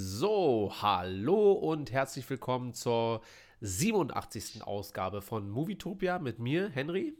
So, 0.00 0.72
hallo 0.80 1.50
und 1.54 1.90
herzlich 1.90 2.30
willkommen 2.30 2.72
zur 2.72 3.20
87. 3.62 4.62
Ausgabe 4.62 5.22
von 5.22 5.50
Movietopia 5.50 6.20
mit 6.20 6.38
mir, 6.38 6.68
Henry. 6.68 7.18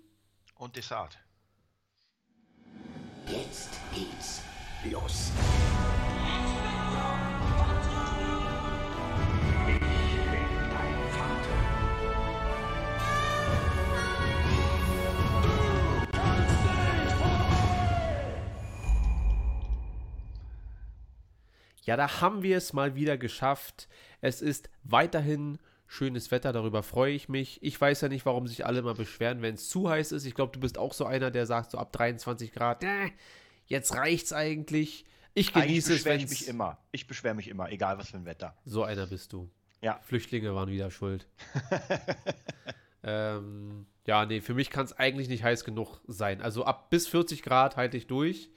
Und 0.55 0.77
Desart. 0.77 1.19
Jetzt 3.27 3.71
geht's 3.93 4.43
los. 4.89 5.33
Ja, 21.89 21.97
da 21.97 22.21
haben 22.21 22.43
wir 22.43 22.59
es 22.59 22.75
mal 22.75 22.97
wieder 22.97 23.17
geschafft. 23.17 23.89
Es 24.21 24.43
ist 24.43 24.69
weiterhin 24.85 25.59
schönes 25.87 26.31
Wetter, 26.31 26.53
darüber 26.53 26.83
freue 26.83 27.15
ich 27.15 27.31
mich. 27.31 27.63
Ich 27.63 27.81
weiß 27.81 28.03
ja 28.03 28.11
nicht, 28.11 28.27
warum 28.27 28.47
sich 28.47 28.67
alle 28.67 28.83
mal 28.83 28.93
beschweren, 28.93 29.41
wenn 29.41 29.55
es 29.55 29.71
zu 29.71 29.89
heiß 29.89 30.13
ist. 30.13 30.27
Ich 30.27 30.35
glaube, 30.35 30.53
du 30.53 30.61
bist 30.61 30.77
auch 30.77 30.93
so 30.93 31.07
einer, 31.07 31.31
der 31.31 31.47
sagt, 31.47 31.71
so 31.71 31.79
ab 31.79 31.91
23 31.93 32.53
Grad, 32.53 32.85
äh, 32.85 33.11
jetzt 33.65 33.95
reicht's 33.95 34.35
eigentlich. 34.35 35.07
Ich 35.33 35.55
genieße 35.55 35.95
es, 35.95 36.05
wenn 36.05 36.21
ich 36.21 36.29
mich 36.29 36.47
immer. 36.47 36.77
Ich 36.93 37.07
beschwere 37.07 37.35
mich 37.35 37.49
immer, 37.49 37.73
egal 37.73 37.97
was 37.97 38.11
für 38.11 38.19
ein 38.19 38.27
Wetter. 38.27 38.55
So 38.67 38.83
einer 38.83 39.07
bist 39.07 39.33
du. 39.33 39.49
Ja. 39.81 39.99
Flüchtlinge 40.03 40.55
waren 40.55 40.69
wieder 40.69 40.91
schuld. 40.91 41.27
ähm, 43.03 43.87
ja, 44.07 44.27
nee, 44.27 44.43
für 44.43 44.53
mich 44.53 44.69
kann 44.69 44.85
es 44.85 44.93
eigentlich 44.93 45.31
nicht 45.31 45.43
heiß 45.43 45.65
genug 45.65 46.03
sein. 46.07 46.43
Also 46.43 46.67
ab 46.67 46.91
bis 46.91 47.09
40 47.09 47.43
Grad 47.43 47.79
halte 47.79 47.97
ich 47.97 48.07
durch. 48.07 48.51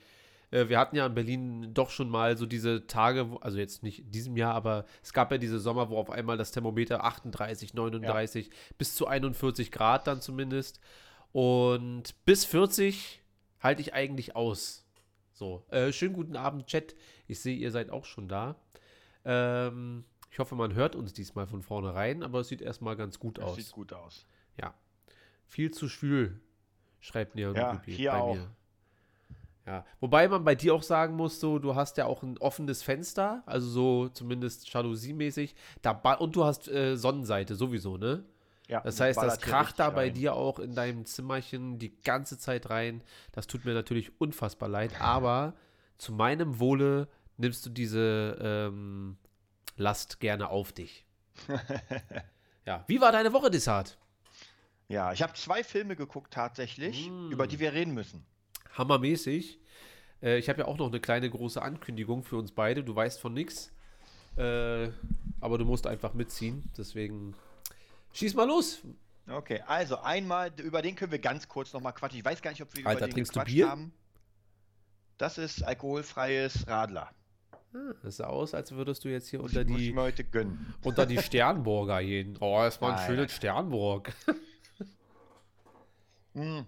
Äh, 0.52 0.70
wir 0.70 0.78
hatten 0.80 0.96
ja 0.96 1.06
in 1.06 1.16
Berlin 1.16 1.74
doch 1.74 1.90
schon 1.90 2.10
mal 2.10 2.38
so 2.38 2.46
diese 2.46 2.86
Tage, 2.88 3.28
also 3.42 3.58
jetzt 3.58 3.84
nicht 3.84 4.00
in 4.00 4.12
diesem 4.12 4.38
Jahr, 4.38 4.54
aber 4.54 4.86
es 5.02 5.14
gab 5.14 5.32
ja 5.32 5.38
diese 5.38 5.60
Sommer, 5.60 5.90
wo 5.90 5.98
auf 5.98 6.10
einmal 6.10 6.38
das 6.38 6.52
Thermometer 6.52 7.04
38, 7.04 7.74
39 7.74 8.50
bis 8.78 8.96
zu 8.96 9.08
41 9.08 9.72
Grad 9.72 10.08
dann 10.08 10.22
zumindest. 10.22 10.80
Und 11.32 12.14
bis 12.26 12.46
40 12.46 13.22
halte 13.62 13.82
ich 13.82 13.94
eigentlich 13.94 14.36
aus. 14.36 14.86
So, 15.32 15.66
äh, 15.70 15.92
schönen 15.92 16.14
guten 16.14 16.36
Abend, 16.36 16.68
Chat. 16.68 16.96
Ich 17.28 17.40
sehe, 17.40 17.56
ihr 17.56 17.72
seid 17.72 17.90
auch 17.90 18.06
schon 18.06 18.28
da. 18.28 18.56
Ähm, 19.26 20.04
ich 20.30 20.40
hoffe, 20.40 20.56
man 20.56 20.74
hört 20.74 20.96
uns 20.96 21.14
diesmal 21.14 21.48
von 21.48 21.62
vornherein, 21.62 22.24
aber 22.24 22.42
es 22.42 22.50
sieht 22.50 22.62
erstmal 22.62 22.96
ganz 22.96 23.20
gut 23.20 23.38
Das 23.38 23.46
aus. 23.46 23.56
sieht 23.56 23.72
gut 23.72 23.94
aus. 23.94 24.26
Ja. 24.60 24.74
Viel 25.46 25.72
zu 25.72 25.90
schwül, 25.90 26.40
schreibt 27.00 27.36
Neon 27.36 27.56
Ja, 27.56 27.72
Ruby 27.72 27.92
hier 27.94 28.16
auch. 28.16 28.38
Ja, 29.66 29.86
wobei 30.00 30.28
man 30.28 30.44
bei 30.44 30.56
dir 30.56 30.74
auch 30.74 30.82
sagen 30.84 31.16
muss, 31.16 31.40
so, 31.40 31.60
du 31.60 31.76
hast 31.76 31.98
ja 31.98 32.06
auch 32.06 32.24
ein 32.24 32.38
offenes 32.40 32.82
Fenster, 32.82 33.44
also 33.46 33.68
so 33.70 34.10
zumindest 34.10 34.68
Jalousie-mäßig. 34.74 35.54
Da 35.84 35.92
Und 36.16 36.36
du 36.36 36.44
hast 36.46 36.68
äh, 36.68 36.96
Sonnenseite 36.98 37.56
sowieso, 37.56 37.98
ne? 37.98 38.24
Ja, 38.68 38.80
Das 38.82 39.00
heißt, 39.00 39.22
das 39.22 39.40
kracht 39.42 39.80
da 39.80 39.90
bei 39.90 40.06
rein. 40.06 40.14
dir 40.14 40.34
auch 40.34 40.58
in 40.58 40.74
deinem 40.74 41.06
Zimmerchen 41.06 41.78
die 41.78 41.96
ganze 42.02 42.38
Zeit 42.40 42.70
rein. 42.70 43.04
Das 43.34 43.46
tut 43.46 43.66
mir 43.66 43.74
natürlich 43.74 44.20
unfassbar 44.20 44.70
leid, 44.70 45.00
aber 45.02 45.54
zu 45.98 46.14
meinem 46.14 46.60
Wohle 46.60 47.08
nimmst 47.38 47.66
du 47.66 47.70
diese 47.70 48.38
ähm, 48.42 49.18
Last 49.76 50.20
gerne 50.22 50.50
auf 50.50 50.72
dich. 50.72 51.06
ja, 52.66 52.84
wie 52.88 53.02
war 53.02 53.12
deine 53.12 53.34
Woche, 53.34 53.52
Desart? 53.52 53.98
Ja, 54.88 55.12
ich 55.14 55.22
habe 55.22 55.34
zwei 55.34 55.64
Filme 55.64 55.96
geguckt 55.96 56.34
tatsächlich, 56.34 57.10
Mm. 57.10 57.32
über 57.32 57.48
die 57.48 57.60
wir 57.60 57.74
reden 57.74 57.94
müssen. 57.94 58.26
Hammermäßig. 58.78 59.60
Äh, 60.22 60.38
ich 60.38 60.50
habe 60.50 60.60
ja 60.62 60.66
auch 60.68 60.78
noch 60.78 60.88
eine 60.88 61.00
kleine 61.00 61.30
große 61.30 61.62
Ankündigung 61.62 62.24
für 62.24 62.38
uns 62.38 62.52
beide. 62.52 62.84
Du 62.84 62.96
weißt 62.96 63.20
von 63.20 63.34
nichts. 63.34 63.72
Äh, 64.38 64.90
aber 65.42 65.58
du 65.58 65.66
musst 65.66 65.88
einfach 65.88 66.14
mitziehen. 66.14 66.70
Deswegen 66.78 67.36
schieß 68.14 68.34
mal 68.36 68.48
los. 68.48 68.82
Okay, 69.30 69.62
also 69.68 69.98
einmal, 70.00 70.52
über 70.62 70.82
den 70.82 70.96
können 70.96 71.12
wir 71.12 71.20
ganz 71.20 71.48
kurz 71.48 71.74
nochmal 71.74 71.94
quatschen. 71.94 72.20
Ich 72.20 72.26
weiß 72.26 72.42
gar 72.42 72.52
nicht, 72.52 72.62
ob 72.62 72.76
wir 72.76 72.86
Alter, 72.88 73.00
über 73.00 73.08
den 73.08 73.14
trinkst 73.14 73.32
du 73.36 73.40
gequatscht 73.40 73.54
Bier? 73.56 73.70
haben. 73.70 73.94
Das 75.18 75.38
ist 75.38 75.62
alkoholfreies 75.64 76.68
Radler. 76.68 77.12
Ah, 77.74 77.94
Das 78.04 78.18
sah 78.18 78.28
aus, 78.28 78.54
als 78.54 78.72
würdest 78.72 79.06
du 79.06 79.10
jetzt 79.10 79.30
hier 79.30 79.42
unter 79.42 79.64
Muss 79.64 79.78
die, 79.78 79.94
mir 79.94 80.02
heute 80.02 80.24
gönnen. 80.24 80.74
unter 80.84 81.06
die 81.06 81.18
Sternburger 81.22 82.04
gehen. 82.04 82.36
Oh, 82.40 82.58
das 82.64 82.82
war 82.82 82.90
ein 82.90 82.96
Nein, 82.96 83.08
schönes. 83.08 83.32
Sternburg. 83.32 84.12
Mm. 86.34 86.62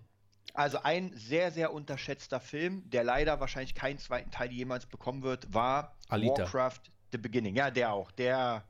Also 0.54 0.78
ein 0.84 1.12
sehr, 1.16 1.52
sehr 1.52 1.74
unterschätzter 1.74 2.40
Film, 2.40 2.84
der 2.90 3.04
leider 3.04 3.40
wahrscheinlich 3.40 3.74
keinen 3.74 3.98
zweiten 3.98 4.30
Teil 4.30 4.52
jemals 4.52 4.86
bekommen 4.86 5.24
wird, 5.24 5.52
war 5.54 5.96
Alita. 6.10 6.44
Warcraft 6.44 6.82
The 7.12 7.18
Beginning. 7.18 7.56
Ja, 7.56 7.72
der 7.72 7.92
auch. 7.92 8.12
Der, 8.12 8.64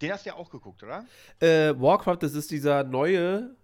den 0.00 0.12
hast 0.12 0.24
du 0.24 0.30
ja 0.30 0.36
auch 0.36 0.50
geguckt, 0.50 0.82
oder? 0.82 1.04
Äh, 1.40 1.74
Warcraft, 1.80 2.18
das 2.20 2.34
ist 2.34 2.50
dieser 2.50 2.84
neue. 2.84 3.56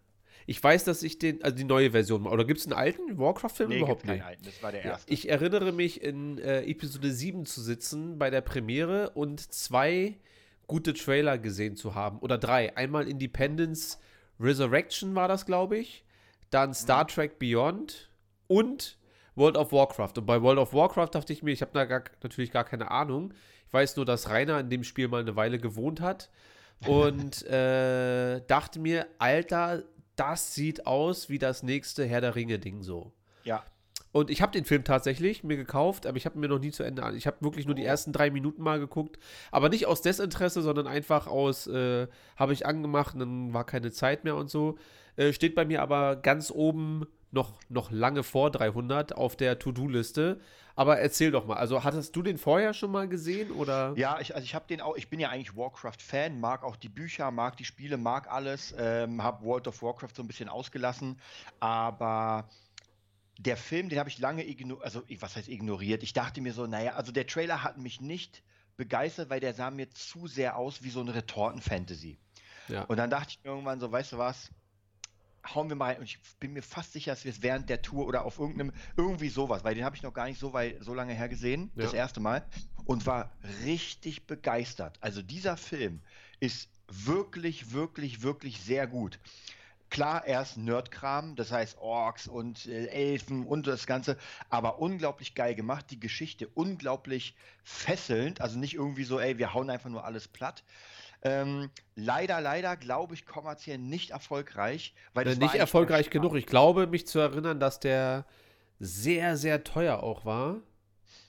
Ich 0.47 0.63
weiß, 0.63 0.83
dass 0.85 1.05
ich 1.05 1.19
den, 1.19 1.45
also 1.45 1.57
die 1.57 1.65
neue 1.65 1.93
Version, 1.93 2.27
oder 2.27 2.45
gibt 2.45 2.59
es 2.59 2.67
einen 2.67 2.73
alten 2.73 3.19
Warcraft-Film 3.19 3.71
überhaupt 3.71 4.03
gibt's 4.03 4.07
keinen 4.07 4.17
nicht? 4.17 4.27
alten. 4.27 4.45
Das 4.45 4.63
war 4.63 4.73
der 4.73 4.85
erste. 4.85 5.13
ich 5.13 5.29
erinnere 5.29 5.71
mich 5.71 6.03
in 6.03 6.39
äh, 6.39 6.63
Episode 6.63 7.13
7 7.13 7.47
zu 7.47 7.61
sitzen 7.61 8.19
bei 8.19 8.31
der 8.31 8.41
Premiere 8.41 9.11
und 9.11 9.53
zwei 9.53 10.19
gute 10.67 10.95
Trailer 10.95 11.39
gesehen 11.39 11.77
zu 11.77 11.95
haben. 11.95 12.19
Oder 12.19 12.39
drei. 12.39 12.77
Einmal 12.77 13.07
Independence 13.07 14.01
Resurrection 14.41 15.15
war 15.15 15.29
das, 15.29 15.47
glaube 15.47 15.79
ich. 15.79 16.05
Dann 16.51 16.75
Star 16.75 17.07
Trek 17.07 17.39
Beyond 17.39 18.11
und 18.47 18.99
World 19.37 19.57
of 19.57 19.73
Warcraft. 19.73 20.13
Und 20.19 20.27
bei 20.27 20.43
World 20.43 20.59
of 20.59 20.75
Warcraft 20.75 21.11
dachte 21.13 21.33
ich 21.33 21.43
mir, 21.43 21.53
ich 21.53 21.63
habe 21.63 21.73
da 21.73 21.85
gar, 21.85 22.03
natürlich 22.23 22.51
gar 22.51 22.65
keine 22.65 22.91
Ahnung. 22.91 23.33
Ich 23.67 23.73
weiß 23.73 23.97
nur, 23.97 24.05
dass 24.05 24.29
Rainer 24.29 24.59
in 24.61 24.69
dem 24.71 24.83
Spiel 24.85 25.09
mal 25.09 25.21
eine 25.21 25.37
Weile 25.37 25.59
gewohnt 25.59 26.01
hat. 26.01 26.31
Und 26.87 27.43
äh, 27.47 28.41
dachte 28.47 28.81
mir, 28.81 29.07
Alter, 29.19 29.85
das 30.17 30.55
sieht 30.55 30.87
aus 30.87 31.29
wie 31.29 31.39
das 31.39 31.63
nächste 31.63 32.05
Herr 32.05 32.21
der 32.21 32.35
Ringe-Ding 32.35 32.83
so. 32.83 33.13
ja. 33.45 33.63
Und 34.13 34.29
ich 34.29 34.43
habe 34.43 34.51
den 34.51 34.65
Film 34.65 34.83
tatsächlich 34.83 35.45
mir 35.45 35.57
gekauft, 35.57 36.05
aber 36.05 36.17
ich 36.17 36.27
habe 36.27 36.37
mir 36.37 36.49
noch 36.49 36.59
nie 36.59 36.73
zu 36.73 36.83
Ende 36.83 37.05
an. 37.05 37.15
Ich 37.17 37.29
habe 37.29 37.37
wirklich 37.43 37.67
nur 37.67 37.77
die 37.77 37.85
Oh. 37.85 37.87
ersten 37.87 38.11
drei 38.13 38.29
Minuten 38.33 38.61
mal 38.61 38.81
geguckt. 38.81 39.21
Aber 39.53 39.69
nicht 39.69 39.87
aus 39.87 40.03
Desinteresse, 40.03 40.63
sondern 40.63 40.89
einfach 40.89 41.29
aus, 41.29 41.69
äh, 41.69 42.09
habe 42.35 42.53
ich 42.53 42.67
angemacht, 42.67 43.15
und 43.15 43.21
dann 43.21 43.55
war 43.55 43.65
keine 43.65 43.93
Zeit 43.93 44.25
mehr 44.25 44.35
und 44.35 44.51
so. 44.51 44.77
Äh, 45.17 45.33
steht 45.33 45.55
bei 45.55 45.65
mir 45.65 45.83
aber 45.83 46.17
ganz 46.17 46.51
oben 46.51 47.07
noch, 47.31 47.55
noch 47.69 47.91
lange 47.91 48.23
vor 48.23 48.51
300 48.51 49.15
auf 49.15 49.37
der 49.37 49.59
To-Do-Liste. 49.59 50.41
Aber 50.77 50.99
erzähl 50.99 51.31
doch 51.31 51.47
mal, 51.47 51.57
also 51.57 51.85
hattest 51.85 52.17
du 52.17 52.23
den 52.23 52.39
vorher 52.39 52.73
schon 52.73 52.91
mal 52.91 53.09
gesehen 53.09 53.51
oder? 53.51 53.93
Ja, 53.97 54.19
ich, 54.21 54.35
also 54.35 54.45
ich 54.45 54.55
habe 54.55 54.67
den 54.67 54.81
auch, 54.81 54.97
ich 54.97 55.11
bin 55.11 55.21
ja 55.21 55.29
eigentlich 55.29 55.57
Warcraft-Fan, 55.57 56.41
mag 56.41 56.63
auch 56.65 56.77
die 56.77 56.89
Bücher, 56.89 57.31
mag 57.31 57.57
die 57.57 57.65
Spiele, 57.65 57.97
mag 57.99 58.31
alles, 58.31 58.75
ähm, 58.79 59.23
habe 59.23 59.45
World 59.45 59.69
of 59.69 59.83
Warcraft 59.83 60.15
so 60.15 60.23
ein 60.23 60.27
bisschen 60.27 60.49
ausgelassen, 60.49 61.21
aber 61.59 62.49
der 63.39 63.57
Film, 63.57 63.89
den 63.89 63.99
habe 63.99 64.09
ich 64.09 64.19
lange 64.19 64.47
ignoriert, 64.47 64.85
also 64.85 65.03
was 65.19 65.37
heißt 65.37 65.49
ignoriert? 65.49 66.03
Ich 66.03 66.13
dachte 66.13 66.41
mir 66.41 66.53
so, 66.53 66.67
naja, 66.67 66.95
also 66.95 67.13
der 67.13 67.27
Trailer 67.27 67.63
hat 67.63 67.79
mich 67.79 68.01
nicht 68.01 68.43
begeistert, 68.77 69.29
weil 69.29 69.41
der 69.41 69.55
sah 69.55 69.71
mir 69.71 69.91
zu 69.91 70.27
sehr 70.29 70.57
aus 70.57 70.83
wie 70.83 70.91
so 70.91 71.01
eine 71.01 71.15
Retorten-Fantasy. 71.15 72.19
Ja. 72.69 72.85
Und 72.85 72.97
dann 72.97 73.11
dachte 73.11 73.31
ich 73.31 73.45
mir 73.45 73.51
irgendwann 73.51 73.81
so, 73.81 73.91
weißt 73.91 74.13
du 74.13 74.19
was, 74.19 74.51
hauen 75.47 75.69
wir 75.69 75.77
mal 75.77 75.93
rein. 75.93 75.99
Und 75.99 76.05
ich 76.05 76.19
bin 76.39 76.53
mir 76.53 76.63
fast 76.63 76.93
sicher, 76.93 77.13
dass 77.13 77.25
wir 77.25 77.33
es 77.33 77.43
während 77.43 77.69
der 77.69 77.83
Tour 77.83 78.07
oder 78.07 78.25
auf 78.25 78.39
irgendeinem, 78.39 78.73
irgendwie 78.97 79.29
sowas, 79.29 79.65
weil 79.65 79.75
den 79.75 79.85
habe 79.85 79.97
ich 79.97 80.03
noch 80.03 80.13
gar 80.13 80.27
nicht 80.27 80.39
so 80.39 80.53
weit, 80.53 80.77
so 80.81 80.95
lange 80.95 81.15
her 81.15 81.29
gesehen, 81.29 81.73
das 81.79 81.93
Ja. 81.93 81.99
erste 81.99 82.21
Mal, 82.21 82.49
und 82.85 83.07
war 83.07 83.37
richtig 83.65 84.27
begeistert. 84.27 84.99
Also 85.03 85.23
dieser 85.23 85.57
Film 85.57 86.05
ist 86.41 86.71
wirklich, 86.89 87.73
wirklich, 87.73 88.23
wirklich 88.23 88.61
sehr 88.61 88.87
gut. 88.87 89.21
Klar, 89.91 90.25
er 90.25 90.43
ist 90.43 90.57
Nerdkram, 90.57 91.35
das 91.35 91.51
heißt 91.51 91.77
Orks 91.79 92.29
und 92.29 92.67
äh, 92.67 92.87
Elfen 92.87 93.45
und 93.45 93.67
das 93.67 93.87
Ganze, 93.87 94.19
aber 94.49 94.79
unglaublich 94.79 95.35
geil 95.35 95.57
gemacht. 95.57 95.87
Die 95.91 95.99
Geschichte 95.99 96.49
unglaublich 96.49 97.37
fesselnd, 97.65 98.41
also 98.41 98.57
nicht 98.57 98.75
irgendwie 98.75 99.03
so, 99.05 99.19
ey, 99.19 99.39
wir 99.39 99.53
hauen 99.53 99.69
einfach 99.69 99.91
nur 99.91 100.05
alles 100.05 100.29
platt. 100.29 100.65
Ähm, 101.23 101.71
leider, 101.97 102.41
leider, 102.41 102.77
glaube 102.77 103.15
ich, 103.15 103.27
kommerziell 103.27 103.79
nicht 103.79 104.11
erfolgreich, 104.11 104.95
weil 105.13 105.27
Äh, 105.27 105.31
das 105.31 105.39
nicht 105.39 105.55
erfolgreich 105.55 106.11
genug. 106.11 106.35
Ich 106.35 106.47
glaube, 106.47 106.87
mich 106.87 107.07
zu 107.07 107.19
erinnern, 107.19 107.61
dass 107.61 107.79
der 107.81 108.25
sehr, 108.79 109.37
sehr 109.37 109.63
teuer 109.63 110.03
auch 110.03 110.25
war. 110.25 110.57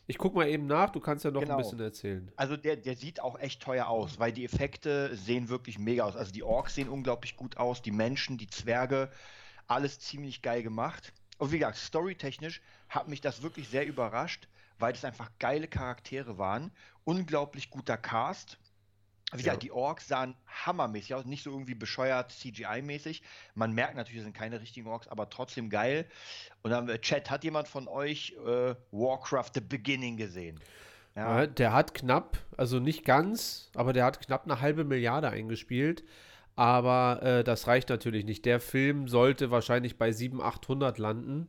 Ich 0.08 0.18
guck 0.18 0.34
mal 0.36 0.48
eben 0.48 0.66
nach, 0.66 0.90
du 0.90 1.00
kannst 1.00 1.26
ja 1.26 1.32
noch 1.32 1.42
Genau. 1.42 1.56
ein 1.56 1.62
bisschen 1.62 1.80
erzählen. 1.80 2.32
Also 2.36 2.58
der, 2.58 2.76
der 2.78 2.96
sieht 2.96 3.22
auch 3.22 3.38
echt 3.40 3.62
teuer 3.62 3.88
aus, 3.88 4.20
weil 4.20 4.32
die 4.32 4.46
Effekte 4.46 5.16
sehen 5.16 5.50
wirklich 5.50 5.78
mega 5.78 6.04
aus. 6.06 6.16
Also 6.16 6.32
die 6.32 6.44
Orks 6.44 6.76
sehen 6.76 6.90
unglaublich 6.90 7.36
gut 7.38 7.58
aus, 7.58 7.82
die 7.82 7.92
Menschen, 7.92 8.38
die 8.38 8.48
Zwerge, 8.48 9.10
alles 9.68 10.00
ziemlich 10.00 10.42
geil 10.42 10.64
gemacht. 10.64 11.14
Und 11.38 11.52
wie 11.52 11.60
gesagt, 11.60 11.78
storytechnisch 11.78 12.62
hat 12.90 13.08
mich 13.08 13.22
das 13.22 13.42
wirklich 13.42 13.70
sehr 13.70 13.86
überrascht, 13.86 14.48
weil 14.80 14.94
es 14.94 15.06
einfach 15.06 15.30
geile 15.40 15.68
Charaktere 15.68 16.38
waren, 16.38 16.72
unglaublich 17.04 17.70
guter 17.70 17.98
Cast. 17.98 18.58
Wie 19.32 19.38
Ja. 19.38 19.44
gesagt, 19.44 19.64
die 19.64 19.72
Orks 19.72 20.08
sahen 20.08 20.36
hammermäßig 20.66 21.16
aus, 21.16 21.26
nicht 21.26 21.44
so 21.44 21.52
irgendwie 21.52 21.76
bescheuert 21.76 22.32
CGI-mäßig. 22.32 23.22
Man 23.56 23.74
merkt 23.74 23.96
natürlich, 23.96 24.18
es 24.20 24.24
sind 24.26 24.36
keine 24.36 24.60
richtigen 24.62 24.88
Orks, 24.88 25.08
aber 25.08 25.30
trotzdem 25.30 25.70
geil. 25.70 26.06
Und 26.64 26.72
dann 26.72 26.80
haben 26.82 26.88
wir, 26.88 27.00
Chat, 27.02 27.30
hat 27.30 27.44
jemand 27.44 27.68
von 27.68 27.88
euch 27.88 28.36
äh, 28.46 28.76
Warcraft 28.92 29.52
The 29.56 29.62
Beginning 29.62 30.18
gesehen? 30.18 30.60
Ja, 31.16 31.42
Ja, 31.42 31.48
der 31.48 31.74
hat 31.74 31.94
knapp, 31.94 32.38
also 32.58 32.80
nicht 32.80 33.06
ganz, 33.06 33.70
aber 33.76 33.94
der 33.94 34.06
hat 34.06 34.20
knapp 34.26 34.46
eine 34.46 34.62
halbe 34.62 34.84
Milliarde 34.84 35.30
eingespielt. 35.30 36.04
Aber 36.56 37.22
äh, 37.24 37.44
das 37.44 37.68
reicht 37.68 37.90
natürlich 37.90 38.26
nicht. 38.26 38.46
Der 38.46 38.60
Film 38.60 39.08
sollte 39.08 39.52
wahrscheinlich 39.52 39.98
bei 39.98 40.12
700, 40.12 40.46
800 40.56 40.98
landen, 40.98 41.48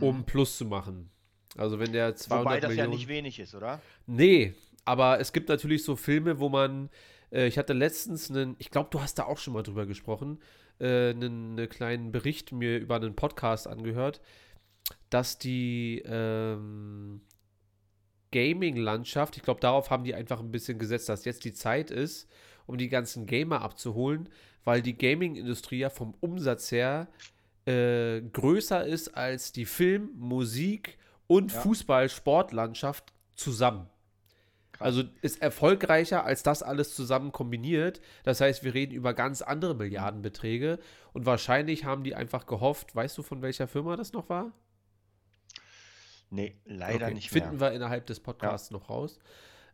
um 0.00 0.24
Plus 0.24 0.58
zu 0.58 0.64
machen. 0.66 1.10
Also 1.56 1.78
wenn 1.78 1.92
der 1.92 2.16
200 2.16 2.44
Mhm. 2.44 2.48
Wobei 2.48 2.60
das 2.60 2.68
Millionen... 2.70 2.90
ja 2.92 2.96
nicht 2.96 3.08
wenig 3.08 3.38
ist, 3.38 3.54
oder? 3.54 3.80
Nee, 4.06 4.54
aber 4.84 5.20
es 5.20 5.32
gibt 5.32 5.48
natürlich 5.48 5.84
so 5.84 5.96
Filme, 5.96 6.40
wo 6.40 6.48
man, 6.48 6.90
äh, 7.30 7.46
ich 7.46 7.58
hatte 7.58 7.72
letztens 7.72 8.30
einen, 8.30 8.56
ich 8.58 8.70
glaube, 8.70 8.90
du 8.90 9.00
hast 9.00 9.18
da 9.18 9.24
auch 9.24 9.38
schon 9.38 9.54
mal 9.54 9.62
drüber 9.62 9.86
gesprochen, 9.86 10.40
äh, 10.78 11.10
einen, 11.10 11.58
einen 11.58 11.68
kleinen 11.68 12.12
Bericht 12.12 12.52
mir 12.52 12.78
über 12.78 12.96
einen 12.96 13.14
Podcast 13.14 13.66
angehört, 13.66 14.20
dass 15.10 15.38
die 15.38 16.02
ähm, 16.04 17.20
Gaming-Landschaft, 18.32 19.36
ich 19.36 19.42
glaube, 19.42 19.60
darauf 19.60 19.90
haben 19.90 20.04
die 20.04 20.14
einfach 20.14 20.40
ein 20.40 20.50
bisschen 20.50 20.78
gesetzt, 20.78 21.08
dass 21.08 21.24
jetzt 21.24 21.44
die 21.44 21.52
Zeit 21.52 21.90
ist, 21.90 22.28
um 22.66 22.78
die 22.78 22.88
ganzen 22.88 23.26
Gamer 23.26 23.62
abzuholen, 23.62 24.28
weil 24.64 24.82
die 24.82 24.96
Gaming-Industrie 24.96 25.78
ja 25.78 25.90
vom 25.90 26.14
Umsatz 26.20 26.72
her 26.72 27.08
äh, 27.66 28.20
größer 28.20 28.84
ist 28.86 29.16
als 29.16 29.52
die 29.52 29.66
Film-, 29.66 30.10
Musik- 30.16 30.98
und 31.26 31.52
Ja. 31.52 31.60
Fußball-Sportlandschaft 31.60 33.12
zusammen. 33.36 33.88
Also 34.82 35.04
ist 35.22 35.40
erfolgreicher 35.40 36.24
als 36.24 36.42
das 36.42 36.62
alles 36.62 36.94
zusammen 36.94 37.32
kombiniert. 37.32 38.00
Das 38.24 38.40
heißt, 38.40 38.64
wir 38.64 38.74
reden 38.74 38.92
über 38.92 39.14
ganz 39.14 39.40
andere 39.42 39.74
Milliardenbeträge 39.74 40.78
und 41.12 41.24
wahrscheinlich 41.26 41.84
haben 41.84 42.04
die 42.04 42.14
einfach 42.14 42.46
gehofft, 42.46 42.94
weißt 42.94 43.16
du, 43.18 43.22
von 43.22 43.42
welcher 43.42 43.68
Firma 43.68 43.96
das 43.96 44.12
noch 44.12 44.28
war? 44.28 44.52
Nee, 46.30 46.56
leider 46.64 47.06
Okay, 47.06 47.14
nicht 47.14 47.30
Finden 47.30 47.58
mehr. 47.58 47.60
wir 47.60 47.72
innerhalb 47.72 48.06
des 48.06 48.20
Podcasts 48.20 48.70
noch 48.70 48.88
raus. 48.88 49.18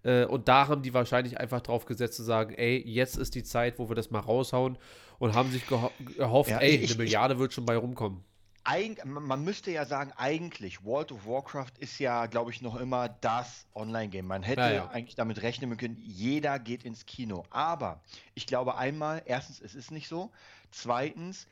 Äh, 0.03 0.25
und 0.27 0.49
da 0.49 0.69
haben 0.69 0.83
die 0.83 0.95
wahrscheinlich 0.95 1.39
einfach 1.39 1.61
drauf 1.61 1.85
gesetzt 1.87 2.17
zu 2.17 2.23
sagen, 2.23 2.55
ey, 2.55 2.83
jetzt 2.87 3.17
ist 3.17 3.35
die 3.35 3.43
Zeit, 3.45 3.79
wo 3.79 3.89
wir 3.89 3.95
das 3.97 4.11
mal 4.11 4.21
raushauen 4.21 4.79
und 5.19 5.35
haben 5.35 5.51
sich 5.51 5.67
geho 5.67 5.91
gehofft, 6.17 6.51
Ja, 6.51 6.59
ey, 6.59 6.71
ich- 6.71 6.77
eine 6.83 6.85
ich- 6.93 6.99
Milliarde 6.99 7.39
wird 7.39 7.53
schon 7.53 7.65
bei 7.67 7.77
rumkommen. 7.77 8.25
Eig 8.69 9.03
man 9.07 9.45
müsste 9.45 9.71
ja 9.71 9.87
sagen, 9.87 10.13
eigentlich, 10.17 10.85
World 10.85 11.11
of 11.13 11.27
Warcraft 11.27 11.73
ist 11.79 11.99
ja, 11.99 12.27
glaube 12.27 12.51
ich, 12.51 12.61
noch 12.61 12.77
immer 12.77 13.09
das 13.09 13.67
Online-Game. 13.75 14.27
Man 14.27 14.43
hätte 14.43 14.61
Ja, 14.61 14.71
ja. 14.71 14.89
eigentlich 14.91 15.15
damit 15.15 15.41
rechnen 15.41 15.75
können, 15.79 15.97
jeder 15.99 16.59
geht 16.59 16.85
ins 16.85 17.07
Kino. 17.07 17.45
Aber 17.49 18.03
ich 18.35 18.47
glaube 18.47 18.77
einmal, 18.77 19.23
erstens, 19.25 19.63
es 19.63 19.75
ist 19.75 19.91
nicht 19.91 20.07
so. 20.07 20.31
Zweitens, 20.71 21.47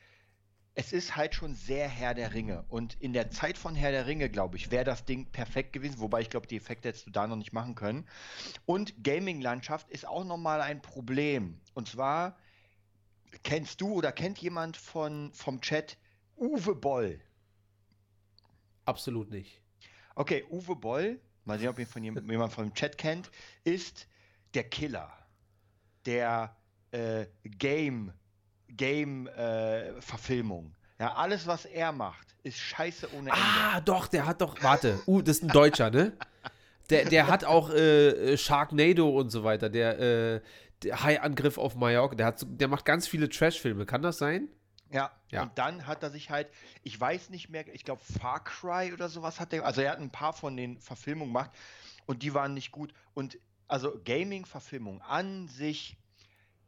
es 0.75 0.93
ist 0.93 1.15
halt 1.15 1.33
schon 1.33 1.55
sehr 1.55 1.87
Herr 1.89 2.13
der 2.13 2.35
Ringe. 2.35 2.63
Und 2.69 2.93
in 3.01 3.11
der 3.11 3.31
Zeit 3.31 3.57
von 3.57 3.73
Herr 3.73 3.89
der 3.89 4.05
Ringe, 4.05 4.29
glaube 4.29 4.57
ich, 4.57 4.69
wäre 4.69 4.85
das 4.85 5.03
Ding 5.03 5.25
perfekt 5.25 5.73
gewesen. 5.73 5.99
Wobei 5.99 6.21
ich 6.21 6.29
glaube, 6.29 6.45
die 6.45 6.55
Effekte 6.55 6.89
hättest 6.89 7.07
du 7.07 7.09
da 7.09 7.25
noch 7.25 7.35
nicht 7.35 7.51
machen 7.51 7.73
können. 7.73 8.07
Und 8.67 9.03
Gaming-Landschaft 9.03 9.89
ist 9.89 10.07
auch 10.07 10.23
nochmal 10.23 10.61
ein 10.61 10.83
Problem. 10.83 11.59
Und 11.73 11.87
zwar, 11.87 12.37
kennst 13.41 13.81
du 13.81 13.91
oder 13.91 14.11
kennt 14.11 14.37
jemand 14.37 14.77
von, 14.77 15.31
vom 15.33 15.61
Chat 15.61 15.97
Uwe 16.37 16.75
Boll? 16.75 17.19
Absolut 18.85 19.29
nicht. 19.29 19.61
Okay, 20.15 20.45
Uwe 20.49 20.75
Boll, 20.75 21.19
mal 21.45 21.59
sehen, 21.59 21.69
ob 21.69 21.79
ihn 21.79 21.85
von 21.85 22.03
jem- 22.03 22.17
jemand 22.29 22.53
vom 22.53 22.73
Chat 22.73 22.97
kennt, 22.97 23.29
ist 23.63 24.07
der 24.53 24.63
Killer 24.63 25.11
der 26.05 26.55
äh, 26.91 27.25
Game, 27.43 28.13
Game 28.69 29.27
äh, 29.27 30.01
Verfilmung. 30.01 30.73
Ja, 30.99 31.13
alles, 31.13 31.45
was 31.45 31.65
er 31.65 31.91
macht, 31.91 32.35
ist 32.43 32.57
scheiße 32.57 33.09
ohne 33.13 33.29
Ende. 33.29 33.33
Ah, 33.33 33.81
doch, 33.81 34.07
der 34.07 34.25
hat 34.25 34.41
doch, 34.41 34.55
warte, 34.63 34.99
uh, 35.05 35.21
das 35.21 35.37
ist 35.37 35.43
ein 35.43 35.49
Deutscher, 35.49 35.91
ne? 35.91 36.13
Der, 36.89 37.05
der 37.05 37.27
hat 37.27 37.43
auch 37.43 37.69
äh, 37.69 38.37
Sharknado 38.37 39.09
und 39.09 39.29
so 39.29 39.43
weiter, 39.43 39.69
der, 39.69 39.99
äh, 39.99 40.41
der 40.83 41.03
Hai-Angriff 41.03 41.57
auf 41.57 41.75
Mallorca, 41.75 42.15
der, 42.15 42.25
hat 42.27 42.45
der 42.47 42.69
macht 42.69 42.85
ganz 42.85 43.07
viele 43.07 43.27
Trash-Filme, 43.27 43.85
kann 43.85 44.01
das 44.01 44.17
sein? 44.17 44.47
Ja, 44.91 45.11
Ja. 45.29 45.43
und 45.43 45.57
dann 45.57 45.85
hat 45.87 46.03
er 46.03 46.09
sich 46.09 46.29
halt, 46.29 46.49
ich 46.83 46.99
weiß 46.99 47.29
nicht 47.29 47.49
mehr, 47.49 47.67
ich 47.73 47.83
glaube 47.83 48.01
Far 48.03 48.43
Cry 48.43 48.93
oder 48.93 49.09
sowas 49.09 49.39
hat 49.39 49.53
er, 49.53 49.65
also 49.65 49.81
er 49.81 49.91
hat 49.91 49.99
ein 49.99 50.11
paar 50.11 50.33
von 50.33 50.55
den 50.55 50.79
Verfilmungen 50.79 51.33
gemacht 51.33 51.51
und 52.05 52.23
die 52.23 52.33
waren 52.33 52.53
nicht 52.53 52.71
gut. 52.71 52.93
Und 53.13 53.37
also 53.67 53.99
Gaming-Verfilmung 54.05 55.01
an 55.01 55.47
sich 55.49 55.97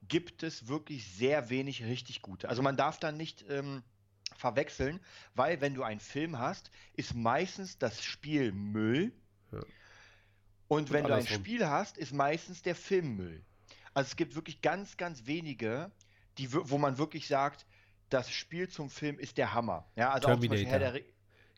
gibt 0.08 0.44
es 0.44 0.68
wirklich 0.68 1.06
sehr 1.14 1.50
wenig 1.50 1.84
richtig 1.84 2.22
gute. 2.22 2.50
Also 2.50 2.62
man 2.62 2.76
darf 2.76 3.00
da 3.00 3.12
nicht 3.12 3.46
ähm, 3.50 3.84
verwechseln, 4.36 5.00
weil 5.36 5.62
wenn 5.62 5.74
du 5.76 5.84
einen 5.84 6.00
Film 6.00 6.40
hast, 6.40 6.72
ist 6.94 7.14
meistens 7.14 7.78
das 7.78 8.04
Spiel 8.04 8.52
Müll. 8.52 9.14
Ja. 9.52 9.62
Und 10.68 10.92
wenn 10.92 11.06
du 11.06 11.14
ein. 11.14 11.26
Spiel 11.26 11.68
hast, 11.68 11.98
ist 11.98 12.14
meistens 12.14 12.62
der 12.62 12.76
Film 12.76 13.16
Müll. 13.16 13.44
Also 13.94 14.10
es 14.10 14.16
gibt 14.16 14.36
wirklich 14.36 14.62
ganz, 14.62 14.98
ganz 14.98 15.26
wenige, 15.26 15.92
die, 16.38 16.52
wo 16.54 16.78
man 16.78 16.98
wirklich 16.98 17.28
sagt, 17.28 17.66
das 18.10 18.30
Spiel 18.32 18.68
zum 18.70 18.90
Film 18.90 19.20
ist 19.20 19.38
der 19.38 19.54
Hammer. 19.54 19.86
Ja, 19.96 20.12
also 20.12 20.28
Terminator. 20.28 20.94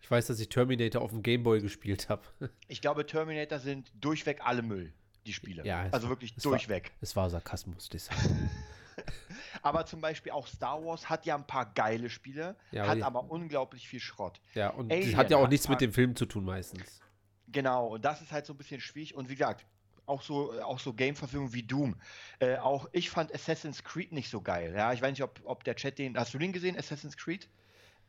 Ich 0.02 0.10
weiß, 0.12 0.28
dass 0.28 0.40
ich 0.40 0.50
Terminator 0.50 1.02
auf 1.02 1.12
dem 1.12 1.22
Gameboy 1.24 1.62
gespielt 1.62 2.10
habe. 2.10 2.24
Ich 2.68 2.82
glaube, 2.82 3.06
Terminator 3.06 3.60
sind 3.60 3.92
durchweg 4.00 4.42
alle 4.44 4.62
Müll, 4.62 4.94
die 5.26 5.34
Spiele. 5.34 5.66
Ja, 5.66 5.84
also 5.92 6.04
war- 6.08 6.10
wirklich 6.12 6.34
es 6.36 6.44
war- 6.46 6.52
durchweg. 6.52 6.92
Es 7.02 7.16
war 7.16 7.30
Sarkasmus, 7.30 7.90
deshalb. 7.90 8.20
Aber 9.62 9.86
zum 9.86 10.02
Beispiel 10.02 10.32
auch 10.32 10.48
Star 10.48 10.84
Wars 10.84 11.10
hat 11.10 11.26
ja 11.26 11.36
ein 11.36 11.46
paar 11.48 11.72
geile 11.74 12.10
Spiele, 12.10 12.56
Ja, 12.72 12.88
hat 12.88 13.02
aber 13.02 13.30
unglaublich 13.30 13.88
viel 13.88 14.00
Schrott. 14.00 14.40
Ja, 14.54 14.70
und 14.70 14.92
Alien 14.92 15.12
das 15.12 15.18
hat 15.18 15.30
ja 15.32 15.38
auch 15.38 15.48
nichts 15.48 15.70
mit 15.70 15.82
dem 15.82 15.94
Film 15.94 16.16
zu 16.16 16.26
tun 16.26 16.44
meistens. 16.46 17.00
Genau, 17.48 17.88
und 17.88 18.06
das 18.06 18.22
ist 18.22 18.32
halt 18.32 18.46
so 18.46 18.54
ein 18.54 18.58
bisschen 18.58 18.82
schwierig. 18.82 19.14
Und 19.16 19.30
wie 19.30 19.36
gesagt, 19.36 19.66
auch 20.12 20.22
so, 20.22 20.52
auch 20.62 20.80
so 20.80 20.94
Game-Verfilmungen 20.94 21.54
wie 21.54 21.64
Doom. 21.64 21.96
Äh, 22.40 22.58
auch 22.58 22.88
ich 22.92 23.10
fand 23.10 23.34
Assassin's 23.34 23.84
Creed 23.84 24.12
nicht 24.12 24.30
so 24.30 24.42
geil. 24.42 24.74
Ja, 24.76 24.94
ich 24.94 25.02
weiß 25.02 25.12
nicht, 25.12 25.24
ob, 25.24 25.42
ob 25.44 25.64
der 25.64 25.76
Chat 25.76 25.98
den. 25.98 26.18
Hast 26.18 26.34
du 26.34 26.38
den 26.38 26.54
gesehen, 26.54 26.78
Assassin's 26.78 27.18
Creed? 27.18 27.50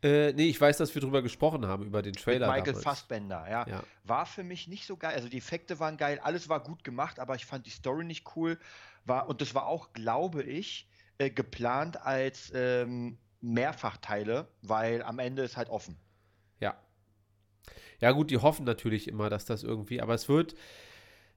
Äh, 0.02 0.32
nee, 0.32 0.48
ich 0.48 0.60
weiß, 0.60 0.78
dass 0.78 0.92
wir 0.94 1.00
drüber 1.00 1.22
gesprochen 1.22 1.64
haben, 1.66 1.84
über 1.84 2.02
den 2.02 2.14
Trailer 2.14 2.48
Mit 2.48 2.56
Michael 2.56 2.72
damals. 2.72 2.84
Fassbender, 2.84 3.46
ja. 3.48 3.66
Ja. 3.68 3.84
War 4.02 4.26
für 4.26 4.42
mich 4.42 4.66
nicht 4.66 4.84
so 4.84 4.96
geil. 4.96 5.14
Also 5.14 5.28
die 5.28 5.38
Effekte 5.38 5.78
waren 5.78 5.96
geil, 5.96 6.18
alles 6.20 6.48
war 6.48 6.60
gut 6.60 6.82
gemacht, 6.82 7.20
aber 7.20 7.36
ich 7.36 7.46
fand 7.46 7.66
die 7.66 7.70
Story 7.70 8.04
nicht 8.04 8.26
cool. 8.36 8.58
War, 9.04 9.28
und 9.28 9.40
das 9.40 9.54
war 9.54 9.66
auch, 9.66 9.92
glaube 9.92 10.42
ich, 10.42 10.88
äh, 11.18 11.30
geplant 11.30 12.00
als 12.02 12.52
ähm, 12.54 13.18
Mehrfachteile, 13.40 14.48
weil 14.62 15.02
am 15.02 15.20
Ende 15.20 15.42
ist 15.42 15.56
halt 15.56 15.68
offen. 15.68 15.96
Ja. 16.58 16.76
Ja, 18.00 18.10
gut, 18.10 18.32
die 18.32 18.38
hoffen 18.38 18.64
natürlich 18.64 19.06
immer, 19.06 19.30
dass 19.30 19.44
das 19.44 19.62
irgendwie, 19.62 20.00
aber 20.00 20.14
es 20.14 20.28
wird, 20.28 20.56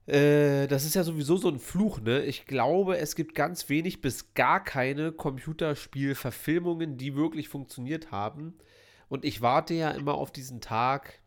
äh, 0.07 0.67
das 0.67 0.85
ist 0.85 0.95
ja 0.95 1.03
sowieso 1.03 1.37
so 1.37 1.49
ein 1.49 1.59
Fluch, 1.59 1.99
ne? 1.99 2.23
Ich 2.23 2.45
glaube, 2.45 2.97
es 2.97 3.15
gibt 3.15 3.33
ganz 3.35 3.69
wenig 3.69 4.01
bis 4.01 4.33
gar 4.33 4.63
keine 4.63 5.11
Computerspielverfilmungen, 5.11 6.97
die 6.97 7.15
wirklich 7.15 7.49
funktioniert 7.49 8.11
haben. 8.11 8.55
Und 9.07 9.25
ich 9.25 9.41
warte 9.41 9.73
ja 9.73 9.91
immer 9.91 10.15
auf 10.15 10.31
diesen 10.31 10.61
Tag, 10.61 11.21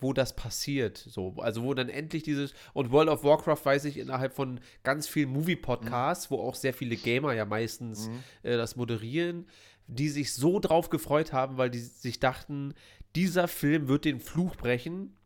wo 0.00 0.12
das 0.12 0.36
passiert. 0.36 0.98
So, 0.98 1.34
also 1.38 1.62
wo 1.62 1.74
dann 1.74 1.88
endlich 1.88 2.22
dieses. 2.22 2.54
Und 2.72 2.92
World 2.92 3.08
of 3.08 3.24
Warcraft 3.24 3.64
weiß 3.64 3.84
ich 3.86 3.98
innerhalb 3.98 4.34
von 4.34 4.60
ganz 4.82 5.08
vielen 5.08 5.30
Movie-Podcasts, 5.30 6.30
wo 6.30 6.40
auch 6.40 6.54
sehr 6.54 6.74
viele 6.74 6.96
Gamer 6.96 7.32
ja 7.32 7.44
meistens 7.44 8.10
äh, 8.42 8.56
das 8.56 8.76
moderieren, 8.76 9.46
die 9.86 10.08
sich 10.08 10.34
so 10.34 10.60
drauf 10.60 10.88
gefreut 10.88 11.32
haben, 11.32 11.56
weil 11.56 11.70
die 11.70 11.80
sich 11.80 12.20
dachten, 12.20 12.74
dieser 13.16 13.48
Film 13.48 13.88
wird 13.88 14.04
den 14.04 14.20
Fluch 14.20 14.56
brechen. 14.56 15.16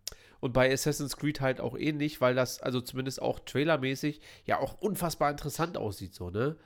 Und 0.40 0.52
bei 0.52 0.72
Assassin's 0.72 1.16
Creed 1.16 1.40
halt 1.40 1.60
auch 1.60 1.76
ähnlich, 1.76 2.20
weil 2.20 2.34
das, 2.34 2.60
also 2.60 2.80
zumindest 2.80 3.20
auch 3.20 3.40
trailermäßig, 3.40 4.20
ja 4.44 4.58
auch 4.58 4.80
unfassbar 4.80 5.30
interessant 5.30 5.76
aussieht, 5.76 6.14
so, 6.14 6.30
ne? 6.30 6.56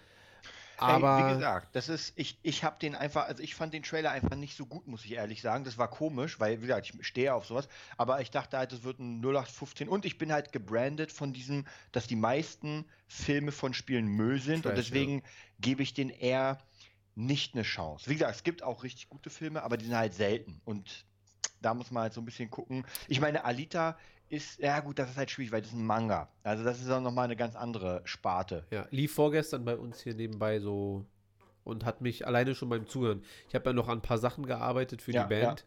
Aber. 0.82 1.18
Ey, 1.18 1.24
wie 1.24 1.34
gesagt, 1.34 1.76
das 1.76 1.88
ist, 1.88 2.12
ich, 2.16 2.38
ich 2.42 2.64
habe 2.64 2.76
den 2.80 2.94
einfach, 2.94 3.26
also 3.26 3.42
ich 3.42 3.54
fand 3.54 3.72
den 3.72 3.82
Trailer 3.82 4.10
einfach 4.10 4.36
nicht 4.36 4.56
so 4.56 4.66
gut, 4.66 4.86
muss 4.86 5.04
ich 5.04 5.12
ehrlich 5.12 5.40
sagen. 5.40 5.64
Das 5.64 5.78
war 5.78 5.88
komisch, 5.88 6.40
weil, 6.40 6.58
wie 6.58 6.66
gesagt, 6.66 6.92
ich 6.92 7.06
stehe 7.06 7.34
auf 7.34 7.46
sowas. 7.46 7.68
Aber 7.96 8.20
ich 8.20 8.30
dachte 8.30 8.58
halt, 8.58 8.72
es 8.72 8.82
wird 8.82 8.98
ein 8.98 9.20
0815 9.20 9.88
und 9.88 10.04
ich 10.04 10.18
bin 10.18 10.32
halt 10.32 10.52
gebrandet 10.52 11.12
von 11.12 11.32
diesem, 11.32 11.66
dass 11.92 12.06
die 12.06 12.16
meisten 12.16 12.84
Filme 13.06 13.52
von 13.52 13.74
Spielen 13.74 14.06
Müll 14.06 14.40
sind 14.40 14.62
Trash, 14.62 14.70
und 14.70 14.76
deswegen 14.76 15.22
gebe 15.60 15.82
ich 15.82 15.94
den 15.94 16.10
eher 16.10 16.58
nicht 17.14 17.54
eine 17.54 17.62
Chance. 17.62 18.10
Wie 18.10 18.14
gesagt, 18.14 18.34
es 18.34 18.42
gibt 18.42 18.62
auch 18.62 18.82
richtig 18.82 19.08
gute 19.08 19.30
Filme, 19.30 19.62
aber 19.62 19.76
die 19.76 19.84
sind 19.84 19.96
halt 19.96 20.14
selten 20.14 20.60
und 20.64 21.04
da 21.62 21.75
muss 21.75 21.90
man 21.90 22.04
halt 22.04 22.12
so 22.12 22.21
ein 22.21 22.25
bisschen 22.25 22.50
gucken. 22.50 22.85
Ich 23.09 23.21
meine, 23.21 23.45
Alita 23.45 23.97
ist, 24.28 24.59
ja 24.61 24.81
gut, 24.81 24.99
das 24.99 25.11
ist 25.11 25.16
halt 25.16 25.31
schwierig, 25.31 25.52
weil 25.52 25.61
das 25.62 25.71
ist 25.73 25.76
ein 25.76 25.85
Manga. 25.87 26.28
Also 26.42 26.64
das 26.64 26.81
ist 26.81 26.90
auch 26.90 27.00
nochmal 27.00 27.26
eine 27.26 27.37
ganz 27.37 27.54
andere 27.54 28.00
Sparte. 28.04 28.66
Ja, 28.71 28.87
lief 28.90 29.14
vorgestern 29.14 29.64
bei 29.64 29.76
uns 29.76 30.00
hier 30.00 30.14
nebenbei 30.14 30.59
so 30.59 31.04
und 31.64 31.85
hat 31.85 32.00
mich 32.00 32.26
alleine 32.26 32.54
schon 32.54 32.69
beim 32.69 32.87
Zuhören. 32.87 33.23
Ich 33.49 33.54
habe 33.54 33.71
ja 33.71 33.73
noch 33.75 33.88
an 33.88 33.99
ein 33.99 34.02
paar 34.02 34.19
Sachen 34.19 34.47
gearbeitet 34.47 35.02
für 35.02 35.12
Ja, 35.12 35.25
die 35.25 35.28
Band. 35.35 35.66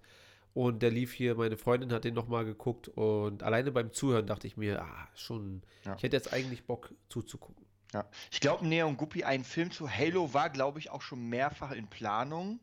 Und 0.54 0.82
der 0.82 0.90
lief 0.90 1.12
hier, 1.12 1.36
meine 1.36 1.58
Freundin 1.58 1.92
hat 1.92 2.06
den 2.06 2.14
nochmal 2.14 2.46
geguckt 2.46 2.88
und 2.88 3.44
alleine 3.44 3.72
beim 3.74 3.92
Zuhören 3.92 4.26
dachte 4.26 4.48
ich 4.48 4.56
mir, 4.56 4.82
ah, 4.82 5.08
schon, 5.14 5.62
Ja. 5.84 5.96
ich 5.98 6.04
hätte 6.04 6.16
jetzt 6.16 6.32
eigentlich 6.34 6.66
Bock 6.66 6.94
zuzugucken. 7.10 7.66
Ja. 7.94 8.06
Ich 8.32 8.40
glaube, 8.40 8.66
Neon 8.66 8.98
Guppy, 8.98 9.24
ein 9.26 9.44
Film 9.44 9.70
zu 9.72 9.90
Halo 9.90 10.34
war, 10.34 10.50
glaube 10.50 10.80
ich, 10.80 10.90
auch 10.90 11.02
schon 11.02 11.28
mehrfach 11.30 11.72
in 11.72 11.88
Planung. 11.88 12.60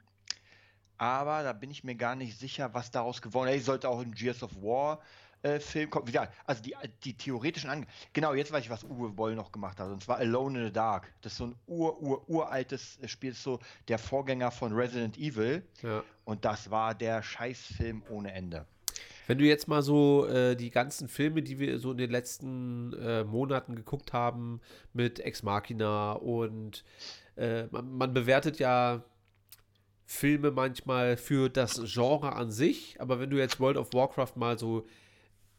Aber 1.02 1.42
da 1.42 1.52
bin 1.52 1.68
ich 1.72 1.82
mir 1.82 1.96
gar 1.96 2.14
nicht 2.14 2.38
sicher, 2.38 2.72
was 2.74 2.92
daraus 2.92 3.20
geworden 3.20 3.48
ist. 3.48 3.56
Ich 3.56 3.64
sollte 3.64 3.88
auch 3.88 4.00
in 4.00 4.12
Gears 4.12 4.40
of 4.44 4.54
War 4.62 5.00
äh, 5.42 5.58
Film 5.58 5.90
kommen. 5.90 6.06
Wie 6.06 6.12
gesagt, 6.12 6.32
also 6.46 6.62
die, 6.62 6.76
die 7.02 7.14
theoretischen 7.14 7.70
Ange 7.70 7.86
Genau, 8.12 8.34
jetzt 8.34 8.52
weiß 8.52 8.62
ich, 8.62 8.70
was 8.70 8.84
Uwe 8.84 9.08
Boll 9.08 9.34
noch 9.34 9.50
gemacht 9.50 9.80
hat. 9.80 9.90
Und 9.90 10.00
zwar 10.00 10.18
Alone 10.18 10.60
in 10.60 10.66
the 10.66 10.72
Dark. 10.72 11.12
Das 11.20 11.32
ist 11.32 11.38
so 11.38 11.46
ein 11.46 11.56
ur, 11.66 12.00
ur, 12.00 12.30
uraltes 12.30 13.00
Spiel, 13.06 13.30
das 13.30 13.38
ist 13.38 13.42
so 13.42 13.58
der 13.88 13.98
Vorgänger 13.98 14.52
von 14.52 14.72
Resident 14.72 15.18
Evil. 15.18 15.64
Ja. 15.82 16.04
Und 16.24 16.44
das 16.44 16.70
war 16.70 16.94
der 16.94 17.20
Scheißfilm 17.20 18.04
ohne 18.08 18.32
Ende. 18.32 18.64
Wenn 19.26 19.38
du 19.38 19.44
jetzt 19.44 19.66
mal 19.66 19.82
so 19.82 20.28
äh, 20.28 20.54
die 20.54 20.70
ganzen 20.70 21.08
Filme, 21.08 21.42
die 21.42 21.58
wir 21.58 21.80
so 21.80 21.90
in 21.90 21.98
den 21.98 22.12
letzten 22.12 22.92
äh, 22.92 23.24
Monaten 23.24 23.74
geguckt 23.74 24.12
haben, 24.12 24.60
mit 24.92 25.18
Ex 25.18 25.42
Machina 25.42 26.12
und 26.12 26.84
äh, 27.34 27.64
man, 27.72 27.90
man 27.90 28.14
bewertet 28.14 28.60
ja 28.60 29.02
Filme 30.12 30.50
manchmal 30.50 31.16
für 31.16 31.48
das 31.48 31.80
Genre 31.84 32.34
an 32.34 32.50
sich, 32.50 33.00
aber 33.00 33.18
wenn 33.18 33.30
du 33.30 33.38
jetzt 33.38 33.58
World 33.60 33.76
of 33.76 33.92
Warcraft 33.92 34.36
mal 34.36 34.58
so 34.58 34.86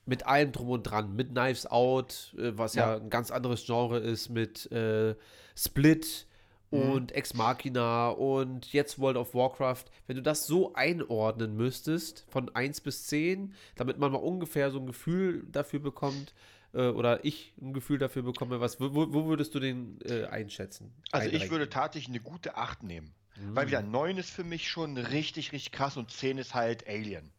mit 0.05 0.27
allem 0.27 0.51
drum 0.51 0.69
und 0.69 0.83
dran, 0.83 1.15
mit 1.15 1.31
Knives 1.31 1.65
Out, 1.65 2.35
äh, 2.37 2.57
was 2.57 2.75
ja. 2.75 2.93
Ja. 2.93 3.01
ein 3.01 3.09
ganz 3.09 3.31
anderes 3.31 3.65
Genre 3.65 3.99
ist, 3.99 4.29
mit 4.29 4.71
äh, 4.71 5.15
Split 5.55 6.27
und 6.69 7.11
Ex 7.11 7.35
Machina 7.35 8.09
und 8.09 8.73
jetzt 8.73 8.97
World 8.97 9.17
of 9.17 9.35
Warcraft, 9.35 9.85
wenn 10.07 10.15
du 10.15 10.23
das 10.23 10.47
so 10.47 10.73
einordnen 10.73 11.55
müsstest, 11.55 12.25
von 12.29 12.53
1 12.55 12.81
bis 12.81 13.05
10, 13.05 13.53
damit 13.75 13.99
man 13.99 14.11
mal 14.11 14.17
ungefähr 14.17 14.71
so 14.71 14.79
ein 14.79 14.87
Gefühl 14.87 15.45
dafür 15.51 15.79
bekommt, 15.79 16.33
äh, 16.73 16.87
oder 16.87 17.23
ich 17.25 17.53
ein 17.61 17.73
Gefühl 17.73 17.99
dafür 17.99 18.23
bekomme, 18.23 18.59
was, 18.59 18.79
wo, 18.79 18.91
wo 18.91 19.25
würdest 19.27 19.53
du 19.53 19.59
den 19.59 19.99
äh, 20.05 20.25
einschätzen? 20.25 20.91
Also 21.11 21.27
ich 21.27 21.33
Einrenken? 21.33 21.51
würde 21.51 21.69
tatsächlich 21.69 22.09
eine 22.09 22.23
gute 22.23 22.57
8 22.57 22.81
nehmen. 22.81 23.13
Weil 23.35 23.67
wieder 23.67 23.81
9 23.81 24.17
ist 24.17 24.29
für 24.29 24.43
mich 24.43 24.69
schon 24.69 24.97
richtig, 24.97 25.51
richtig 25.51 25.71
krass 25.71 25.97
und 25.97 26.11
10 26.11 26.37
ist 26.37 26.53
halt 26.53 26.87
Alien. 26.87 27.31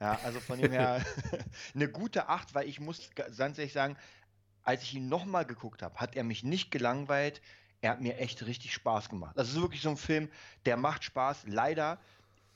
Ja, 0.00 0.18
also 0.22 0.38
von 0.40 0.58
dem 0.58 0.70
her 0.70 1.04
eine 1.74 1.88
gute 1.88 2.28
8, 2.28 2.54
weil 2.54 2.68
ich 2.68 2.80
muss 2.80 3.10
ga- 3.14 3.28
ganz 3.36 3.58
ehrlich 3.58 3.72
sagen, 3.72 3.96
als 4.62 4.82
ich 4.82 4.94
ihn 4.94 5.08
nochmal 5.08 5.44
geguckt 5.46 5.82
habe, 5.82 5.96
hat 5.96 6.14
er 6.16 6.24
mich 6.24 6.44
nicht 6.44 6.70
gelangweilt. 6.70 7.40
Er 7.80 7.92
hat 7.92 8.00
mir 8.00 8.18
echt 8.18 8.44
richtig 8.44 8.74
Spaß 8.74 9.08
gemacht. 9.08 9.36
Das 9.36 9.48
ist 9.48 9.60
wirklich 9.60 9.80
so 9.82 9.88
ein 9.90 9.96
Film, 9.96 10.28
der 10.66 10.76
macht 10.76 11.04
Spaß. 11.04 11.44
Leider, 11.46 11.98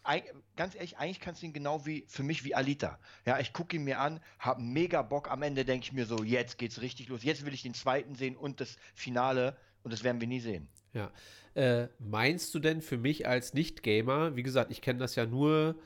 eig- 0.05 0.25
ganz 0.57 0.75
ehrlich, 0.75 0.99
eigentlich 0.99 1.21
kannst 1.21 1.43
du 1.43 1.47
ihn 1.47 1.53
genau 1.53 1.87
wie 1.87 2.05
für 2.09 2.23
mich 2.23 2.45
wie 2.45 2.55
Alita. 2.55 2.99
Ja, 3.25 3.39
ich 3.39 3.53
gucke 3.53 3.77
ihn 3.77 3.85
mir 3.85 4.01
an, 4.01 4.21
habe 4.39 4.61
mega 4.63 5.03
Bock. 5.03 5.31
Am 5.31 5.43
Ende 5.43 5.65
denke 5.65 5.85
ich 5.87 5.93
mir 5.93 6.07
so, 6.07 6.23
jetzt 6.23 6.59
geht's 6.59 6.81
richtig 6.81 7.09
los. 7.09 7.23
Jetzt 7.23 7.47
will 7.47 7.55
ich 7.55 7.63
den 7.63 7.75
zweiten 7.75 8.15
sehen 8.15 8.37
und 8.37 8.61
das 8.61 8.77
Finale 8.95 9.57
und 9.83 9.93
das 9.93 10.05
werden 10.05 10.21
wir 10.21 10.29
nie 10.29 10.41
sehen. 10.41 10.69
Ja. 10.95 11.11
Äh, 11.55 11.89
meinst 11.99 12.55
du 12.55 12.59
denn 12.59 12.81
für 12.81 12.97
mich 12.97 13.27
als 13.27 13.55
Nicht-Gamer, 13.55 14.37
wie 14.37 14.43
gesagt, 14.43 14.71
ich 14.71 14.81
kenne 14.81 14.99
das 14.99 15.15
ja 15.17 15.27
nur, 15.27 15.77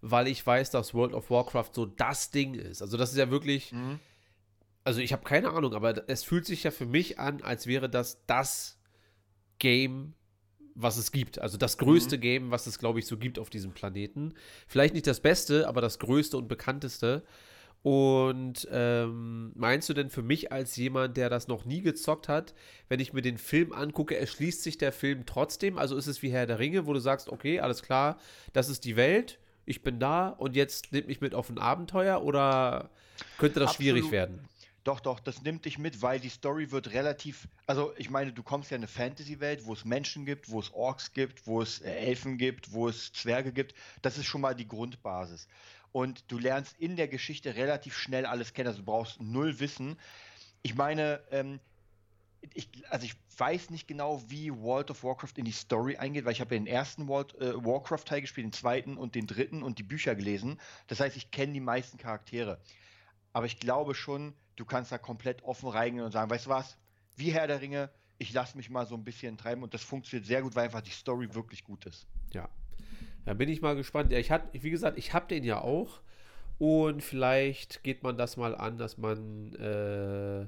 weil 0.00 0.28
ich 0.28 0.46
weiß, 0.46 0.70
dass 0.70 0.94
World 0.94 1.14
of 1.14 1.30
Warcraft 1.30 1.70
so 1.72 1.86
das 1.86 2.30
Ding 2.30 2.54
ist. 2.54 2.82
Also 2.82 2.96
das 2.96 3.10
ist 3.10 3.18
ja 3.18 3.30
wirklich, 3.30 3.72
also 4.84 5.00
ich 5.00 5.12
habe 5.12 5.24
keine 5.24 5.50
Ahnung, 5.50 5.74
aber 5.74 6.08
es 6.08 6.22
fühlt 6.22 6.46
sich 6.46 6.62
ja 6.62 6.70
für 6.70 6.86
mich 6.86 7.18
an, 7.18 7.42
als 7.42 7.66
wäre 7.66 7.90
das 7.90 8.24
das 8.26 8.78
Game, 9.58 10.14
was 10.76 10.96
es 10.96 11.10
gibt. 11.10 11.40
Also 11.40 11.56
das 11.56 11.78
größte 11.78 12.18
Game, 12.18 12.50
was 12.50 12.66
es, 12.66 12.78
glaube 12.78 12.98
ich, 13.00 13.06
so 13.06 13.16
gibt 13.16 13.38
auf 13.38 13.50
diesem 13.50 13.72
Planeten. 13.72 14.34
Vielleicht 14.68 14.94
nicht 14.94 15.06
das 15.06 15.20
Beste, 15.20 15.66
aber 15.66 15.80
das 15.80 15.98
größte 15.98 16.36
und 16.36 16.46
bekannteste. 16.48 17.24
Und 17.86 18.66
ähm, 18.72 19.52
meinst 19.54 19.88
du 19.88 19.94
denn 19.94 20.10
für 20.10 20.24
mich 20.24 20.50
als 20.50 20.74
jemand, 20.74 21.16
der 21.16 21.30
das 21.30 21.46
noch 21.46 21.64
nie 21.64 21.82
gezockt 21.82 22.26
hat, 22.26 22.52
wenn 22.88 22.98
ich 22.98 23.12
mir 23.12 23.22
den 23.22 23.38
Film 23.38 23.72
angucke, 23.72 24.16
erschließt 24.16 24.60
sich 24.64 24.76
der 24.76 24.90
Film 24.90 25.24
trotzdem? 25.24 25.78
Also 25.78 25.96
ist 25.96 26.08
es 26.08 26.20
wie 26.20 26.30
Herr 26.30 26.46
der 26.46 26.58
Ringe, 26.58 26.88
wo 26.88 26.94
du 26.94 26.98
sagst, 26.98 27.28
okay, 27.28 27.60
alles 27.60 27.84
klar, 27.84 28.18
das 28.52 28.68
ist 28.68 28.84
die 28.86 28.96
Welt, 28.96 29.38
ich 29.66 29.84
bin 29.84 30.00
da 30.00 30.30
und 30.30 30.56
jetzt 30.56 30.90
nimmt 30.90 31.06
mich 31.06 31.20
mit 31.20 31.32
auf 31.32 31.48
ein 31.48 31.58
Abenteuer 31.58 32.24
oder 32.24 32.90
könnte 33.38 33.60
das 33.60 33.74
schwierig 33.74 34.06
Absolut. 34.06 34.12
werden? 34.12 34.48
Doch, 34.86 35.00
doch, 35.00 35.18
das 35.18 35.42
nimmt 35.42 35.64
dich 35.64 35.78
mit, 35.78 36.00
weil 36.00 36.20
die 36.20 36.28
Story 36.28 36.70
wird 36.70 36.92
relativ. 36.92 37.48
Also, 37.66 37.92
ich 37.96 38.08
meine, 38.08 38.32
du 38.32 38.44
kommst 38.44 38.70
ja 38.70 38.76
in 38.76 38.82
eine 38.82 38.86
Fantasy-Welt, 38.86 39.66
wo 39.66 39.72
es 39.72 39.84
Menschen 39.84 40.24
gibt, 40.24 40.48
wo 40.48 40.60
es 40.60 40.72
Orks 40.72 41.12
gibt, 41.12 41.44
wo 41.48 41.60
es 41.60 41.80
äh, 41.80 41.90
Elfen 41.90 42.38
gibt, 42.38 42.72
wo 42.72 42.88
es 42.88 43.12
Zwerge 43.12 43.52
gibt. 43.52 43.74
Das 44.02 44.16
ist 44.16 44.26
schon 44.26 44.42
mal 44.42 44.54
die 44.54 44.68
Grundbasis. 44.68 45.48
Und 45.90 46.30
du 46.30 46.38
lernst 46.38 46.76
in 46.78 46.94
der 46.94 47.08
Geschichte 47.08 47.56
relativ 47.56 47.98
schnell 47.98 48.26
alles 48.26 48.52
kennen. 48.52 48.68
Also, 48.68 48.78
du 48.78 48.84
brauchst 48.84 49.20
null 49.20 49.58
Wissen. 49.58 49.98
Ich 50.62 50.76
meine, 50.76 51.20
ähm, 51.32 51.58
ich, 52.54 52.68
also 52.88 53.06
ich 53.06 53.16
weiß 53.38 53.70
nicht 53.70 53.88
genau, 53.88 54.22
wie 54.28 54.52
World 54.52 54.92
of 54.92 55.02
Warcraft 55.02 55.32
in 55.34 55.46
die 55.46 55.50
Story 55.50 55.96
eingeht, 55.96 56.24
weil 56.24 56.32
ich 56.32 56.40
habe 56.40 56.54
ja 56.54 56.60
den 56.60 56.68
ersten 56.68 57.08
World, 57.08 57.34
äh, 57.40 57.56
Warcraft-Teil 57.56 58.20
gespielt, 58.20 58.44
den 58.44 58.52
zweiten 58.52 58.96
und 58.96 59.16
den 59.16 59.26
dritten 59.26 59.64
und 59.64 59.80
die 59.80 59.82
Bücher 59.82 60.14
gelesen. 60.14 60.60
Das 60.86 61.00
heißt, 61.00 61.16
ich 61.16 61.32
kenne 61.32 61.54
die 61.54 61.60
meisten 61.60 61.98
Charaktere. 61.98 62.60
Aber 63.36 63.44
ich 63.44 63.60
glaube 63.60 63.94
schon, 63.94 64.32
du 64.56 64.64
kannst 64.64 64.92
da 64.92 64.96
komplett 64.96 65.44
offen 65.44 65.68
reingehen 65.68 66.06
und 66.06 66.10
sagen, 66.10 66.30
weißt 66.30 66.46
du 66.46 66.50
was, 66.50 66.78
wie 67.16 67.34
Herr 67.34 67.46
der 67.46 67.60
Ringe, 67.60 67.90
ich 68.16 68.32
lasse 68.32 68.56
mich 68.56 68.70
mal 68.70 68.86
so 68.86 68.94
ein 68.94 69.04
bisschen 69.04 69.36
treiben 69.36 69.62
und 69.62 69.74
das 69.74 69.82
funktioniert 69.82 70.26
sehr 70.26 70.40
gut, 70.40 70.56
weil 70.56 70.64
einfach 70.64 70.80
die 70.80 70.90
Story 70.90 71.34
wirklich 71.34 71.62
gut 71.62 71.84
ist. 71.84 72.06
Ja. 72.32 72.48
Da 73.26 73.34
bin 73.34 73.50
ich 73.50 73.60
mal 73.60 73.76
gespannt. 73.76 74.10
Ja, 74.10 74.18
ich 74.18 74.30
hatte, 74.30 74.62
wie 74.62 74.70
gesagt, 74.70 74.96
ich 74.96 75.12
habe 75.12 75.26
den 75.26 75.44
ja 75.44 75.60
auch. 75.60 76.00
Und 76.56 77.02
vielleicht 77.02 77.82
geht 77.84 78.02
man 78.02 78.16
das 78.16 78.38
mal 78.38 78.54
an, 78.54 78.78
dass 78.78 78.96
man 78.96 79.54
äh, 79.56 80.46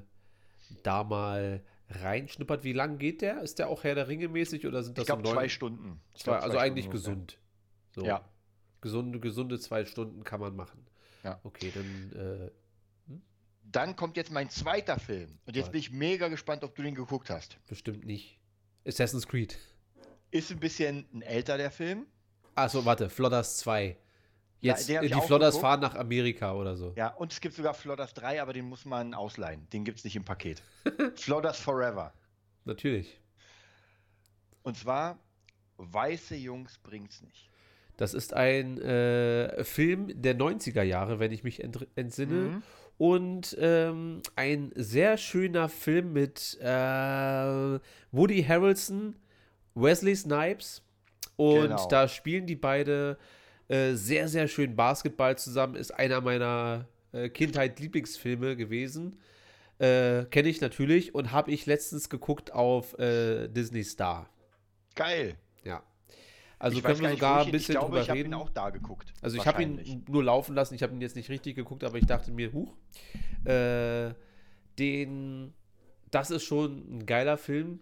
da 0.81 1.03
mal 1.03 1.63
reinschnuppert. 1.89 2.63
Wie 2.63 2.73
lang 2.73 2.97
geht 2.97 3.21
der? 3.21 3.43
Ist 3.43 3.59
der 3.59 3.69
auch 3.69 3.83
Herr 3.83 3.93
der 3.93 4.07
Ringe 4.07 4.29
mäßig 4.29 4.65
oder 4.65 4.81
sind 4.81 4.97
das 4.97 5.03
Ich 5.03 5.05
glaube, 5.05 5.27
so 5.27 5.31
zwei 5.31 5.47
Stunden. 5.47 6.01
Ich 6.15 6.23
Zwei, 6.23 6.31
glaub, 6.31 6.43
also 6.43 6.57
zwei 6.57 6.63
eigentlich 6.63 6.85
Stunden 6.85 7.03
gesund. 7.03 7.39
So. 7.91 8.03
Ja. 8.03 8.27
Gesunde, 8.81 9.19
gesunde 9.19 9.59
zwei 9.59 9.85
Stunden 9.85 10.23
kann 10.23 10.39
man 10.39 10.55
machen. 10.55 10.87
Ja. 11.23 11.39
Okay, 11.43 11.71
dann 11.71 12.13
äh, 12.19 12.51
Dann 13.71 13.95
kommt 13.95 14.17
jetzt 14.17 14.31
mein 14.31 14.49
zweiter 14.49 14.99
Film. 14.99 15.37
Und 15.45 15.55
jetzt 15.55 15.67
Was? 15.67 15.71
bin 15.71 15.79
ich 15.79 15.91
mega 15.91 16.27
gespannt, 16.27 16.63
ob 16.63 16.75
du 16.75 16.81
den 16.81 16.95
geguckt 16.95 17.29
hast. 17.29 17.57
bestimmt 17.67 18.05
nicht. 18.05 18.39
Assassin's 18.85 19.27
Creed. 19.27 19.57
Ist 20.31 20.51
ein 20.51 20.59
bisschen 20.59 21.07
ein 21.13 21.21
älter, 21.21 21.57
der 21.57 21.69
Film. 21.69 22.07
Achso, 22.55 22.83
warte, 22.85 23.09
Flodders 23.09 23.57
2. 23.59 23.97
Jetzt, 24.61 24.89
ich 24.89 24.99
die 24.99 25.21
Flodders 25.21 25.55
geguckt. 25.55 25.61
fahren 25.61 25.79
nach 25.79 25.95
Amerika 25.95 26.53
oder 26.53 26.75
so. 26.75 26.93
Ja, 26.97 27.09
und 27.09 27.31
es 27.31 27.39
gibt 27.39 27.55
sogar 27.55 27.73
Flodders 27.73 28.13
3, 28.13 28.41
aber 28.41 28.53
den 28.53 28.65
muss 28.65 28.85
man 28.85 29.13
ausleihen. 29.13 29.69
Den 29.69 29.85
gibt 29.85 29.99
es 29.99 30.03
nicht 30.03 30.15
im 30.15 30.25
Paket. 30.25 30.61
Flodders 31.15 31.59
Forever. 31.59 32.13
Natürlich. 32.65 33.21
Und 34.63 34.77
zwar, 34.77 35.17
weiße 35.77 36.35
Jungs 36.35 36.77
bringt's 36.79 37.21
nicht. 37.21 37.49
Das 37.95 38.13
ist 38.13 38.33
ein 38.33 38.79
äh, 38.81 39.63
Film 39.63 40.21
der 40.21 40.37
90er 40.37 40.83
Jahre, 40.83 41.19
wenn 41.19 41.31
ich 41.31 41.43
mich 41.43 41.63
ent 41.63 41.87
entsinne. 41.95 42.33
Mhm. 42.33 42.63
Und 42.99 43.57
ähm, 43.59 44.21
ein 44.35 44.71
sehr 44.75 45.17
schöner 45.17 45.69
Film 45.69 46.11
mit 46.11 46.57
äh, 46.61 47.79
Woody 48.11 48.43
Harrelson, 48.43 49.15
Wesley 49.73 50.15
Snipes. 50.15 50.83
Und 51.37 51.61
Genau. 51.61 51.87
da 51.87 52.09
spielen 52.09 52.45
die 52.45 52.57
beide 52.57 53.17
äh, 53.69 53.93
sehr, 53.93 54.27
sehr 54.27 54.49
schön 54.49 54.75
Basketball 54.75 55.37
zusammen. 55.37 55.75
Ist 55.75 55.91
einer 55.91 56.19
meiner 56.19 56.87
äh, 57.13 57.29
Kindheit-Lieblingsfilme 57.29 58.57
gewesen. 58.57 59.17
Äh, 59.77 60.25
Kenne 60.25 60.49
ich 60.49 60.59
natürlich 60.59 61.15
und 61.15 61.31
habe 61.31 61.51
ich 61.51 61.65
letztens 61.65 62.09
geguckt 62.09 62.51
auf 62.51 62.99
äh, 62.99 63.47
Disney 63.47 63.85
Star. 63.85 64.29
Geil. 64.95 65.35
Also 66.59 66.77
Ich 66.77 66.83
können 66.83 66.99
wir 66.99 67.09
nicht, 67.09 67.19
sogar 67.19 67.39
ein 67.41 67.45
ich 67.47 67.51
bisschen 67.53 67.73
Ich 67.75 67.79
glaube, 67.79 67.85
drüber 67.87 68.01
ich 68.01 68.09
habe 68.09 68.19
reden. 68.19 68.29
ihn 68.29 68.33
auch 68.35 68.49
da 68.49 68.69
geguckt. 68.69 69.13
Also 69.21 69.37
ich 69.37 69.47
habe 69.47 69.63
ihn 69.63 70.03
nur 70.09 70.23
laufen 70.23 70.55
lassen, 70.55 70.75
ich 70.75 70.83
habe 70.83 70.93
ihn 70.93 71.01
jetzt 71.01 71.15
nicht 71.15 71.29
richtig 71.29 71.55
geguckt, 71.55 71.83
aber 71.83 71.97
ich 71.97 72.05
dachte 72.05 72.31
mir, 72.31 72.51
huch, 72.53 72.75
äh, 73.45 74.13
den, 74.77 75.53
das 76.11 76.31
ist 76.31 76.43
schon 76.43 76.97
ein 76.99 77.05
geiler 77.05 77.37
Film 77.37 77.79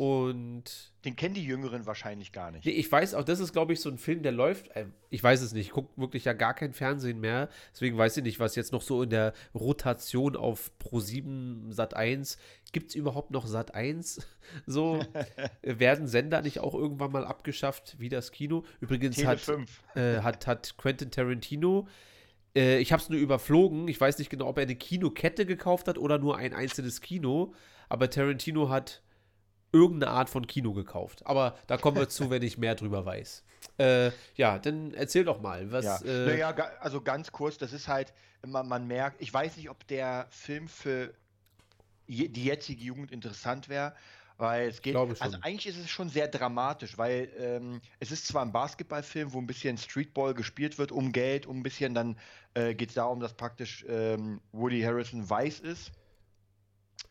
und 0.00 0.94
Den 1.04 1.14
kennen 1.14 1.34
die 1.34 1.44
Jüngeren 1.44 1.84
wahrscheinlich 1.84 2.32
gar 2.32 2.50
nicht. 2.50 2.64
nee, 2.64 2.70
ich 2.70 2.90
weiß 2.90 3.12
auch, 3.12 3.22
das 3.22 3.38
ist 3.38 3.52
glaube 3.52 3.74
ich 3.74 3.80
so 3.82 3.90
ein 3.90 3.98
Film, 3.98 4.22
der 4.22 4.32
läuft, 4.32 4.74
äh, 4.74 4.86
ich 5.10 5.22
weiß 5.22 5.42
es 5.42 5.52
nicht, 5.52 5.66
ich 5.66 5.72
gucke 5.72 5.90
wirklich 6.00 6.24
ja 6.24 6.32
gar 6.32 6.54
kein 6.54 6.72
Fernsehen 6.72 7.20
mehr, 7.20 7.50
deswegen 7.74 7.98
weiß 7.98 8.16
ich 8.16 8.24
nicht, 8.24 8.40
was 8.40 8.56
jetzt 8.56 8.72
noch 8.72 8.80
so 8.80 9.02
in 9.02 9.10
der 9.10 9.34
Rotation 9.54 10.36
auf 10.36 10.72
Pro7 10.82 11.70
Sat 11.70 11.92
1, 11.92 12.38
gibt 12.72 12.88
es 12.88 12.94
überhaupt 12.94 13.30
noch 13.30 13.46
Sat 13.46 13.74
1? 13.74 14.26
So, 14.66 15.04
werden 15.62 16.08
Sender 16.08 16.40
nicht 16.40 16.58
auch 16.58 16.74
irgendwann 16.74 17.12
mal 17.12 17.24
abgeschafft, 17.26 17.96
wie 18.00 18.08
das 18.08 18.32
Kino? 18.32 18.64
Übrigens 18.80 19.16
Tele 19.16 19.28
hat 19.28 19.40
5. 19.40 19.82
äh, 19.94 20.22
hat, 20.22 20.46
hat 20.46 20.76
Quentin 20.76 21.10
Tarantino. 21.12 21.86
Äh, 22.56 22.78
ich 22.78 22.90
habe 22.90 23.00
es 23.00 23.10
nur 23.10 23.20
überflogen. 23.20 23.86
Ich 23.86 24.00
weiß 24.00 24.18
nicht 24.18 24.28
genau, 24.30 24.48
ob 24.48 24.56
er 24.56 24.62
eine 24.62 24.74
Kinokette 24.74 25.46
gekauft 25.46 25.86
hat 25.86 25.98
oder 25.98 26.18
nur 26.18 26.36
ein 26.36 26.52
einzelnes 26.52 27.00
Kino. 27.00 27.54
Aber 27.88 28.10
Tarantino 28.10 28.70
hat 28.70 29.02
irgendeine 29.72 30.12
Art 30.12 30.30
von 30.30 30.46
Kino 30.46 30.72
gekauft. 30.72 31.26
Aber 31.26 31.56
da 31.66 31.76
kommen 31.76 31.96
wir 31.96 32.08
zu, 32.08 32.30
wenn 32.30 32.42
ich 32.42 32.58
mehr 32.58 32.74
drüber 32.74 33.04
weiß. 33.04 33.44
Äh, 33.78 34.10
ja, 34.36 34.58
dann 34.58 34.94
erzähl 34.94 35.24
doch 35.24 35.40
mal. 35.40 35.70
Was, 35.70 35.84
Ja. 35.84 35.98
äh, 36.02 36.26
naja, 36.26 36.54
also 36.80 37.00
ganz 37.00 37.30
kurz, 37.32 37.58
das 37.58 37.72
ist 37.72 37.88
halt, 37.88 38.12
man, 38.46 38.68
man 38.68 38.86
merkt, 38.86 39.20
ich 39.20 39.32
weiß 39.32 39.56
nicht, 39.56 39.70
ob 39.70 39.86
der 39.86 40.26
Film 40.30 40.66
für 40.68 41.14
je, 42.06 42.28
die 42.28 42.44
jetzige 42.44 42.82
Jugend 42.82 43.12
interessant 43.12 43.68
wäre, 43.68 43.94
Weil 44.38 44.68
es 44.70 44.80
geht, 44.80 44.96
also 44.96 45.36
eigentlich 45.42 45.66
ist 45.66 45.76
es 45.78 45.90
schon 45.90 46.08
sehr 46.08 46.26
dramatisch, 46.26 46.96
weil 46.96 47.30
ähm, 47.38 47.82
es 47.98 48.10
ist 48.10 48.26
zwar 48.26 48.40
ein 48.42 48.52
Basketballfilm, 48.52 49.34
wo 49.34 49.38
ein 49.38 49.46
bisschen 49.46 49.76
Streetball 49.76 50.32
gespielt 50.32 50.78
wird, 50.78 50.92
um 50.92 51.12
Geld, 51.12 51.44
um 51.44 51.58
ein 51.58 51.62
bisschen, 51.62 51.92
dann 51.92 52.16
äh, 52.54 52.74
geht 52.74 52.88
es 52.88 52.94
darum, 52.94 53.20
dass 53.20 53.34
praktisch 53.34 53.84
ähm, 53.86 54.40
Woody 54.52 54.80
Harrison 54.80 55.28
weiß 55.28 55.60
ist. 55.60 55.92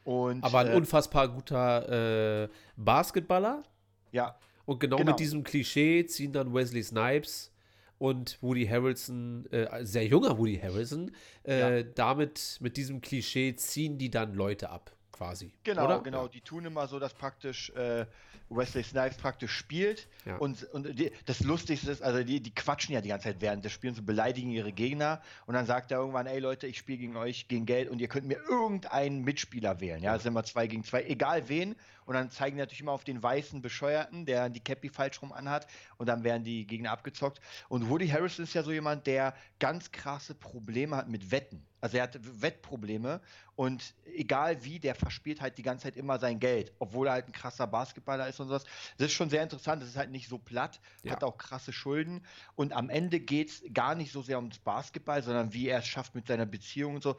Und, 0.04 0.44
Aber 0.44 0.60
ein 0.60 0.68
äh, 0.72 0.76
unfassbar 0.76 1.28
guter 1.28 2.44
äh, 2.44 2.50
Basketballer. 2.78 3.64
ja, 4.12 4.36
Und 4.66 4.80
genau, 4.80 4.98
Genau. 4.98 5.12
mit 5.12 5.20
diesem 5.20 5.44
Klischee 5.44 6.06
ziehen 6.06 6.34
dann 6.34 6.54
Wesley 6.54 6.84
Snipes 6.84 7.52
und 7.98 8.38
Woody 8.42 8.66
Harrelson, 8.66 9.46
äh, 9.52 9.84
sehr 9.86 10.06
junger 10.06 10.38
Woody 10.38 10.58
Harrelson, 10.58 11.12
äh, 11.44 11.84
damit, 11.96 12.58
mit 12.62 12.78
diesem 12.78 13.02
Klischee 13.02 13.56
ziehen 13.56 13.98
die 13.98 14.10
dann 14.10 14.34
Leute 14.34 14.70
ab, 14.70 14.92
quasi. 15.20 15.52
Genau, 15.64 15.84
oder? 15.84 16.00
genau. 16.00 16.28
Die 16.30 16.40
tun 16.40 16.66
immer 16.66 16.88
so, 16.88 16.98
dass 16.98 17.14
praktisch 17.14 17.70
äh, 17.72 18.06
Wesley 18.50 18.84
Snipes 18.84 19.18
praktisch 19.18 19.52
spielt. 19.52 20.08
Ja. 20.26 20.38
Und, 20.38 20.64
und 20.72 20.98
die, 20.98 21.12
das 21.26 21.42
Lustigste 21.42 21.92
ist, 21.92 22.02
also 22.02 22.24
die, 22.24 22.40
die 22.40 22.56
quatschen 22.56 22.94
ja 22.94 23.02
die 23.02 23.10
ganze 23.10 23.26
Zeit 23.26 23.42
während 23.42 23.66
des 23.66 23.74
Spiels 23.74 24.00
und 24.00 24.06
beleidigen 24.06 24.50
ihre 24.50 24.72
Gegner. 24.72 25.22
Und 25.46 25.56
dann 25.56 25.66
sagt 25.66 25.92
er 25.92 26.00
irgendwann, 26.00 26.26
ey 26.26 26.40
Leute, 26.40 26.68
ich 26.68 26.78
spiele 26.78 27.00
gegen 27.00 27.18
euch 27.18 27.50
gegen 27.50 27.66
Geld 27.66 27.90
und 27.90 28.00
ihr 28.00 28.08
könnt 28.08 28.28
mir 28.28 28.40
irgendeinen 28.50 29.24
Mitspieler 29.26 29.82
wählen. 29.82 30.02
Ja, 30.02 30.16
es 30.16 30.24
sind 30.24 30.32
immer 30.32 30.46
zwei 30.46 30.68
gegen 30.68 30.86
zwei, 30.86 31.04
egal 31.04 31.50
wen. 31.50 31.76
Und 32.10 32.16
dann 32.16 32.32
zeigen 32.32 32.56
die 32.56 32.62
natürlich 32.62 32.82
immer 32.82 32.94
auf 32.94 33.04
den 33.04 33.22
weißen 33.22 33.62
Bescheuerten, 33.62 34.26
der 34.26 34.50
die 34.50 34.64
Cappy 34.64 34.90
falsch 34.90 35.22
rum 35.22 35.32
anhat. 35.32 35.68
Und 35.98 36.08
dann 36.10 36.24
werden 36.24 36.44
die 36.44 36.66
Gegner 36.66 36.90
abgezockt. 36.90 37.40
Und 37.68 37.88
Woody 37.88 38.08
Harrison 38.08 38.46
ist 38.46 38.56
ja 38.56 38.64
so 38.64 38.72
jemand, 38.72 39.06
der 39.06 39.36
ganz 39.60 39.92
krasse 39.92 40.34
Probleme 40.34 40.96
hat 40.96 41.08
mit 41.08 41.30
Wetten. 41.30 41.68
Also 41.82 41.98
er 41.98 42.04
hat 42.04 42.20
Wettprobleme 42.42 43.22
und 43.56 43.94
egal 44.16 44.64
wie, 44.66 44.80
der 44.80 44.96
verspielt 44.96 45.40
halt 45.40 45.58
die 45.60 45.62
ganze 45.62 45.84
Zeit 45.84 45.98
immer 45.98 46.18
sein 46.20 46.40
Geld, 46.40 46.74
obwohl 46.80 47.08
er 47.08 47.14
halt 47.14 47.28
ein 47.28 47.32
krasser 47.32 47.68
Basketballer 47.68 48.28
ist 48.28 48.40
und 48.40 48.48
sowas. 48.48 48.64
Das 48.98 49.08
ist 49.08 49.14
schon 49.14 49.30
sehr 49.30 49.44
interessant, 49.44 49.82
das 49.82 49.90
ist 49.90 49.96
halt 49.96 50.10
nicht 50.12 50.28
so 50.28 50.40
platt, 50.40 50.82
Ja. 51.04 51.12
hat 51.14 51.24
auch 51.24 51.38
krasse 51.38 51.72
Schulden 51.72 52.26
und 52.56 52.74
am 52.74 52.90
Ende 52.90 53.20
geht 53.22 53.50
es 53.50 53.64
gar 53.72 53.96
nicht 53.96 54.12
so 54.12 54.22
sehr 54.22 54.40
ums 54.40 54.60
Basketball, 54.60 55.22
sondern 55.24 55.54
wie 55.54 55.70
er 55.70 55.80
es 55.80 55.88
schafft 55.88 56.16
mit 56.16 56.28
seiner 56.28 56.46
Beziehung 56.46 56.96
und 56.96 57.04
so. 57.04 57.16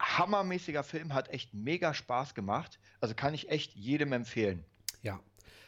Hammermäßiger 0.00 0.82
Film, 0.82 1.14
hat 1.14 1.30
echt 1.30 1.54
mega 1.54 1.94
Spaß 1.94 2.34
gemacht. 2.34 2.78
Also 3.00 3.14
kann 3.14 3.34
ich 3.34 3.50
echt 3.50 3.74
jedem 3.74 4.12
empfehlen. 4.12 4.64
Ja. 5.02 5.20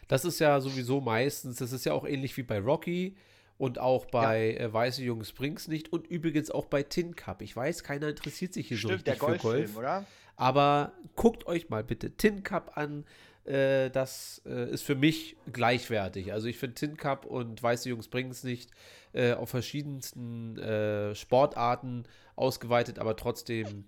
Das 0.08 0.25
ist 0.25 0.38
ja 0.38 0.61
sowieso 0.61 1.00
meistens, 1.00 1.56
das 1.56 1.73
ist 1.73 1.85
ja 1.85 1.92
auch 1.92 2.06
ähnlich 2.06 2.37
wie 2.37 2.42
bei 2.42 2.58
Rocky 2.58 3.16
und 3.58 3.78
auch 3.78 4.06
bei 4.06 4.54
äh, 4.56 4.73
Weiße 4.73 5.02
Jungs 5.02 5.32
bring's 5.32 5.68
nicht 5.68 5.92
und 5.92 6.06
übrigens 6.06 6.50
auch 6.50 6.66
bei 6.66 6.82
Tin 6.82 7.14
Cup. 7.14 7.42
Ich 7.42 7.54
weiß, 7.54 7.82
keiner 7.82 8.08
interessiert 8.08 8.54
sich 8.54 8.68
hier 8.68 8.78
so 8.78 8.88
Stimmt, 8.88 9.06
der 9.06 9.14
richtig 9.14 9.42
für 9.42 9.49
Golf. 9.49 9.76
oder? 9.76 10.06
Aber 10.37 10.92
guckt 11.16 11.47
euch 11.47 11.68
mal 11.68 11.82
bitte 11.82 12.16
Tin 12.16 12.42
Cup 12.42 12.76
an. 12.76 13.04
Äh, 13.44 13.90
das 13.90 14.40
äh, 14.47 14.70
ist 14.70 14.82
für 14.82 14.94
mich 14.94 15.37
gleichwertig. 15.52 16.32
Also 16.32 16.47
ich 16.47 16.56
finde 16.56 16.75
Tin 16.76 16.97
Cup 16.97 17.26
und 17.26 17.62
Weiße 17.62 17.88
Jungs 17.88 18.08
bringen 18.08 18.30
es 18.30 18.44
nicht 18.44 18.70
äh, 19.12 19.32
auf 19.32 19.50
verschiedensten 19.50 20.56
äh, 20.58 21.14
Sportarten 21.14 22.04
ausgeweitet, 22.37 22.99
aber 22.99 23.16
trotzdem 23.16 23.87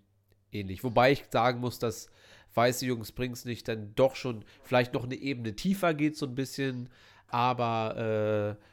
ähnlich. 0.52 0.84
Wobei 0.84 1.12
ich 1.12 1.24
sagen 1.30 1.60
muss, 1.60 1.78
dass 1.78 2.10
Weiße 2.54 2.84
Jungs 2.84 3.12
bringen 3.12 3.34
es 3.34 3.44
nicht 3.44 3.68
dann 3.68 3.94
doch 3.94 4.16
schon 4.16 4.44
vielleicht 4.64 4.92
noch 4.92 5.04
eine 5.04 5.14
Ebene 5.14 5.54
tiefer 5.54 5.94
geht, 5.94 6.16
so 6.16 6.26
ein 6.26 6.34
bisschen. 6.34 6.88
Aber 7.28 8.56
äh, 8.58 8.64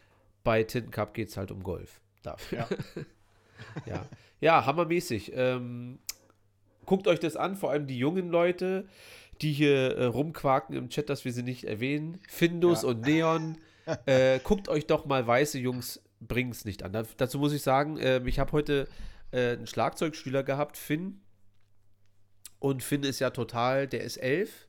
bei 0.44 0.64
Tin 0.64 0.90
Cup 0.90 1.14
geht 1.14 1.30
es 1.30 1.38
halt 1.38 1.52
um 1.52 1.62
Golf. 1.62 2.02
Dafür. 2.24 2.60
Ja. 2.60 2.68
ja. 3.86 4.06
ja, 4.42 4.66
hammermäßig. 4.66 5.32
Ähm, 5.36 6.00
guckt 6.86 7.08
euch 7.08 7.20
das 7.20 7.36
an, 7.36 7.56
vor 7.56 7.70
allem 7.72 7.86
die 7.86 7.98
jungen 8.00 8.30
Leute, 8.30 8.88
die 9.42 9.54
hier 9.54 9.96
äh, 9.96 10.06
rumquaken 10.06 10.76
im 10.76 10.90
Chat, 10.90 11.10
dass 11.10 11.24
wir 11.26 11.32
sie 11.34 11.44
nicht 11.44 11.66
erwähnen. 11.66 12.20
Findus 12.28 12.82
Ja. 12.82 12.90
und 12.90 13.02
Neon. 13.02 13.58
äh, 14.06 14.40
guckt 14.40 14.70
euch 14.70 14.88
doch 14.88 15.06
mal 15.06 15.26
weiße 15.26 15.60
Jungs 15.60 16.02
bringen's 16.20 16.66
nicht 16.66 16.84
an. 16.84 16.94
Da, 16.94 17.04
dazu 17.18 17.38
muss 17.38 17.54
ich 17.54 17.62
sagen, 17.62 17.98
ähm, 18.02 18.26
ich 18.28 18.40
habe 18.40 18.52
heute 18.52 18.88
äh, 19.32 19.52
einen 19.52 19.68
Schlagzeugschüler 19.68 20.44
gehabt, 20.44 20.78
Finn. 20.78 21.22
Und 22.60 22.84
Finn 22.84 23.04
ist 23.04 23.20
ja 23.20 23.30
total, 23.30 23.88
der 23.88 24.02
ist 24.02 24.18
elf. 24.18 24.68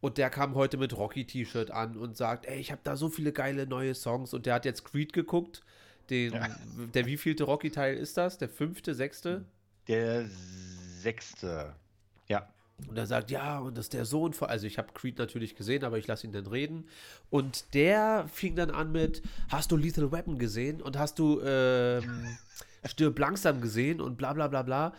Und 0.00 0.18
der 0.18 0.28
kam 0.28 0.54
heute 0.54 0.76
mit 0.76 0.94
Rocky-T-Shirt 0.96 1.70
an 1.70 1.96
und 1.96 2.16
sagt, 2.16 2.44
ey, 2.44 2.60
ich 2.60 2.70
habe 2.70 2.82
da 2.84 2.94
so 2.94 3.08
viele 3.08 3.32
geile 3.32 3.66
neue 3.66 3.94
Songs. 3.94 4.34
Und 4.34 4.44
der 4.44 4.54
hat 4.54 4.66
jetzt 4.66 4.84
Creed 4.84 5.12
geguckt. 5.14 5.62
Den, 6.10 6.34
Ja. 6.34 6.48
Der 6.92 7.06
wievielte 7.06 7.44
Rocky-Teil 7.44 7.96
ist 7.96 8.18
das? 8.18 8.36
Der 8.36 8.50
fünfte, 8.50 8.94
sechste? 8.94 9.46
Der 9.88 10.26
sechste. 11.00 11.74
Ja. 12.28 12.48
Und 12.88 12.98
er 12.98 13.06
sagt, 13.06 13.30
ja, 13.30 13.58
und 13.60 13.78
das 13.78 13.86
ist 13.86 13.94
der 13.94 14.04
Sohn 14.04 14.34
von, 14.34 14.48
also 14.48 14.66
ich 14.66 14.76
habe 14.78 14.92
Creed 14.92 15.18
natürlich 15.18 15.54
gesehen, 15.54 15.84
aber 15.84 15.96
ich 15.96 16.06
lasse 16.06 16.26
ihn 16.26 16.32
dann 16.32 16.46
reden. 16.46 16.88
Und 17.30 17.72
der 17.72 18.26
fing 18.30 18.56
dann 18.56 18.70
an 18.70 18.92
mit, 18.92 19.22
hast 19.48 19.70
du 19.70 19.76
Lethal 19.76 20.12
Weapon 20.12 20.38
gesehen? 20.38 20.82
Und 20.82 20.98
hast 20.98 21.18
du 21.18 21.40
ähm, 21.40 22.36
Stirb 22.84 23.18
langsam 23.18 23.60
gesehen? 23.60 24.00
Und 24.00 24.18
bla 24.18 24.32
bla 24.32 24.48
bla 24.48 24.62
bla. 24.62 24.92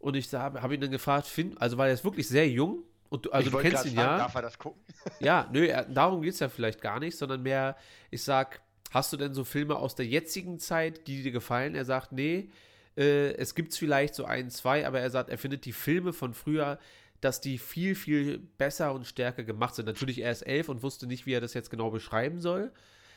Und 0.00 0.16
ich 0.16 0.32
habe 0.32 0.74
ihn 0.74 0.80
dann 0.80 0.90
gefragt, 0.90 1.26
Finn, 1.26 1.56
also 1.58 1.76
war 1.78 1.86
er 1.86 1.92
jetzt 1.92 2.04
wirklich 2.04 2.26
sehr 2.26 2.48
jung. 2.48 2.82
Und 3.10 3.26
du, 3.26 3.30
also 3.30 3.48
Ich 3.48 3.52
du 3.54 3.60
kennst 3.60 3.86
ihn 3.86 3.94
fragen, 3.94 4.10
ja. 4.10 4.18
Darf 4.18 4.34
er 4.34 4.42
das 4.42 4.58
gucken? 4.58 4.82
Ja, 5.20 5.48
nö, 5.52 5.68
darum 5.88 6.22
geht 6.22 6.34
es 6.34 6.40
ja 6.40 6.48
vielleicht 6.48 6.80
gar 6.80 7.00
nicht, 7.00 7.16
sondern 7.16 7.42
mehr, 7.42 7.76
ich 8.10 8.22
sag, 8.22 8.60
hast 8.90 9.12
du 9.12 9.16
denn 9.16 9.34
so 9.34 9.44
Filme 9.44 9.76
aus 9.76 9.94
der 9.94 10.06
jetzigen 10.06 10.58
Zeit, 10.58 11.06
die 11.06 11.22
dir 11.22 11.32
gefallen? 11.32 11.74
Er 11.74 11.84
sagt, 11.84 12.12
nee, 12.12 12.50
äh, 12.96 13.32
es 13.34 13.54
gibt 13.54 13.74
vielleicht 13.74 14.14
so 14.14 14.24
ein, 14.24 14.50
zwei, 14.50 14.86
aber 14.86 15.00
er 15.00 15.10
sagt, 15.10 15.28
er 15.28 15.38
findet 15.38 15.64
die 15.64 15.72
Filme 15.72 16.12
von 16.12 16.34
früher, 16.34 16.78
dass 17.20 17.40
die 17.40 17.58
viel, 17.58 17.94
viel 17.94 18.38
besser 18.38 18.94
und 18.94 19.06
stärker 19.06 19.44
gemacht 19.44 19.74
sind. 19.74 19.86
Natürlich, 19.86 20.20
er 20.20 20.32
ist 20.32 20.42
elf 20.42 20.68
und 20.68 20.82
wusste 20.82 21.06
nicht, 21.06 21.26
wie 21.26 21.34
er 21.34 21.40
das 21.40 21.52
jetzt 21.52 21.70
genau 21.70 21.90
beschreiben 21.90 22.40
soll. 22.40 22.72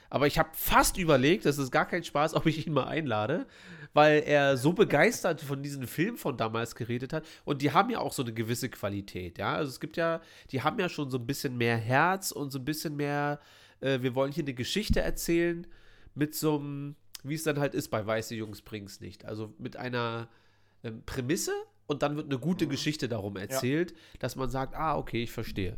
Aber 0.09 0.27
ich 0.27 0.37
habe 0.37 0.49
fast 0.53 0.97
überlegt, 0.97 1.45
das 1.45 1.57
ist 1.57 1.71
gar 1.71 1.87
kein 1.87 2.03
Spaß, 2.03 2.33
ob 2.33 2.45
ich 2.45 2.67
ihn 2.67 2.73
mal 2.73 2.85
einlade, 2.85 3.45
weil 3.93 4.23
er 4.25 4.57
so 4.57 4.73
begeistert 4.73 5.41
von 5.41 5.63
diesen 5.63 5.87
Filmen 5.87 6.17
von 6.17 6.37
damals 6.37 6.75
geredet 6.75 7.13
hat. 7.13 7.25
Und 7.45 7.61
die 7.61 7.71
haben 7.71 7.89
ja 7.89 7.99
auch 7.99 8.13
so 8.13 8.23
eine 8.23 8.33
gewisse 8.33 8.69
Qualität, 8.69 9.37
ja. 9.37 9.55
Also 9.55 9.69
es 9.69 9.79
gibt 9.79 9.97
ja, 9.97 10.21
die 10.51 10.61
haben 10.61 10.79
ja 10.79 10.89
schon 10.89 11.09
so 11.09 11.17
ein 11.17 11.25
bisschen 11.25 11.57
mehr 11.57 11.77
Herz 11.77 12.31
und 12.31 12.51
so 12.51 12.59
ein 12.59 12.65
bisschen 12.65 12.95
mehr, 12.95 13.39
äh, 13.81 14.01
wir 14.01 14.15
wollen 14.15 14.31
hier 14.31 14.43
eine 14.43 14.53
Geschichte 14.53 15.01
erzählen 15.01 15.67
mit 16.15 16.35
so 16.35 16.59
einem, 16.59 16.95
wie 17.23 17.35
es 17.35 17.43
dann 17.43 17.59
halt 17.59 17.73
ist 17.73 17.89
bei 17.89 18.05
Weiße 18.05 18.35
Jungs 18.35 18.61
bring's 18.61 18.99
nicht. 18.99 19.25
Also 19.25 19.53
mit 19.57 19.77
einer 19.77 20.27
ähm, 20.83 21.03
Prämisse 21.05 21.53
und 21.87 22.01
dann 22.01 22.15
wird 22.15 22.27
eine 22.27 22.39
gute 22.39 22.67
Geschichte 22.67 23.07
darum 23.07 23.35
erzählt, 23.35 23.93
dass 24.19 24.35
man 24.35 24.49
sagt, 24.49 24.75
ah, 24.75 24.97
okay, 24.97 25.23
ich 25.23 25.31
verstehe. 25.31 25.77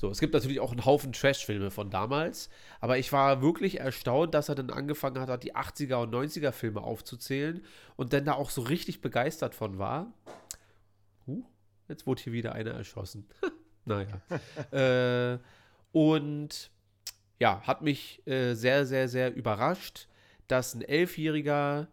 So, 0.00 0.08
es 0.08 0.18
gibt 0.18 0.32
natürlich 0.32 0.60
auch 0.60 0.70
einen 0.70 0.86
Haufen 0.86 1.12
Trash-Filme 1.12 1.70
von 1.70 1.90
damals, 1.90 2.48
aber 2.80 2.96
ich 2.96 3.12
war 3.12 3.42
wirklich 3.42 3.80
erstaunt, 3.80 4.32
dass 4.32 4.48
er 4.48 4.54
dann 4.54 4.70
angefangen 4.70 5.20
hat, 5.20 5.44
die 5.44 5.54
80er 5.54 5.96
und 5.96 6.14
90er 6.14 6.52
Filme 6.52 6.80
aufzuzählen 6.80 7.62
und 7.96 8.14
dann 8.14 8.24
da 8.24 8.32
auch 8.32 8.48
so 8.48 8.62
richtig 8.62 9.02
begeistert 9.02 9.54
von 9.54 9.78
war. 9.78 10.10
Huh, 11.26 11.42
jetzt 11.88 12.06
wurde 12.06 12.22
hier 12.22 12.32
wieder 12.32 12.54
einer 12.54 12.70
erschossen. 12.70 13.28
naja. 13.84 14.22
äh, 15.34 15.38
und 15.92 16.70
ja, 17.38 17.60
hat 17.66 17.82
mich 17.82 18.26
äh, 18.26 18.54
sehr, 18.54 18.86
sehr, 18.86 19.06
sehr 19.06 19.34
überrascht, 19.34 20.08
dass 20.48 20.74
ein 20.74 20.80
Elfjähriger 20.80 21.88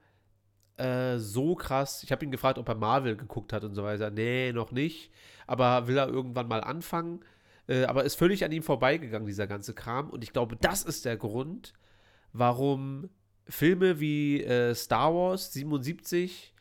äh, 0.77 1.17
so 1.17 1.55
krass, 1.55 2.03
ich 2.03 2.13
habe 2.13 2.23
ihn 2.23 2.31
gefragt, 2.31 2.57
ob 2.57 2.69
er 2.69 2.75
Marvel 2.75 3.17
geguckt 3.17 3.51
hat 3.51 3.65
und 3.65 3.75
so 3.75 3.83
weiter. 3.83 4.11
Nee, 4.11 4.53
noch 4.53 4.71
nicht. 4.71 5.11
Aber 5.45 5.87
will 5.87 5.97
er 5.97 6.07
irgendwann 6.07 6.47
mal 6.47 6.61
anfangen? 6.61 7.19
Äh, 7.67 7.85
aber 7.85 8.03
ist 8.03 8.15
völlig 8.15 8.43
an 8.45 8.51
ihm 8.51 8.63
vorbeigegangen, 8.63 9.27
dieser 9.27 9.47
ganze 9.47 9.73
Kram. 9.73 10.09
Und 10.09 10.23
ich 10.23 10.33
glaube, 10.33 10.55
das 10.55 10.83
ist 10.83 11.05
der 11.05 11.17
Grund, 11.17 11.73
warum 12.33 13.09
Filme 13.47 13.99
wie 13.99 14.43
äh, 14.43 14.73
Star 14.75 15.13
Wars 15.13 15.53
77 15.53 16.53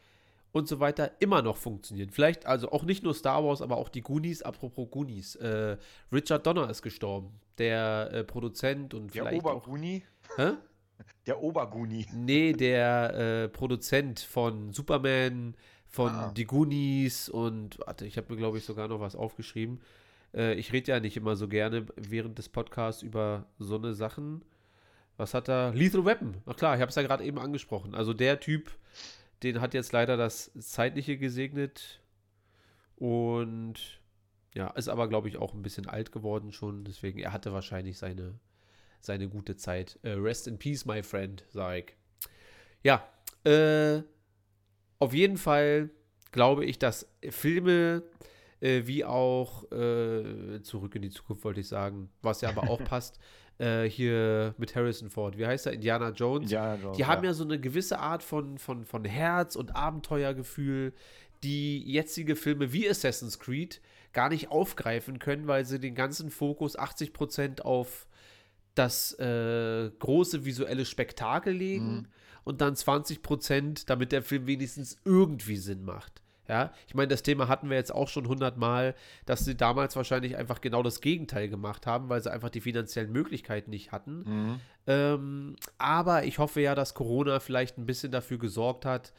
und 0.52 0.68
so 0.68 0.80
weiter 0.80 1.12
immer 1.20 1.42
noch 1.42 1.56
funktionieren. 1.56 2.10
Vielleicht, 2.10 2.46
also 2.46 2.72
auch 2.72 2.84
nicht 2.84 3.02
nur 3.04 3.14
Star 3.14 3.44
Wars, 3.44 3.60
aber 3.60 3.76
auch 3.76 3.88
die 3.88 4.00
Goonies. 4.00 4.42
Apropos 4.42 4.88
Goonies. 4.90 5.36
Äh, 5.36 5.76
Richard 6.12 6.46
Donner 6.46 6.70
ist 6.70 6.82
gestorben. 6.82 7.38
Der 7.58 8.10
äh, 8.12 8.24
Produzent 8.24 8.94
und 8.94 9.14
Der 9.14 9.24
vielleicht 9.24 9.44
auch. 9.44 9.50
Oberguni. 9.50 10.02
Hä? 10.36 10.52
Der 11.26 11.42
Oberguni. 11.42 12.06
Nee, 12.14 12.54
der 12.54 13.14
äh, 13.14 13.48
Produzent 13.48 14.20
von 14.20 14.72
Superman, 14.72 15.54
von 15.86 16.10
Ah. 16.10 16.32
Die 16.34 16.46
Goonies 16.46 17.28
und 17.28 17.78
warte, 17.84 18.06
ich 18.06 18.16
habe 18.16 18.32
mir 18.32 18.38
glaube 18.38 18.58
ich 18.58 18.64
sogar 18.64 18.88
noch 18.88 19.00
was 19.00 19.14
aufgeschrieben. 19.14 19.80
Äh, 20.36 20.54
ich 20.54 20.72
rede 20.72 20.92
ja 20.92 21.00
nicht 21.00 21.16
immer 21.16 21.34
so 21.34 21.48
gerne 21.48 21.86
während 21.96 22.38
des 22.38 22.48
Podcasts 22.48 23.02
über 23.02 23.46
so 23.58 23.76
eine 23.76 23.94
Sachen. 23.94 24.44
Was 25.16 25.34
hat 25.34 25.48
er? 25.48 25.72
Lethal 25.72 26.04
Weapon. 26.04 26.36
Ach 26.46 26.54
klar, 26.56 26.74
ich 26.74 26.80
habe 26.80 26.90
es 26.90 26.94
ja 26.94 27.02
gerade 27.02 27.24
eben 27.24 27.38
angesprochen. 27.38 27.94
Also 27.94 28.12
der 28.12 28.38
Typ, 28.38 28.70
den 29.42 29.60
hat 29.60 29.74
jetzt 29.74 29.92
leider 29.92 30.16
das 30.16 30.52
Zeitliche 30.58 31.16
gesegnet 31.16 32.00
und 32.96 34.00
ja, 34.54 34.68
ist 34.70 34.88
aber 34.88 35.08
glaube 35.08 35.28
ich 35.28 35.38
auch 35.38 35.54
ein 35.54 35.62
bisschen 35.62 35.88
alt 35.88 36.12
geworden 36.12 36.52
schon. 36.52 36.84
Deswegen, 36.84 37.18
er 37.18 37.32
hatte 37.32 37.52
wahrscheinlich 37.52 37.98
seine 37.98 38.38
seine 39.00 39.28
gute 39.28 39.56
Zeit. 39.56 39.98
Äh, 40.02 40.10
rest 40.10 40.48
in 40.48 40.58
peace, 40.58 40.84
my 40.84 41.02
friend, 41.02 41.44
sag 41.50 41.78
ich. 41.78 41.96
Ja, 42.82 43.08
äh, 43.44 44.02
auf 44.98 45.14
jeden 45.14 45.38
Fall 45.38 45.90
glaube 46.32 46.64
ich, 46.64 46.78
dass 46.78 47.08
Filme 47.30 48.02
äh, 48.60 48.82
wie 48.86 49.04
auch 49.04 49.70
äh, 49.70 50.60
zurück 50.62 50.94
in 50.94 51.02
die 51.02 51.10
Zukunft, 51.10 51.44
wollte 51.44 51.60
ich 51.60 51.68
sagen, 51.68 52.10
was 52.22 52.40
ja 52.40 52.48
aber 52.48 52.70
auch 52.70 52.82
passt. 52.84 53.18
Äh, 53.58 53.84
hier 53.84 54.54
mit 54.58 54.76
Harrison 54.76 55.08
Ford, 55.08 55.38
wie 55.38 55.46
heißt 55.46 55.66
er? 55.66 55.72
Indiana 55.72 56.10
Jones. 56.10 56.44
Indiana 56.44 56.76
Jones, 56.76 56.96
die 56.98 57.06
haben 57.06 57.24
ja. 57.24 57.30
ja 57.30 57.34
so 57.34 57.44
eine 57.44 57.58
gewisse 57.58 57.98
Art 57.98 58.22
von, 58.22 58.58
von, 58.58 58.84
von 58.84 59.04
Herz 59.06 59.56
und 59.56 59.74
Abenteuergefühl, 59.74 60.92
die 61.42 61.82
jetzige 61.90 62.36
Filme 62.36 62.72
wie 62.72 62.88
Assassin's 62.88 63.38
Creed 63.38 63.80
gar 64.12 64.28
nicht 64.28 64.50
aufgreifen 64.50 65.18
können, 65.18 65.46
weil 65.46 65.64
sie 65.64 65.78
den 65.78 65.94
ganzen 65.94 66.30
Fokus 66.30 66.78
80% 66.78 67.62
auf 67.62 68.06
das 68.74 69.18
äh, 69.18 69.90
große 69.98 70.44
visuelle 70.44 70.84
Spektakel 70.84 71.54
legen 71.54 72.08
und 72.44 72.60
dann 72.60 72.74
20%, 72.74 73.86
damit 73.86 74.12
der 74.12 74.22
Film 74.22 74.46
wenigstens 74.46 74.98
irgendwie 75.04 75.56
Sinn 75.56 75.84
macht. 75.84 76.22
Ja, 76.48 76.72
ich 76.86 76.94
meine, 76.94 77.08
das 77.08 77.22
Thema 77.22 77.48
hatten 77.48 77.70
wir 77.70 77.76
jetzt 77.76 77.92
auch 77.94 78.08
schon 78.08 78.28
hundertmal, 78.28 78.94
dass 79.24 79.44
sie 79.44 79.56
damals 79.56 79.96
wahrscheinlich 79.96 80.36
einfach 80.36 80.60
genau 80.60 80.82
das 80.82 81.00
Gegenteil 81.00 81.48
gemacht 81.48 81.86
haben, 81.86 82.08
weil 82.08 82.22
sie 82.22 82.30
einfach 82.32 82.50
die 82.50 82.60
finanziellen 82.60 83.10
Möglichkeiten 83.10 83.70
nicht 83.70 83.92
hatten. 83.92 84.60
Ähm, 84.86 85.56
aber 85.78 86.24
ich 86.24 86.38
hoffe 86.38 86.60
ja, 86.60 86.74
dass 86.74 86.94
Corona 86.94 87.40
vielleicht 87.40 87.78
ein 87.78 87.86
bisschen 87.86 88.12
dafür 88.12 88.38
gesorgt 88.38 88.84
hat, 88.84 89.12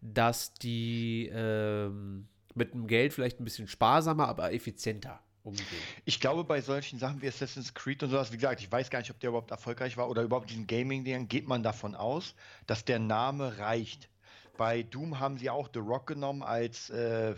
dass 0.00 0.54
die 0.54 1.30
ähm, 1.32 2.26
mit 2.54 2.74
dem 2.74 2.86
Geld 2.86 3.12
vielleicht 3.12 3.40
ein 3.40 3.44
bisschen 3.44 3.68
sparsamer, 3.68 4.28
aber 4.28 4.52
effizienter 4.52 5.20
umgehen. 5.44 5.66
Ich 6.04 6.20
glaube, 6.20 6.44
bei 6.44 6.60
solchen 6.60 6.98
Sachen 6.98 7.22
wie 7.22 7.28
Assassin's 7.28 7.74
Creed 7.74 8.02
und 8.02 8.10
sowas, 8.10 8.32
wie 8.32 8.36
gesagt, 8.36 8.60
ich 8.60 8.70
weiß 8.70 8.90
gar 8.90 9.00
nicht, 9.00 9.10
ob 9.10 9.20
der 9.20 9.28
überhaupt 9.30 9.50
erfolgreich 9.50 9.96
war 9.96 10.08
oder 10.08 10.22
überhaupt 10.22 10.50
diesen 10.50 10.66
Gaming-Dingern, 10.66 11.28
geht 11.28 11.48
man 11.48 11.62
davon 11.62 11.94
aus, 11.94 12.34
dass 12.66 12.84
der 12.84 12.98
Name 12.98 13.58
reicht. 13.58 14.08
Bei 14.56 14.82
Doom 14.82 15.18
haben 15.18 15.38
sie 15.38 15.50
auch 15.50 15.68
The 15.72 15.80
Rock 15.80 16.06
genommen 16.06 16.42
als 16.42 16.90
äh, 16.90 17.34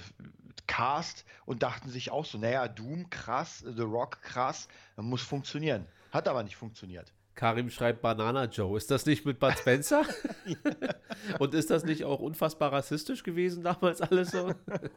Cast 0.66 1.24
und 1.46 1.62
dachten 1.62 1.88
sich 1.90 2.10
auch 2.10 2.24
so, 2.24 2.38
naja, 2.38 2.68
Doom 2.68 3.10
krass, 3.10 3.64
The 3.66 3.82
Rock 3.82 4.22
krass, 4.22 4.68
muss 4.96 5.22
funktionieren. 5.22 5.86
Hat 6.10 6.28
aber 6.28 6.42
nicht 6.42 6.56
funktioniert. 6.56 7.12
Karim 7.34 7.70
schreibt 7.70 8.00
Banana 8.00 8.44
Joe. 8.44 8.76
Ist 8.76 8.90
das 8.90 9.06
nicht 9.06 9.24
mit 9.24 9.38
Bud 9.40 9.58
Spencer? 9.58 10.04
Und 11.38 11.54
ist 11.54 11.70
das 11.70 11.84
nicht 11.84 12.04
auch 12.04 12.20
unfassbar 12.20 12.72
rassistisch 12.72 13.22
gewesen 13.22 13.64
damals 13.64 14.00
alles 14.00 14.30
so? 14.30 14.52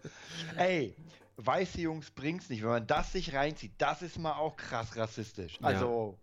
Ey, 0.58 0.96
weiße 1.38 1.82
Jungs 1.82 2.12
bringt's 2.12 2.50
nicht. 2.50 2.62
Wenn 2.62 2.70
man 2.70 2.88
das 2.88 3.12
sich 3.12 3.34
reinzieht, 3.34 3.74
das 3.78 4.02
ist 4.02 4.20
mal 4.20 4.34
auch 4.34 4.56
krass 4.56 4.96
rassistisch. 4.96 5.58
Also, 5.62 6.18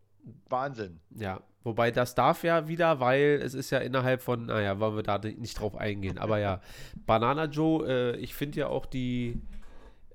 Wahnsinn. 0.48 1.00
Ja, 1.16 1.40
wobei 1.62 1.90
das 1.90 2.14
darf 2.14 2.44
ja 2.44 2.68
wieder, 2.68 3.00
weil 3.00 3.40
es 3.42 3.54
ist 3.54 3.70
ja 3.70 3.78
innerhalb 3.78 4.22
von, 4.22 4.46
naja, 4.46 4.78
wollen 4.80 4.96
wir 4.96 5.02
da 5.02 5.18
nicht 5.18 5.58
drauf 5.60 5.76
eingehen. 5.76 6.18
Aber 6.18 6.38
ja, 6.38 6.60
Banana 7.06 7.44
Joe, 7.46 7.86
äh, 7.88 8.16
ich 8.16 8.34
finde 8.34 8.60
ja 8.60 8.66
auch 8.68 8.86
die 8.86 9.40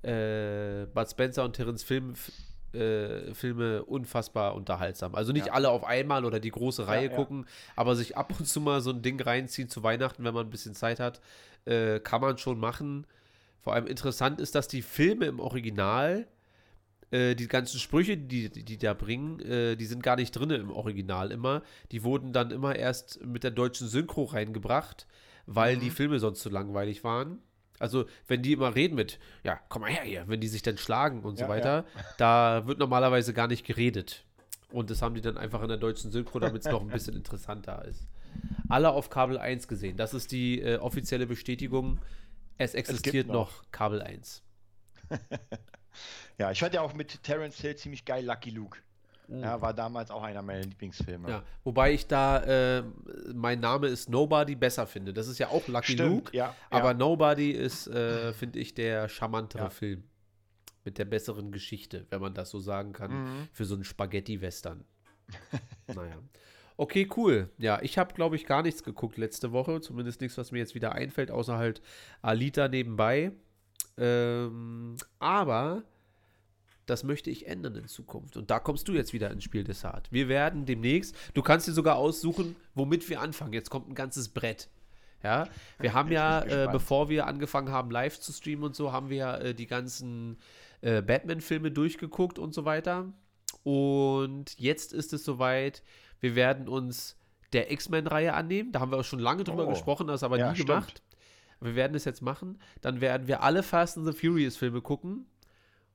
äh, 0.02 0.86
Bud 0.92 1.10
Spencer 1.10 1.44
und 1.44 1.54
Terence 1.54 1.82
Film, 1.82 2.14
äh, 2.72 3.34
Filme 3.34 3.84
unfassbar 3.84 4.54
unterhaltsam. 4.54 5.14
Also 5.14 5.32
nicht 5.32 5.46
Ja. 5.48 5.52
alle 5.54 5.70
auf 5.70 5.84
einmal 5.84 6.24
oder 6.24 6.38
die 6.40 6.50
große 6.50 6.86
Reihe 6.86 7.10
ja. 7.10 7.16
gucken, 7.16 7.46
aber 7.76 7.96
sich 7.96 8.16
ab 8.16 8.32
und 8.38 8.46
zu 8.46 8.60
mal 8.60 8.80
so 8.80 8.90
ein 8.90 9.02
Ding 9.02 9.20
reinziehen 9.20 9.68
zu 9.68 9.82
Weihnachten, 9.82 10.24
wenn 10.24 10.34
man 10.34 10.46
ein 10.46 10.50
bisschen 10.50 10.74
Zeit 10.74 11.00
hat, 11.00 11.20
äh, 11.64 12.00
kann 12.00 12.20
man 12.20 12.38
schon 12.38 12.58
machen. 12.58 13.06
Vor 13.60 13.74
allem 13.74 13.86
interessant 13.86 14.40
ist, 14.40 14.54
dass 14.54 14.68
die 14.68 14.82
Filme 14.82 15.26
im 15.26 15.40
Original 15.40 16.26
äh, 17.10 17.34
die 17.34 17.48
ganzen 17.48 17.78
Sprüche, 17.80 18.16
die 18.16 18.50
die, 18.50 18.64
die 18.64 18.78
da 18.78 18.94
bringen, 18.94 19.40
äh, 19.40 19.76
die 19.76 19.86
sind 19.86 20.02
gar 20.02 20.16
nicht 20.16 20.32
drin 20.32 20.50
im 20.50 20.70
Original 20.70 21.30
immer. 21.32 21.62
Die 21.92 22.02
wurden 22.04 22.32
dann 22.32 22.50
immer 22.50 22.76
erst 22.76 23.24
mit 23.24 23.44
der 23.44 23.50
deutschen 23.50 23.88
Synchro 23.88 24.24
reingebracht, 24.24 25.06
weil 25.46 25.76
Mhm. 25.76 25.80
die 25.80 25.90
Filme 25.90 26.18
sonst 26.20 26.40
zu 26.40 26.48
langweilig 26.50 27.02
waren. 27.04 27.38
Also, 27.78 28.04
wenn 28.28 28.42
die 28.42 28.52
immer 28.52 28.74
reden 28.74 28.94
mit, 28.94 29.18
ja, 29.42 29.58
komm 29.70 29.82
mal 29.82 29.90
her 29.90 30.02
hier, 30.04 30.24
wenn 30.28 30.40
die 30.40 30.48
sich 30.48 30.60
dann 30.62 30.76
schlagen 30.76 31.22
und 31.22 31.36
so 31.36 31.44
Ja, 31.44 31.48
weiter, 31.48 31.84
da 32.18 32.66
wird 32.66 32.78
normalerweise 32.78 33.32
gar 33.32 33.46
nicht 33.48 33.64
geredet. 33.66 34.24
Und 34.70 34.90
das 34.90 35.00
haben 35.02 35.14
die 35.14 35.22
dann 35.22 35.38
einfach 35.38 35.62
in 35.62 35.68
der 35.68 35.78
deutschen 35.78 36.10
Synchro, 36.10 36.38
damit 36.40 36.64
es 36.66 36.70
noch 36.70 36.82
ein 36.82 36.88
bisschen 36.88 37.16
interessanter 37.16 37.84
ist. 37.86 38.06
Alle 38.68 38.90
auf 38.90 39.08
Kabel 39.10 39.38
1 39.38 39.66
gesehen. 39.66 39.96
Das 39.96 40.12
ist 40.14 40.30
die 40.30 40.60
äh, 40.60 40.76
offizielle 40.76 41.26
Bestätigung. 41.26 41.98
Es 42.58 42.74
existiert 42.74 43.26
noch. 43.28 43.34
noch 43.62 43.70
Kabel 43.72 44.02
1. 44.02 44.42
Ja, 46.40 46.50
ich 46.50 46.58
fand 46.58 46.72
ja 46.72 46.80
auch 46.80 46.94
mit 46.94 47.22
Terence 47.22 47.56
Hill 47.60 47.76
ziemlich 47.76 48.04
geil 48.06 48.24
Lucky 48.24 48.48
Luke. 48.50 48.78
Ja, 49.28 49.60
war 49.60 49.74
damals 49.74 50.10
auch 50.10 50.22
einer 50.24 50.42
meiner 50.42 50.62
Lieblingsfilme. 50.64 51.28
Ja, 51.30 51.42
wobei 51.62 51.92
ich 51.92 52.08
da 52.08 52.78
äh, 52.78 52.82
mein 53.32 53.60
Name 53.60 53.86
ist 53.86 54.08
Nobody 54.08 54.56
besser 54.56 54.88
finde. 54.88 55.12
Das 55.12 55.28
ist 55.28 55.38
ja 55.38 55.48
auch 55.48 55.68
Lucky 55.68 55.92
Stimmt, 55.92 56.10
Luke, 56.10 56.36
ja, 56.36 56.56
aber 56.68 56.88
ja. 56.88 56.94
Nobody 56.94 57.50
ist, 57.52 57.86
äh, 57.86 58.32
finde 58.32 58.58
ich, 58.58 58.74
der 58.74 59.08
charmantere 59.08 59.64
Ja. 59.64 59.70
Film. 59.70 60.02
Mit 60.82 60.96
der 60.98 61.04
besseren 61.04 61.52
Geschichte, 61.52 62.06
wenn 62.08 62.22
man 62.22 62.32
das 62.34 62.48
so 62.50 62.58
sagen 62.58 62.92
kann, 62.94 63.10
Mhm. 63.12 63.48
für 63.52 63.66
so 63.66 63.74
einen 63.74 63.84
Spaghetti-Western. 63.84 64.82
naja. 65.86 66.16
Okay, 66.78 67.06
cool. 67.16 67.50
Ja, 67.58 67.78
ich 67.82 67.98
habe, 67.98 68.14
glaube 68.14 68.34
ich, 68.36 68.46
gar 68.46 68.62
nichts 68.62 68.82
geguckt 68.82 69.18
letzte 69.18 69.52
Woche. 69.52 69.82
Zumindest 69.82 70.22
nichts, 70.22 70.38
was 70.38 70.50
mir 70.52 70.58
jetzt 70.58 70.74
wieder 70.74 70.92
einfällt, 70.92 71.30
außer 71.30 71.58
halt 71.58 71.82
Alita 72.22 72.66
nebenbei. 72.68 73.30
Ähm, 73.98 74.96
aber 75.18 75.82
das 76.86 77.04
möchte 77.04 77.30
ich 77.30 77.46
ändern 77.46 77.76
in 77.76 77.86
Zukunft. 77.86 78.36
Und 78.36 78.50
da 78.50 78.58
kommst 78.58 78.88
du 78.88 78.92
jetzt 78.92 79.12
wieder 79.12 79.30
ins 79.30 79.44
Spiel 79.44 79.64
des 79.64 79.84
Hart. 79.84 80.10
Wir 80.10 80.28
werden 80.28 80.66
demnächst, 80.66 81.14
du 81.34 81.42
kannst 81.42 81.68
dir 81.68 81.72
sogar 81.72 81.96
aussuchen, 81.96 82.56
womit 82.74 83.08
wir 83.08 83.20
anfangen. 83.20 83.52
Jetzt 83.52 83.70
kommt 83.70 83.88
ein 83.88 83.94
ganzes 83.94 84.28
Brett. 84.28 84.68
Ja, 85.22 85.48
wir 85.78 85.92
haben 85.92 86.10
ja, 86.10 86.42
äh, 86.44 86.68
bevor 86.72 87.10
wir 87.10 87.26
angefangen 87.26 87.68
haben, 87.70 87.90
live 87.90 88.18
zu 88.18 88.32
streamen 88.32 88.64
und 88.64 88.74
so, 88.74 88.90
haben 88.90 89.10
wir 89.10 89.16
ja 89.18 89.36
äh, 89.36 89.54
die 89.54 89.66
ganzen 89.66 90.38
äh, 90.80 91.02
Batman-Filme 91.02 91.70
durchgeguckt 91.70 92.38
und 92.38 92.54
so 92.54 92.64
weiter. 92.64 93.12
Und 93.62 94.58
jetzt 94.58 94.92
ist 94.92 95.12
es 95.12 95.24
soweit, 95.24 95.82
wir 96.20 96.34
werden 96.34 96.68
uns 96.68 97.16
der 97.52 97.70
X-Men-Reihe 97.70 98.32
annehmen. 98.32 98.72
Da 98.72 98.80
haben 98.80 98.90
wir 98.92 98.98
auch 98.98 99.04
schon 99.04 99.18
lange 99.18 99.44
drüber 99.44 99.66
Oh. 99.66 99.70
gesprochen, 99.70 100.06
das 100.06 100.22
aber 100.22 100.38
Ja, 100.38 100.48
nie 100.50 100.54
stimmt. 100.56 100.68
gemacht. 100.68 101.02
Wir 101.60 101.74
werden 101.74 101.94
es 101.94 102.06
jetzt 102.06 102.22
machen. 102.22 102.58
Dann 102.80 103.02
werden 103.02 103.26
wir 103.28 103.42
alle 103.42 103.62
Fast 103.62 103.98
and 103.98 104.06
the 104.06 104.12
Furious-Filme 104.14 104.80
gucken 104.80 105.26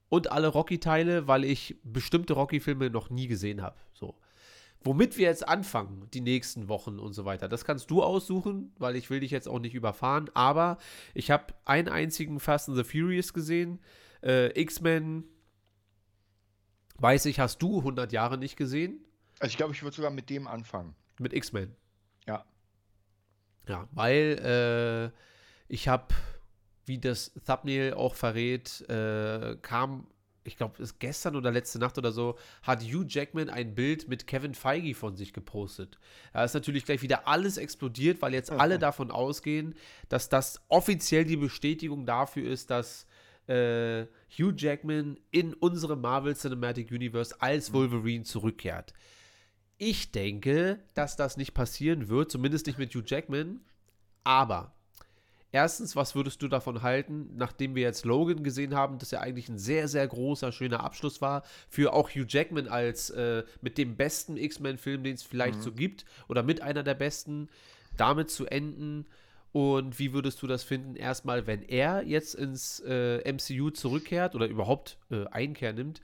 und 0.08 0.30
alle 0.30 0.48
Rocky-Teile, 0.48 1.26
weil 1.26 1.44
ich 1.44 1.76
bestimmte 1.82 2.34
Rocky-Filme 2.34 2.90
noch 2.90 3.10
nie 3.10 3.26
gesehen 3.26 3.62
habe. 3.62 3.76
So. 3.92 4.16
Womit 4.82 5.16
wir 5.16 5.26
jetzt 5.26 5.48
anfangen, 5.48 6.08
die 6.14 6.20
nächsten 6.20 6.68
Wochen 6.68 7.00
und 7.00 7.12
so 7.12 7.24
weiter, 7.24 7.48
das 7.48 7.64
kannst 7.64 7.90
du 7.90 8.02
aussuchen, 8.02 8.72
weil 8.78 8.94
ich 8.94 9.10
will 9.10 9.20
dich 9.20 9.32
jetzt 9.32 9.48
auch 9.48 9.58
nicht 9.58 9.74
überfahren. 9.74 10.30
Aber 10.34 10.78
ich 11.12 11.30
habe 11.30 11.54
einen 11.64 11.88
einzigen 11.88 12.38
Fast 12.38 12.68
and 12.68 12.78
the 12.78 12.84
Furious 12.84 13.32
gesehen. 13.32 13.80
Äh, 14.22 14.58
X-Men, 14.60 15.24
weiß 16.98 17.26
ich, 17.26 17.40
hast 17.40 17.58
du 17.62 17.78
100 17.78 18.12
Jahre 18.12 18.38
nicht 18.38 18.56
gesehen. 18.56 19.04
Also 19.40 19.50
ich 19.50 19.56
glaube, 19.56 19.72
ich 19.72 19.82
würde 19.82 19.96
sogar 19.96 20.10
mit 20.10 20.30
dem 20.30 20.46
anfangen. 20.46 20.94
Mit 21.18 21.32
X-Men. 21.32 21.74
Ja. 22.26 22.44
Ja, 23.68 23.88
weil 23.92 25.12
äh, 25.12 25.72
ich 25.72 25.88
habe, 25.88 26.14
wie 26.86 26.98
das 26.98 27.32
Thumbnail 27.44 27.94
auch 27.94 28.14
verrät, 28.14 28.88
äh, 28.88 29.56
kam, 29.60 30.06
ich 30.44 30.56
glaube, 30.56 30.74
es 30.76 30.92
ist 30.92 31.00
gestern 31.00 31.36
oder 31.36 31.50
letzte 31.50 31.78
Nacht 31.78 31.98
oder 31.98 32.12
so, 32.12 32.38
hat 32.62 32.82
Hugh 32.82 33.04
Jackman 33.08 33.50
ein 33.50 33.74
Bild 33.74 34.08
mit 34.08 34.26
Kevin 34.26 34.54
Feige 34.54 34.94
von 34.94 35.16
sich 35.16 35.32
gepostet. 35.32 35.98
Da 36.32 36.44
ist 36.44 36.54
natürlich 36.54 36.84
gleich 36.84 37.02
wieder 37.02 37.26
alles 37.26 37.56
explodiert, 37.56 38.22
weil 38.22 38.32
jetzt 38.32 38.52
alle 38.52 38.78
davon 38.78 39.10
ausgehen, 39.10 39.74
dass 40.08 40.28
das 40.28 40.62
offiziell 40.68 41.24
die 41.24 41.36
Bestätigung 41.36 42.06
dafür 42.06 42.48
ist, 42.48 42.70
dass 42.70 43.06
äh, 43.48 44.06
Hugh 44.30 44.54
Jackman 44.56 45.18
in 45.30 45.54
unserem 45.54 46.00
Marvel 46.00 46.36
Cinematic 46.36 46.90
Universe 46.90 47.34
als 47.40 47.72
Wolverine 47.72 48.24
zurückkehrt. 48.24 48.92
Ich 49.78 50.10
denke, 50.12 50.78
dass 50.94 51.16
das 51.16 51.36
nicht 51.36 51.52
passieren 51.52 52.08
wird, 52.08 52.30
zumindest 52.30 52.66
nicht 52.66 52.78
mit 52.78 52.94
Hugh 52.94 53.04
Jackman. 53.04 53.60
Aber 54.24 54.74
erstens, 55.56 55.96
was 55.96 56.14
würdest 56.14 56.42
du 56.42 56.48
davon 56.48 56.82
halten, 56.82 57.30
nachdem 57.34 57.74
wir 57.74 57.82
jetzt 57.82 58.04
Logan 58.04 58.42
gesehen 58.42 58.74
haben, 58.74 58.98
dass 58.98 59.14
er 59.14 59.22
eigentlich 59.22 59.48
ein 59.48 59.56
sehr, 59.56 59.88
sehr 59.88 60.06
großer, 60.06 60.52
schöner 60.52 60.84
Abschluss 60.84 61.22
war 61.22 61.44
für 61.70 61.94
auch 61.94 62.10
Hugh 62.10 62.26
Jackman 62.28 62.68
als 62.68 63.08
äh, 63.08 63.42
mit 63.62 63.78
dem 63.78 63.96
besten 63.96 64.36
X-Men-Film, 64.36 65.02
den 65.02 65.14
es 65.14 65.22
vielleicht 65.22 65.62
so 65.62 65.72
gibt, 65.72 66.04
oder 66.28 66.42
mit 66.42 66.60
einer 66.60 66.82
der 66.82 66.92
besten, 66.92 67.48
damit 67.96 68.30
zu 68.30 68.44
enden. 68.44 69.06
Und 69.52 69.98
wie 69.98 70.12
würdest 70.12 70.42
du 70.42 70.46
das 70.46 70.62
finden, 70.62 70.94
erstmal, 70.94 71.46
wenn 71.46 71.62
er 71.62 72.02
jetzt 72.02 72.34
ins 72.34 72.80
äh, 72.80 73.20
MCU 73.32 73.70
zurückkehrt 73.70 74.34
oder 74.34 74.48
überhaupt 74.48 74.98
äh, 75.10 75.24
Einkehr 75.28 75.72
nimmt? 75.72 76.02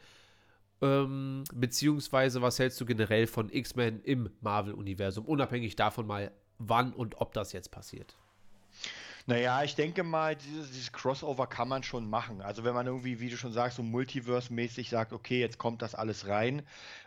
Ähm, 0.81 1.45
beziehungsweise, 1.53 2.41
was 2.41 2.59
hältst 2.59 2.81
du 2.81 2.87
generell 2.87 3.27
von 3.27 3.51
X-Men 3.53 4.01
im 4.03 4.31
Marvel-Universum, 4.41 5.27
unabhängig 5.27 5.77
davon 5.77 6.07
mal, 6.07 6.33
wann 6.57 6.95
und 6.95 7.21
ob 7.21 7.35
das 7.35 7.53
jetzt 7.53 7.71
passiert? 7.71 8.17
Naja, 9.27 9.63
ich 9.63 9.75
denke 9.75 10.03
mal, 10.03 10.35
dieses, 10.35 10.71
dieses 10.71 10.93
Crossover 10.93 11.47
kann 11.47 11.69
man 11.69 11.83
schon 11.83 12.09
machen. 12.09 12.43
Also 12.43 12.65
wenn 12.65 12.75
man 12.75 12.87
irgendwie, 12.87 13.21
wie 13.21 13.31
du 13.31 13.37
schon 13.37 13.53
sagst, 13.53 13.77
so 13.77 13.83
Multiverse-mäßig 13.83 14.89
sagt, 14.89 15.13
okay, 15.13 15.41
jetzt 15.41 15.59
kommt 15.59 15.83
das 15.83 15.95
alles 15.95 16.27
rein, 16.27 16.63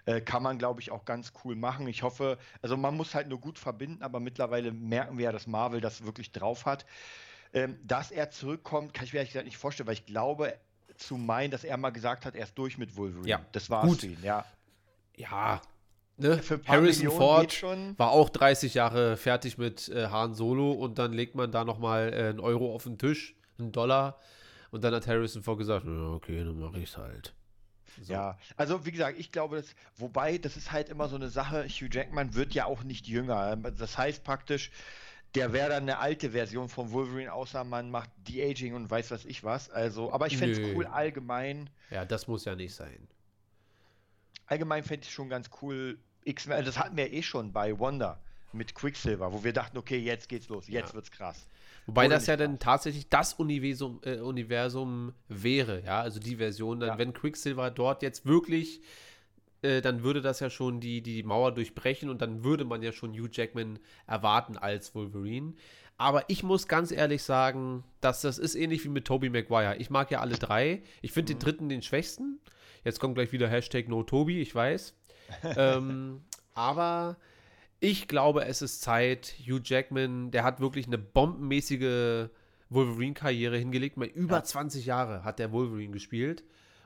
äh, 0.06 0.22
kann 0.22 0.42
man, 0.42 0.58
glaube 0.58 0.82
ich, 0.82 0.92
auch 0.92 1.06
ganz 1.06 1.34
cool 1.44 1.56
machen. 1.56 1.88
Ich 1.88 2.04
hoffe, 2.04 2.38
also 2.62 2.78
man 2.78 2.96
muss 2.96 3.16
halt 3.16 3.28
nur 3.28 3.40
gut 3.40 3.60
verbinden, 3.60 4.02
aber 4.02 4.20
mittlerweile 4.20 4.72
merken 4.72 5.18
wir 5.18 5.26
ja, 5.26 5.32
dass 5.32 5.48
Marvel 5.48 5.82
das 5.82 6.06
wirklich 6.06 6.32
drauf 6.32 6.66
hat. 6.66 6.86
Ähm, 7.54 7.78
dass 7.84 8.12
er 8.12 8.32
zurückkommt, 8.32 8.94
kann 8.94 9.06
ich 9.06 9.14
mir 9.14 9.20
ehrlich 9.20 9.32
gesagt 9.32 9.46
nicht 9.46 9.58
vorstellen, 9.58 9.88
weil 9.88 9.94
ich 9.96 10.06
glaube, 10.06 10.58
zu 10.98 11.18
meinen, 11.18 11.52
dass 11.52 11.64
er 11.64 11.78
mal 11.78 11.90
gesagt 11.90 12.26
hat, 12.26 12.36
er 12.36 12.44
ist 12.44 12.58
durch 12.58 12.78
mit 12.78 12.96
Wolverine. 12.96 13.28
Ja, 13.28 13.46
das 13.52 13.70
war 13.70 13.86
gut. 13.86 14.04
ihn, 14.04 14.18
ja. 14.24 14.46
Ja, 15.18 15.62
ne? 16.18 16.42
Harrison 16.66 17.06
Millionen 17.06 17.18
Ford 17.18 17.64
war 17.98 18.12
auch 18.12 18.30
30 18.30 18.74
Jahre 18.74 19.18
fertig 19.18 19.58
mit 19.58 19.90
äh, 19.90 20.08
Han 20.08 20.34
Solo 20.34 20.72
und 20.72 20.98
dann 21.00 21.14
legt 21.14 21.36
man 21.36 21.52
da 21.52 21.64
nochmal 21.64 22.14
äh, 22.14 22.30
einen 22.30 22.40
Euro 22.40 22.74
auf 22.74 22.84
den 22.84 22.98
Tisch, 22.98 23.36
einen 23.58 23.72
Dollar. 23.72 24.20
Und 24.72 24.84
dann 24.84 24.94
hat 24.94 25.08
Harrison 25.08 25.44
Ford 25.44 25.58
gesagt, 25.58 25.86
okay, 25.88 26.44
dann 26.44 26.60
mache 26.60 26.80
ich's 26.80 26.98
halt. 26.98 27.34
So. 28.02 28.12
Ja, 28.12 28.38
also 28.58 28.86
wie 28.86 28.92
gesagt, 28.92 29.18
ich 29.18 29.32
glaube, 29.32 29.58
das, 29.58 29.74
wobei, 29.96 30.38
das 30.38 30.58
ist 30.58 30.72
halt 30.72 30.90
immer 30.90 31.08
so 31.08 31.16
eine 31.16 31.30
Sache, 31.30 31.66
Hugh 31.66 31.90
Jackman 31.90 32.36
wird 32.36 32.54
ja 32.54 32.66
auch 32.66 32.84
nicht 32.84 33.08
jünger. 33.08 33.56
Das 33.56 33.98
heißt 33.98 34.24
praktisch, 34.24 34.72
der 35.34 35.54
wäre 35.54 35.70
dann 35.70 35.84
eine 35.84 36.00
alte 36.00 36.32
Version 36.32 36.70
von 36.70 36.92
Wolverine, 36.92 37.32
außer 37.32 37.64
man 37.64 37.92
macht 37.92 38.10
De-Aging 38.28 38.74
und 38.74 38.90
weiß 38.90 39.12
was 39.12 39.26
ich 39.26 39.44
was. 39.44 39.70
Also, 39.70 40.12
aber 40.12 40.28
ich 40.28 40.38
fände 40.38 40.62
es 40.62 40.76
cool 40.76 40.86
allgemein. 40.86 41.70
Ja, 41.90 42.06
das 42.06 42.28
muss 42.28 42.46
ja 42.46 42.56
nicht 42.56 42.74
sein. 42.74 43.08
Allgemein 44.48 44.84
fände 44.84 45.06
ich 45.06 45.14
schon 45.14 45.30
ganz 45.30 45.50
cool. 45.62 45.98
X-Men, 46.24 46.66
das 46.66 46.80
hatten 46.80 46.98
wir 46.98 47.12
eh 47.14 47.22
schon 47.22 47.52
bei 47.52 47.78
Wonder 47.78 48.20
mit 48.52 48.74
Quicksilver, 48.74 49.32
wo 49.34 49.44
wir 49.44 49.54
dachten, 49.54 49.78
okay, 49.78 49.98
jetzt 50.00 50.30
geht's 50.30 50.48
los, 50.50 50.68
jetzt 50.68 50.90
Ja. 50.90 50.94
wird's 50.96 51.12
krass. 51.12 51.46
Wobei 51.86 52.04
Wurde 52.06 52.16
das 52.16 52.26
ja 52.26 52.36
dann 52.38 52.54
krass. 52.58 52.64
tatsächlich 52.64 53.10
das 53.10 53.34
Universum, 53.34 54.00
äh, 54.04 54.16
Universum 54.20 55.14
wäre, 55.28 55.84
ja, 55.86 56.02
also 56.02 56.20
die 56.20 56.38
Version, 56.38 56.80
dann, 56.80 56.90
Ja. 56.90 56.98
wenn 56.98 57.14
Quicksilver 57.14 57.70
dort 57.70 58.02
jetzt 58.02 58.26
wirklich, 58.26 58.82
äh, 59.62 59.82
dann 59.82 60.02
würde 60.04 60.22
das 60.22 60.40
ja 60.40 60.50
schon 60.50 60.80
die, 60.80 61.02
die 61.02 61.22
Mauer 61.22 61.52
durchbrechen 61.54 62.10
und 62.10 62.22
dann 62.22 62.44
würde 62.44 62.66
man 62.66 62.82
ja 62.82 62.92
schon 62.92 63.12
Hugh 63.14 63.30
Jackman 63.32 63.78
erwarten 64.08 64.58
als 64.58 64.96
Wolverine. 64.96 65.54
Aber 65.98 66.28
ich 66.30 66.42
muss 66.44 66.68
ganz 66.68 66.92
ehrlich 66.92 67.24
sagen, 67.24 67.84
dass 68.02 68.22
das 68.22 68.38
ist 68.40 68.56
ähnlich 68.56 68.84
wie 68.84 68.90
mit 68.90 69.06
Tobey 69.06 69.30
Maguire. 69.30 69.76
Ich 69.78 69.90
mag 69.90 70.12
ja 70.12 70.20
alle 70.22 70.38
drei. 70.38 70.82
Ich 71.02 71.12
finde 71.12 71.34
Mhm. 71.34 71.38
den 71.40 71.44
dritten 71.46 71.70
den 71.70 71.82
schwächsten. 71.82 72.40
Jetzt 72.86 73.00
kommt 73.00 73.16
gleich 73.16 73.34
wieder 73.34 73.50
Hashtag 73.50 73.90
NoToby, 73.90 74.40
ich 74.40 74.56
weiß. 74.56 74.96
ähm, 75.58 76.22
aber 76.54 77.18
ich 77.80 78.08
glaube, 78.08 78.46
es 78.46 78.62
ist 78.62 78.82
Zeit. 78.82 79.34
Hugh 79.40 79.60
Jackman, 79.62 80.32
der 80.32 80.44
hat 80.44 80.62
wirklich 80.62 80.88
eine 80.88 80.98
bombenmäßige 80.98 82.30
Wolverine-Karriere 82.70 83.58
hingelegt. 83.58 83.98
Mal 83.98 84.08
über 84.08 84.44
20 84.44 84.86
Jahre 84.86 85.24
hat 85.24 85.40
der 85.40 85.52
Wolverine 85.52 85.92
gespielt. 85.92 86.44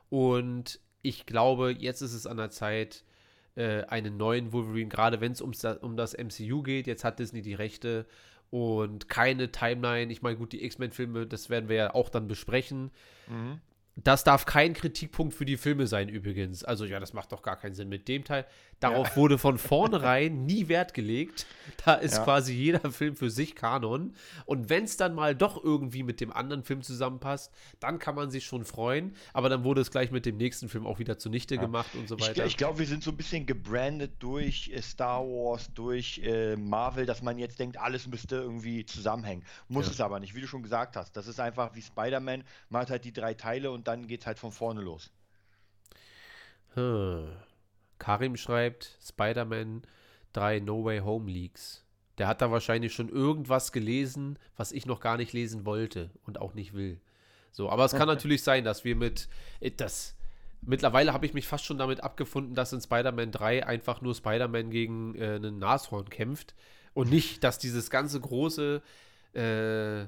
Und 0.09 0.79
ich 1.01 1.25
glaube, 1.25 1.75
jetzt 1.77 2.01
ist 2.01 2.13
es 2.13 2.25
an 2.25 2.37
der 2.37 2.49
Zeit, 2.49 3.03
äh, 3.55 3.83
einen 3.83 4.15
neuen 4.17 4.53
Wolverine, 4.53 4.89
gerade 4.89 5.21
wenn 5.21 5.33
es 5.33 5.41
um 5.41 5.51
das 5.97 6.13
MCU 6.17 6.63
geht. 6.63 6.87
Jetzt 6.87 7.03
hat 7.03 7.19
Disney 7.19 7.41
die 7.41 7.53
Rechte 7.53 8.05
und 8.49 9.09
keine 9.09 9.51
Timeline. 9.51 10.11
Ich 10.11 10.21
meine, 10.21 10.37
gut, 10.37 10.53
die 10.53 10.63
X-Men-Filme, 10.63 11.27
das 11.27 11.49
werden 11.49 11.67
wir 11.67 11.75
ja 11.75 11.93
auch 11.93 12.09
dann 12.09 12.27
besprechen. 12.27 12.91
Das 14.03 14.23
darf 14.23 14.45
kein 14.45 14.73
Kritikpunkt 14.73 15.33
für 15.33 15.45
die 15.45 15.57
Filme 15.57 15.87
sein, 15.87 16.09
übrigens. 16.09 16.63
Also, 16.63 16.85
ja, 16.85 16.99
das 16.99 17.13
macht 17.13 17.31
doch 17.31 17.41
gar 17.41 17.55
keinen 17.57 17.73
Sinn 17.73 17.89
mit 17.89 18.07
dem 18.07 18.23
Teil. 18.23 18.45
Darauf 18.79 19.17
wurde 19.17 19.37
von 19.37 19.57
vornherein 19.57 20.45
nie 20.45 20.69
Wert 20.69 20.93
gelegt. 20.93 21.45
Da 21.85 21.95
ist 21.95 22.15
Ja. 22.17 22.23
quasi 22.23 22.53
jeder 22.53 22.91
Film 22.91 23.15
für 23.17 23.29
sich 23.29 23.55
Kanon. 23.55 24.13
Und 24.45 24.69
wenn 24.69 24.85
es 24.85 24.95
dann 24.95 25.13
mal 25.15 25.35
doch 25.35 25.61
irgendwie 25.61 26.03
mit 26.03 26.21
dem 26.21 26.31
anderen 26.31 26.63
Film 26.63 26.81
zusammenpasst, 26.81 27.51
dann 27.81 27.99
kann 27.99 28.15
man 28.15 28.29
sich 28.31 28.45
schon 28.45 28.63
freuen. 28.63 29.15
Aber 29.33 29.49
dann 29.49 29.63
wurde 29.65 29.81
es 29.81 29.91
gleich 29.91 30.11
mit 30.11 30.25
dem 30.25 30.37
nächsten 30.37 30.69
Film 30.69 30.87
auch 30.87 30.99
wieder 30.99 31.17
zunichte 31.17 31.57
gemacht 31.57 31.89
und 31.95 32.07
so 32.07 32.15
Ich, 32.17 32.29
weiter. 32.29 32.45
ich 32.45 32.55
glaube, 32.55 32.79
wir 32.79 32.85
sind 32.87 33.03
so 33.03 33.11
ein 33.11 33.17
bisschen 33.17 33.45
gebrandet 33.45 34.13
durch 34.19 34.71
äh, 34.73 34.81
Star 34.81 35.23
Wars, 35.25 35.73
durch 35.73 36.21
äh, 36.23 36.55
Marvel, 36.55 37.05
dass 37.05 37.21
man 37.21 37.37
jetzt 37.37 37.59
denkt, 37.59 37.77
alles 37.77 38.07
müsste 38.07 38.37
irgendwie 38.37 38.85
zusammenhängen. 38.85 39.43
Muss 39.67 39.87
Ja. 39.87 39.91
es 39.91 39.99
aber 40.01 40.21
nicht, 40.21 40.35
wie 40.35 40.41
du 40.41 40.47
schon 40.47 40.63
gesagt 40.63 40.95
hast. 40.95 41.17
Das 41.17 41.27
ist 41.27 41.39
einfach 41.41 41.75
wie 41.75 41.81
Spider-Man, 41.81 42.43
man 42.69 42.81
hat 42.83 42.91
halt 42.91 43.03
die 43.03 43.11
drei 43.11 43.33
Teile 43.33 43.71
und 43.71 43.88
dann 43.89 44.07
geht 44.07 44.21
es 44.21 44.27
halt 44.27 44.39
von 44.39 44.51
vorne 44.51 44.81
los. 44.81 45.11
Hm. 46.73 47.29
Karim 47.97 48.37
schreibt, 48.37 48.97
Spider-Man 49.01 49.83
3 50.33 50.59
No 50.59 50.83
Way 50.85 50.99
Home 50.99 51.29
Leaks. 51.29 51.85
Der 52.17 52.27
hat 52.27 52.41
da 52.41 52.51
wahrscheinlich 52.51 52.93
schon 52.93 53.09
irgendwas 53.09 53.71
gelesen, 53.71 54.37
was 54.55 54.71
ich 54.71 54.85
noch 54.85 54.99
gar 54.99 55.17
nicht 55.17 55.33
lesen 55.33 55.65
wollte 55.65 56.11
und 56.25 56.39
auch 56.39 56.53
nicht 56.53 56.73
will. 56.73 57.01
So, 57.51 57.69
aber 57.69 57.85
es 57.85 57.93
kann 57.93 58.07
natürlich 58.07 58.43
sein, 58.43 58.63
dass 58.63 58.83
wir 58.83 58.95
mit 58.95 59.27
äh, 59.59 59.71
das 59.71 60.15
mittlerweile 60.61 61.13
habe 61.13 61.25
ich 61.25 61.33
mich 61.33 61.47
fast 61.47 61.65
schon 61.65 61.77
damit 61.77 62.03
abgefunden, 62.03 62.53
dass 62.53 62.73
in 62.73 62.81
Spider-Man 62.81 63.31
3 63.31 63.65
einfach 63.65 64.01
nur 64.01 64.13
Spider-Man 64.13 64.69
gegen 64.69 65.15
äh, 65.15 65.35
einen 65.35 65.57
Nashorn 65.57 66.09
kämpft 66.09 66.53
und 66.93 67.09
nicht, 67.09 67.43
dass 67.43 67.59
dieses 67.59 67.89
ganze 67.89 68.19
große 68.19 68.81
äh, 69.33 70.07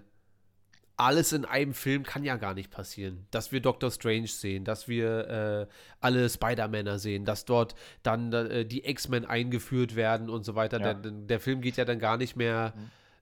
alles 0.98 1.34
in 1.34 1.46
einem 1.46 1.74
Film 1.74 2.04
kann 2.04 2.24
ja 2.24 2.36
gar 2.36 2.54
nicht 2.54 2.70
passieren. 2.70 3.26
Dass 3.32 3.52
wir 3.52 3.60
Doctor 3.60 3.92
Strange 3.92 4.28
sehen, 4.28 4.66
dass 4.66 4.88
wir 4.88 5.68
äh, 5.70 5.74
alle 6.00 6.30
Spider-Männer 6.30 7.00
sehen, 7.00 7.26
dass 7.26 7.46
dort 7.46 7.76
dann 8.04 8.32
äh, 8.34 8.66
die 8.66 8.88
X-Men 8.88 9.26
eingeführt 9.26 9.96
werden 9.96 10.30
und 10.30 10.44
so 10.44 10.56
weiter. 10.56 10.80
Ja. 10.80 10.94
Der, 10.94 11.12
der 11.12 11.40
Film 11.40 11.62
geht 11.62 11.78
ja 11.78 11.86
dann 11.86 12.00
gar 12.00 12.18
nicht 12.18 12.36
mehr. 12.36 12.74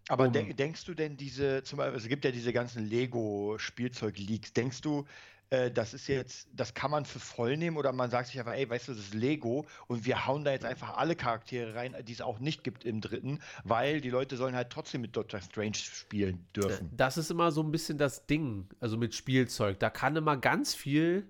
Aber 0.08 0.26
Um- 0.28 0.34
de 0.34 0.54
denkst 0.54 0.86
du 0.86 0.94
denn 0.94 1.18
diese, 1.18 1.64
zum 1.64 1.78
Beispiel, 1.78 1.98
es 1.98 2.08
gibt 2.08 2.26
ja 2.26 2.32
diese 2.32 2.52
ganzen 2.52 2.90
Lego-Spielzeug-Leaks, 2.90 4.54
denkst 4.54 4.82
du, 4.82 5.06
äh, 5.50 5.72
das 5.72 5.94
ist 5.94 6.08
jetzt, 6.08 6.48
das 6.54 6.74
kann 6.74 6.92
man 6.92 7.06
für 7.06 7.20
voll 7.20 7.58
nehmen 7.58 7.78
oder 7.78 7.92
man 7.92 8.10
sagt 8.10 8.28
sich 8.28 8.40
einfach, 8.40 8.54
ey, 8.54 8.70
weißt 8.70 8.88
du, 8.88 8.92
das 8.94 9.02
ist 9.02 9.14
Lego 9.14 9.66
und 9.88 10.06
wir 10.06 10.28
hauen 10.28 10.44
da 10.44 10.52
jetzt 10.52 10.66
einfach 10.66 10.98
alle 10.98 11.16
Charaktere 11.16 11.74
rein, 11.74 11.96
die 12.04 12.14
es 12.14 12.22
auch 12.22 12.40
nicht 12.40 12.64
gibt 12.64 12.86
im 12.86 13.02
dritten, 13.02 13.40
weil 13.64 14.02
die 14.02 14.10
Leute 14.10 14.38
sollen 14.38 14.56
halt 14.56 14.70
trotzdem 14.70 15.02
mit 15.02 15.16
Doctor 15.16 15.42
Strange 15.42 15.76
spielen 15.76 16.46
dürfen. 16.56 16.92
Das 16.96 17.18
ist 17.18 17.32
immer 17.32 17.52
so 17.52 17.64
ein 17.64 17.72
bisschen 17.72 17.98
das 17.98 18.28
Ding, 18.28 18.68
also 18.80 18.98
mit 18.98 19.16
Spielzeug. 19.16 19.80
Da 19.80 19.90
kann 19.90 20.16
immer 20.16 20.38
ganz 20.38 20.76
viel 20.76 21.28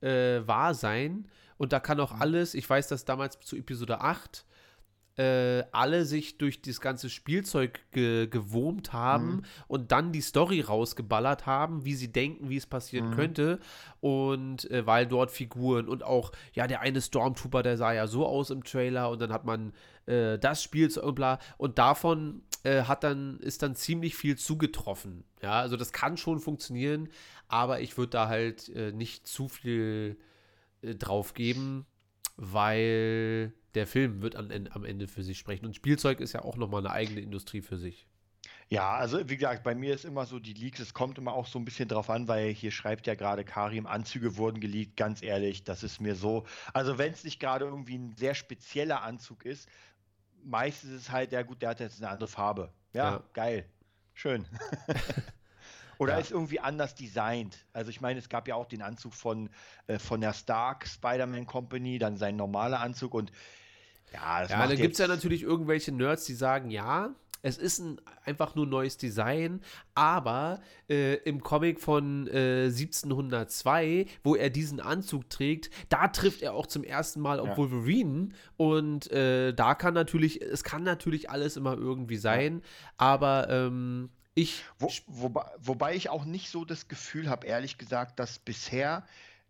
äh, 0.00 0.46
wahr 0.46 0.74
sein 0.74 1.28
und 1.56 1.72
da 1.72 1.78
kann 1.78 2.00
auch 2.00 2.18
alles, 2.18 2.54
ich 2.54 2.68
weiß, 2.68 2.88
dass 2.88 3.04
damals 3.04 3.38
zu 3.40 3.56
Episode 3.56 4.00
8 4.00 4.44
äh, 5.16 5.64
alle 5.72 6.04
sich 6.04 6.38
durch 6.38 6.62
das 6.62 6.80
ganze 6.80 7.10
Spielzeug 7.10 7.80
ge 7.92 8.26
gewurmt 8.28 8.92
haben 8.92 9.42
und 9.68 9.92
dann 9.92 10.12
die 10.12 10.22
Story 10.22 10.62
rausgeballert 10.62 11.44
haben, 11.44 11.84
wie 11.84 11.94
sie 11.94 12.10
denken, 12.10 12.48
wie 12.48 12.56
es 12.56 12.66
passieren 12.66 13.14
könnte. 13.14 13.58
Und 14.00 14.70
äh, 14.70 14.86
weil 14.86 15.06
dort 15.06 15.30
Figuren 15.30 15.88
und 15.88 16.02
auch, 16.02 16.32
ja, 16.54 16.66
der 16.66 16.80
eine 16.80 17.00
Stormtrooper, 17.00 17.62
der 17.62 17.76
sah 17.76 17.92
ja 17.92 18.06
so 18.06 18.26
aus 18.26 18.50
im 18.50 18.64
Trailer 18.64 19.10
und 19.10 19.20
dann 19.20 19.32
hat 19.32 19.44
man 19.44 19.72
äh, 20.06 20.38
das 20.38 20.62
Spielzeug 20.62 21.04
und 21.04 21.14
bla. 21.14 21.38
Und 21.58 21.78
davon 21.78 22.42
äh, 22.64 22.84
hat 22.84 23.04
dann, 23.04 23.38
ist 23.40 23.62
dann 23.62 23.74
ziemlich 23.74 24.14
viel 24.14 24.36
zugetroffen. 24.36 25.24
Ja, 25.42 25.60
also 25.60 25.76
das 25.76 25.92
kann 25.92 26.16
schon 26.16 26.40
funktionieren, 26.40 27.08
aber 27.48 27.80
ich 27.80 27.98
würde 27.98 28.10
da 28.10 28.28
halt 28.28 28.68
äh, 28.70 28.92
nicht 28.92 29.26
zu 29.26 29.48
viel 29.48 30.16
äh, 30.80 30.94
drauf 30.94 31.34
geben, 31.34 31.84
weil 32.36 33.52
der 33.74 33.86
Film 33.86 34.22
wird 34.22 34.36
an, 34.36 34.50
en- 34.50 34.70
am 34.72 34.84
Ende 34.84 35.08
für 35.08 35.22
sich 35.22 35.38
sprechen. 35.38 35.64
Und 35.66 35.74
Spielzeug 35.76 36.20
ist 36.20 36.32
ja 36.32 36.42
auch 36.42 36.56
nochmal 36.56 36.80
eine 36.80 36.90
eigene 36.90 37.20
Industrie 37.20 37.62
für 37.62 37.78
sich. 37.78 38.06
Ja, 38.68 38.92
also 38.94 39.28
wie 39.28 39.36
gesagt, 39.36 39.62
bei 39.62 39.74
mir 39.74 39.94
ist 39.94 40.04
immer 40.04 40.24
so 40.26 40.38
die 40.38 40.54
Leaks, 40.54 40.80
es 40.80 40.94
kommt 40.94 41.18
immer 41.18 41.32
auch 41.34 41.46
so 41.46 41.58
ein 41.58 41.64
bisschen 41.64 41.88
drauf 41.88 42.08
an, 42.10 42.26
weil 42.26 42.50
hier 42.52 42.70
schreibt 42.70 43.06
ja 43.06 43.14
gerade 43.14 43.44
Karim, 43.44 43.86
Anzüge 43.86 44.36
wurden 44.36 44.60
geleakt, 44.60 44.96
ganz 44.96 45.22
ehrlich, 45.22 45.62
das 45.64 45.82
ist 45.82 46.00
mir 46.00 46.14
so. 46.14 46.44
Also 46.72 46.96
wenn 46.98 47.12
es 47.12 47.22
nicht 47.22 47.38
gerade 47.38 47.66
irgendwie 47.66 47.98
ein 47.98 48.16
sehr 48.16 48.34
spezieller 48.34 49.02
Anzug 49.02 49.44
ist, 49.44 49.68
meistens 50.42 50.90
ist 50.90 51.00
es 51.02 51.10
halt, 51.10 51.32
ja 51.32 51.42
gut, 51.42 51.60
der 51.62 51.70
hat 51.70 51.80
jetzt 51.80 52.00
eine 52.02 52.10
andere 52.10 52.28
Farbe. 52.28 52.72
Ja, 52.94 53.10
Ja. 53.12 53.22
geil. 53.34 53.66
Schön. 54.14 54.46
Oder 55.98 56.14
Ja. 56.14 56.18
ist 56.18 56.30
irgendwie 56.32 56.58
anders 56.60 56.94
designt. 56.94 57.64
Also 57.72 57.90
ich 57.90 58.00
meine, 58.00 58.18
es 58.18 58.28
gab 58.28 58.48
ja 58.48 58.54
auch 58.56 58.66
den 58.66 58.82
Anzug 58.82 59.14
von, 59.14 59.50
äh, 59.86 59.98
von 59.98 60.20
der 60.20 60.32
Stark 60.32 60.86
Spider-Man 60.88 61.46
Company, 61.46 61.98
dann 61.98 62.16
sein 62.16 62.36
normaler 62.36 62.80
Anzug 62.80 63.14
und 63.14 63.30
ja, 64.12 64.42
das 64.42 64.50
Ja, 64.50 64.66
dann 64.66 64.76
gibt 64.76 64.92
es 64.92 64.98
ja 64.98 65.08
natürlich 65.08 65.42
irgendwelche 65.42 65.92
Nerds, 65.92 66.24
die 66.24 66.34
sagen, 66.34 66.70
ja, 66.70 67.14
es 67.42 67.58
ist 67.58 67.80
ein, 67.80 68.00
einfach 68.24 68.54
nur 68.54 68.66
neues 68.66 68.96
Design, 68.98 69.60
aber 69.94 70.60
äh, 70.88 71.14
im 71.24 71.42
Comic 71.42 71.80
von 71.80 72.28
äh, 72.28 72.66
1702, 72.66 74.06
wo 74.22 74.36
er 74.36 74.48
diesen 74.48 74.80
Anzug 74.80 75.28
trägt, 75.28 75.70
da 75.88 76.08
trifft 76.08 76.42
er 76.42 76.54
auch 76.54 76.66
zum 76.66 76.84
ersten 76.84 77.20
Mal 77.20 77.40
auf 77.40 77.48
Ja. 77.48 77.56
Wolverine 77.56 78.28
und 78.56 79.10
äh, 79.10 79.52
da 79.52 79.74
kann 79.74 79.92
natürlich, 79.94 80.40
es 80.40 80.62
kann 80.62 80.84
natürlich 80.84 81.30
alles 81.30 81.56
immer 81.56 81.76
irgendwie 81.76 82.16
sein, 82.16 82.62
aber 82.96 83.48
ähm, 83.50 84.10
ich, 84.34 84.64
Wo, 84.78 84.90
wobei, 85.08 85.44
wobei 85.58 85.94
ich 85.94 86.08
auch 86.08 86.24
nicht 86.24 86.48
so 86.48 86.64
das 86.64 86.88
Gefühl 86.88 87.28
habe, 87.28 87.46
ehrlich 87.46 87.76
gesagt, 87.76 88.18
dass 88.18 88.38
bisher 88.38 89.04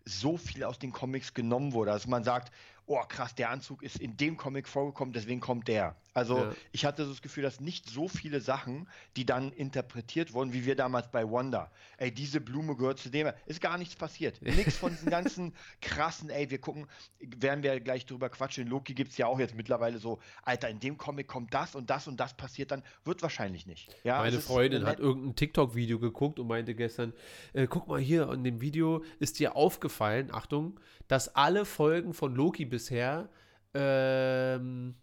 so 0.05 0.37
viel 0.37 0.65
aus 0.65 0.79
den 0.81 0.93
Comics 0.93 1.35
genommen 1.35 1.73
wurde. 1.73 1.93
Also 1.93 2.09
man 2.09 2.25
sagt, 2.25 2.53
oh 2.87 3.03
krass, 3.09 3.35
der 3.35 3.51
Anzug 3.51 3.83
ist 3.83 3.97
in 3.97 4.17
dem 4.17 4.37
Comic 4.37 4.69
vorgekommen, 4.69 5.13
deswegen 5.13 5.41
kommt 5.41 5.69
der. 5.69 5.97
Also 6.15 6.39
Ja. 6.39 6.53
ich 6.73 6.85
hatte 6.85 7.05
so 7.05 7.11
das 7.11 7.23
Gefühl, 7.23 7.43
dass 7.43 7.61
nicht 7.61 7.89
so 7.89 8.09
viele 8.09 8.41
Sachen, 8.41 8.89
die 9.17 9.25
dann 9.25 9.51
interpretiert 9.53 10.33
wurden, 10.35 10.53
wie 10.53 10.67
wir 10.67 10.77
damals 10.77 11.11
bei 11.11 11.25
Wanda. 11.31 11.71
Ey, 11.97 12.13
diese 12.13 12.41
Blume 12.41 12.77
gehört 12.77 12.99
zu 12.99 13.09
dem. 13.09 13.33
Ist 13.47 13.61
gar 13.61 13.79
nichts 13.79 13.97
passiert. 13.97 14.41
Nichts 14.43 14.77
von 14.77 14.91
diesen 14.93 15.11
ganzen 15.11 15.55
krassen, 15.81 16.29
ey, 16.31 16.51
wir 16.51 16.59
gucken, 16.59 16.87
werden 17.21 17.63
wir 17.63 17.81
gleich 17.81 18.05
drüber 18.07 18.29
quatschen. 18.29 18.65
In 18.65 18.71
Loki 18.71 18.95
gibt 18.95 19.13
es 19.13 19.19
ja 19.19 19.27
auch 19.27 19.39
jetzt 19.39 19.55
mittlerweile 19.55 19.99
so, 19.99 20.19
Alter, 20.43 20.69
in 20.69 20.81
dem 20.81 20.99
Comic 20.99 21.29
kommt 21.29 21.55
das 21.55 21.75
und 21.75 21.89
das 21.89 22.07
und 22.07 22.19
das 22.21 22.35
passiert 22.35 22.71
dann. 22.71 22.83
Wird 23.05 23.23
wahrscheinlich 23.23 23.67
nicht. 23.67 23.95
Ja, 24.05 24.19
Meine 24.19 24.41
Freundin 24.41 24.85
hat 24.85 25.01
irgendein 25.01 25.35
TikTok-Video 25.37 25.99
geguckt 25.99 26.39
und 26.39 26.47
meinte 26.47 26.75
gestern, 26.75 27.13
äh, 27.53 27.67
guck 27.67 27.89
mal 27.89 28.01
hier, 28.01 28.31
in 28.33 28.45
dem 28.45 28.61
Video 28.61 29.03
ist 29.19 29.39
dir 29.39 29.57
aufgefallen, 29.57 30.31
Achtung, 30.33 30.79
dass 31.09 31.35
alle 31.35 31.65
Folgen 31.65 32.13
von 32.13 32.35
Loki 32.35 32.65
bisher 32.65 33.29
ähm, 33.75 34.95
äh, 34.95 35.02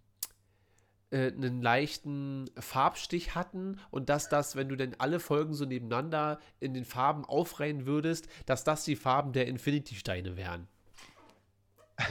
einen 1.12 1.62
leichten 1.62 2.50
Farbstich 2.60 3.34
hatten 3.34 3.80
und 3.90 4.10
dass 4.10 4.30
das, 4.30 4.56
wenn 4.56 4.70
du 4.70 4.76
denn 4.76 4.96
alle 5.00 5.20
Folgen 5.20 5.54
so 5.54 5.66
nebeneinander 5.66 6.40
in 6.60 6.74
den 6.74 6.86
Farben 6.86 7.26
aufreihen 7.26 7.86
würdest, 7.86 8.28
dass 8.46 8.64
das 8.64 8.84
die 8.84 8.96
Farben 8.96 9.34
der 9.34 9.48
Infinity-Steine 9.48 10.38
wären. 10.38 10.68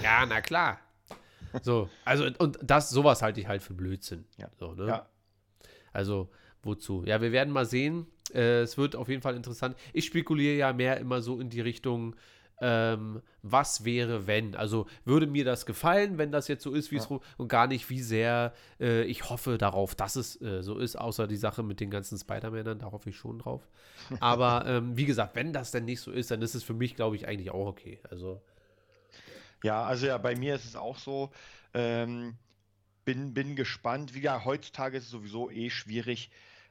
Ja, 0.03 0.27
na 0.27 0.41
klar. 0.41 0.81
So, 1.63 1.89
also 2.05 2.29
und 2.39 2.59
das, 2.63 2.91
sowas 2.91 3.23
halte 3.23 3.41
ich 3.41 3.47
halt 3.47 3.63
für 3.63 3.75
Blödsinn. 3.75 4.27
Ja. 4.37 4.51
So, 4.59 4.75
ne? 4.75 4.87
Ja. 4.87 5.09
Also, 5.93 6.31
wozu? 6.63 7.05
Ja, 7.07 7.21
wir 7.21 7.33
werden 7.33 7.53
mal 7.53 7.67
sehen. 7.67 8.07
Äh, 8.35 8.61
es 8.61 8.77
wird 8.77 8.97
auf 8.97 9.09
jeden 9.09 9.23
Fall 9.23 9.37
interessant. 9.37 9.77
Ich 9.93 10.07
spekuliere 10.07 10.57
ja 10.57 10.73
mehr 10.73 10.99
immer 10.99 11.23
so 11.23 11.41
in 11.41 11.51
die 11.51 11.61
Richtung, 11.61 12.17
ähm, 12.61 13.23
was 13.43 13.85
wäre, 13.85 14.27
wenn? 14.27 14.55
Also, 14.57 14.87
würde 15.05 15.27
mir 15.27 15.45
das 15.45 15.67
gefallen, 15.67 16.19
wenn 16.19 16.33
das 16.33 16.49
jetzt 16.49 16.63
so 16.65 16.73
ist, 16.73 16.91
wie 16.91 16.97
es 16.97 17.09
ru- 17.09 17.21
und 17.37 17.49
gar 17.49 17.67
nicht, 17.69 17.89
wie 17.91 18.01
sehr 18.03 18.53
äh, 18.81 19.03
ich 19.05 19.31
hoffe 19.31 19.59
darauf, 19.59 19.95
dass 19.95 20.17
es 20.17 20.41
äh, 20.43 20.63
so 20.63 20.79
ist, 20.79 20.97
außer 20.97 21.27
die 21.29 21.37
Sache 21.37 21.63
mit 21.63 21.81
den 21.81 21.91
ganzen 21.91 22.19
Spider-Männern, 22.19 22.79
da 22.81 22.91
hoffe 22.93 23.11
ich 23.11 23.17
schon 23.17 23.39
drauf. 23.39 23.69
Aber 24.21 24.65
ähm, 24.67 24.97
wie 24.97 25.07
gesagt, 25.07 25.37
wenn 25.37 25.53
das 25.53 25.71
denn 25.71 25.85
nicht 25.85 26.01
so 26.01 26.11
ist, 26.13 26.31
dann 26.31 26.43
ist 26.43 26.55
es 26.55 26.65
für 26.65 26.75
mich, 26.75 26.97
glaube 26.97 27.17
ich, 27.17 27.29
eigentlich 27.29 27.51
auch 27.51 27.67
okay. 27.67 28.01
Also, 28.11 28.43
Ja, 29.63 29.85
also 29.85 30.07
ja, 30.07 30.19
bei 30.19 30.37
mir 30.37 30.55
ist 30.55 30.65
es 30.65 30.77
auch 30.77 30.99
so. 30.99 31.31
Ähm, 31.75 32.39
bin, 33.05 33.35
bin 33.35 33.57
gespannt. 33.57 34.15
Wie 34.15 34.23
ja, 34.23 34.45
heutzutage 34.45 34.99
ist 34.99 35.05
es 35.07 35.11
sowieso 35.11 35.51
eh 35.51 35.71
schwierig, 35.71 36.31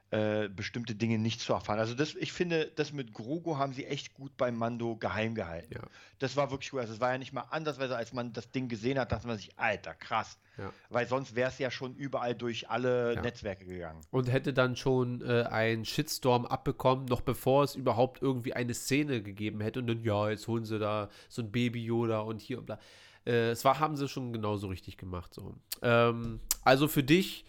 äh, 0.09 0.47
bestimmte 0.47 0.95
Dinge 0.95 1.17
nicht 1.17 1.41
zu 1.41 1.51
erfahren. 1.51 1.79
Also 1.79 1.93
das, 1.93 2.15
ich 2.15 2.31
finde, 2.31 2.71
das 2.75 2.93
mit 2.93 3.13
Grogu 3.13 3.57
haben 3.57 3.73
sie 3.73 3.85
echt 3.85 4.13
gut 4.13 4.37
beim 4.37 4.55
Mando 4.55 4.95
geheim 4.95 5.35
gehalten. 5.35 5.73
Ja. 5.73 5.81
Das 6.19 6.37
war 6.37 6.49
wirklich 6.49 6.71
gut. 6.71 6.79
Also 6.79 6.93
es 6.93 7.01
war 7.01 7.11
ja 7.11 7.17
nicht 7.17 7.33
mal 7.33 7.41
andersweise, 7.49 7.97
als 7.97 8.13
man 8.13 8.31
das 8.31 8.49
Ding 8.51 8.69
gesehen 8.69 8.97
hat, 8.97 9.11
dachte 9.11 9.27
man 9.27 9.35
sich, 9.37 9.57
Alter, 9.59 9.93
krass. 9.93 10.37
Ja. 10.57 10.71
Weil 10.89 11.07
sonst 11.07 11.35
wäre 11.35 11.49
es 11.49 11.59
ja 11.59 11.69
schon 11.69 11.93
überall 11.95 12.35
durch 12.35 12.69
alle 12.69 13.15
Ja. 13.15 13.21
Netzwerke 13.21 13.65
gegangen. 13.65 13.99
und 14.09 14.31
hätte 14.31 14.53
dann 14.53 14.75
schon 14.77 15.21
äh, 15.21 15.43
einen 15.43 15.83
Shitstorm 15.85 16.45
abbekommen, 16.45 17.05
noch 17.05 17.21
bevor 17.21 17.63
es 17.63 17.75
überhaupt 17.75 18.21
irgendwie 18.21 18.53
eine 18.53 18.73
Szene 18.73 19.21
gegeben 19.21 19.59
hätte. 19.61 19.79
Und 19.79 19.87
dann, 19.87 20.03
ja, 20.03 20.29
jetzt 20.29 20.47
holen 20.47 20.63
sie 20.65 20.79
da 20.79 21.09
so 21.27 21.41
ein 21.41 21.51
Baby 21.51 21.83
Yoda 21.83 22.21
und 22.21 22.39
hier 22.41 22.59
und 22.59 22.65
bla. 22.65 22.79
Äh, 23.25 23.49
es 23.51 23.65
war, 23.65 23.79
haben 23.79 23.97
sie 23.97 24.07
schon 24.07 24.31
genauso 24.31 24.67
richtig 24.67 24.95
gemacht. 24.97 25.33
So. 25.33 25.53
Ähm, 25.81 26.39
also 26.63 26.87
für 26.87 27.03
dich, 27.03 27.43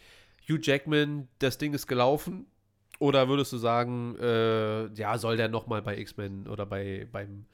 Hugh 0.49 0.59
Jackman, 0.63 1.29
das 1.39 1.59
Ding 1.59 1.75
ist 1.75 1.87
gelaufen. 1.87 2.47
Oder 3.01 3.29
würdest 3.29 3.53
du 3.53 3.59
sagen, 3.59 4.17
äh, 4.21 4.87
ja, 4.95 5.19
soll 5.19 5.37
der 5.37 5.49
nochmal 5.49 5.83
bei 5.83 5.99
X-Men 5.99 6.49
oder 6.49 6.67
bei, 6.67 7.07
beim 7.13 7.45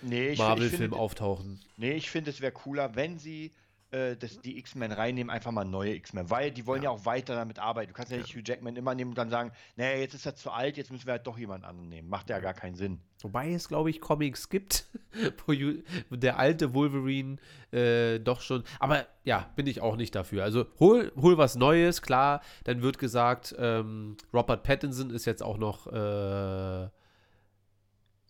Nee, 0.00 0.34
Marvel-Film 0.36 0.94
auftauchen? 0.94 1.60
nee, 1.76 1.92
ich 1.92 2.10
finde, 2.10 2.30
es 2.30 2.40
wäre 2.40 2.52
cooler, 2.52 2.94
wenn 2.96 3.18
sie 3.18 3.52
äh, 3.96 4.16
das, 4.16 4.40
die 4.40 4.58
X-Men 4.58 4.92
reinnehmen, 4.92 5.30
einfach 5.30 5.52
mal 5.52 5.64
neue 5.64 5.94
X-Men, 5.94 6.28
weil 6.28 6.50
die 6.50 6.66
wollen 6.66 6.82
ja. 6.82 6.90
auch 6.90 7.06
weiter 7.06 7.34
damit 7.34 7.58
arbeiten. 7.58 7.88
Du 7.88 7.94
kannst 7.94 8.12
ja 8.12 8.18
nicht 8.18 8.34
Hugh 8.34 8.42
Jackman 8.44 8.76
immer 8.76 8.94
nehmen 8.94 9.10
und 9.10 9.18
dann 9.18 9.30
sagen, 9.30 9.52
naja, 9.76 9.98
jetzt 9.98 10.14
ist 10.14 10.26
er 10.26 10.34
zu 10.36 10.50
alt, 10.50 10.76
jetzt 10.76 10.92
müssen 10.92 11.06
wir 11.06 11.12
halt 11.12 11.26
doch 11.26 11.38
jemand 11.38 11.64
anderen 11.64 11.88
nehmen. 11.88 12.08
Macht 12.08 12.28
ja 12.28 12.38
gar 12.40 12.54
keinen 12.54 12.74
Sinn. 12.74 13.00
Wobei 13.22 13.52
es, 13.52 13.68
glaube 13.68 13.88
ich, 13.88 14.00
Comics 14.00 14.50
gibt, 14.50 14.84
wo 15.46 16.16
der 16.16 16.38
alte 16.38 16.74
Wolverine 16.74 17.38
äh, 17.72 18.18
doch 18.18 18.42
schon. 18.42 18.64
Aber 18.78 19.06
ja, 19.24 19.50
bin 19.56 19.66
ich 19.66 19.80
auch 19.80 19.96
nicht 19.96 20.14
dafür. 20.14 20.44
Also 20.44 20.66
hol, 20.78 21.10
hol 21.16 21.38
was 21.38 21.56
Neues, 21.56 22.02
klar. 22.02 22.42
Dann 22.64 22.82
wird 22.82 22.98
gesagt, 22.98 23.54
ähm, 23.58 24.16
Robert 24.34 24.62
Pattinson 24.62 25.10
ist 25.10 25.24
jetzt 25.24 25.42
auch 25.42 25.56
noch 25.56 25.86
äh, 25.86 26.88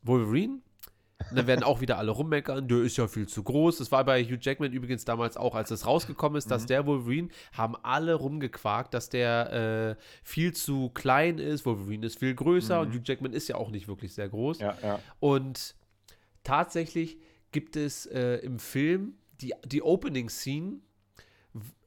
Wolverine. 0.03 0.61
Und 1.31 1.37
dann 1.39 1.47
werden 1.47 1.65
auch 1.65 1.81
wieder 1.81 1.99
alle 1.99 2.11
rummeckern, 2.13 2.69
der 2.69 2.83
ist 2.83 2.99
ja 2.99 3.09
viel 3.09 3.27
zu 3.27 3.43
groß. 3.43 3.79
Das 3.79 3.91
war 3.91 4.05
bei 4.05 4.23
Hugh 4.23 4.39
Jackman 4.41 4.73
übrigens 4.73 5.05
damals 5.05 5.37
auch, 5.37 5.55
als 5.55 5.71
es 5.71 5.87
rausgekommen 5.87 6.37
ist, 6.37 6.51
dass 6.51 6.67
der 6.67 6.87
Wolverine, 6.87 7.29
haben 7.53 7.75
alle 7.83 8.15
rumgequakt, 8.15 8.93
dass 8.95 9.09
der 9.09 9.97
äh, 9.99 10.03
viel 10.23 10.53
zu 10.53 10.91
klein 10.91 11.39
ist. 11.39 11.65
Wolverine 11.65 12.07
ist 12.07 12.19
viel 12.19 12.35
größer 12.35 12.81
und 12.81 12.91
Hugh 12.95 13.01
Jackman 13.05 13.33
ist 13.33 13.49
ja 13.49 13.57
auch 13.57 13.71
nicht 13.71 13.89
wirklich 13.89 14.15
sehr 14.15 14.29
groß. 14.29 14.61
Ja, 14.61 14.77
ja. 14.83 15.01
Und 15.19 15.75
tatsächlich 16.45 17.19
gibt 17.51 17.77
es 17.77 18.07
äh, 18.07 18.37
im 18.37 18.59
Film 18.59 19.15
die, 19.41 19.55
die 19.65 19.83
Opening-Scene, 19.83 20.81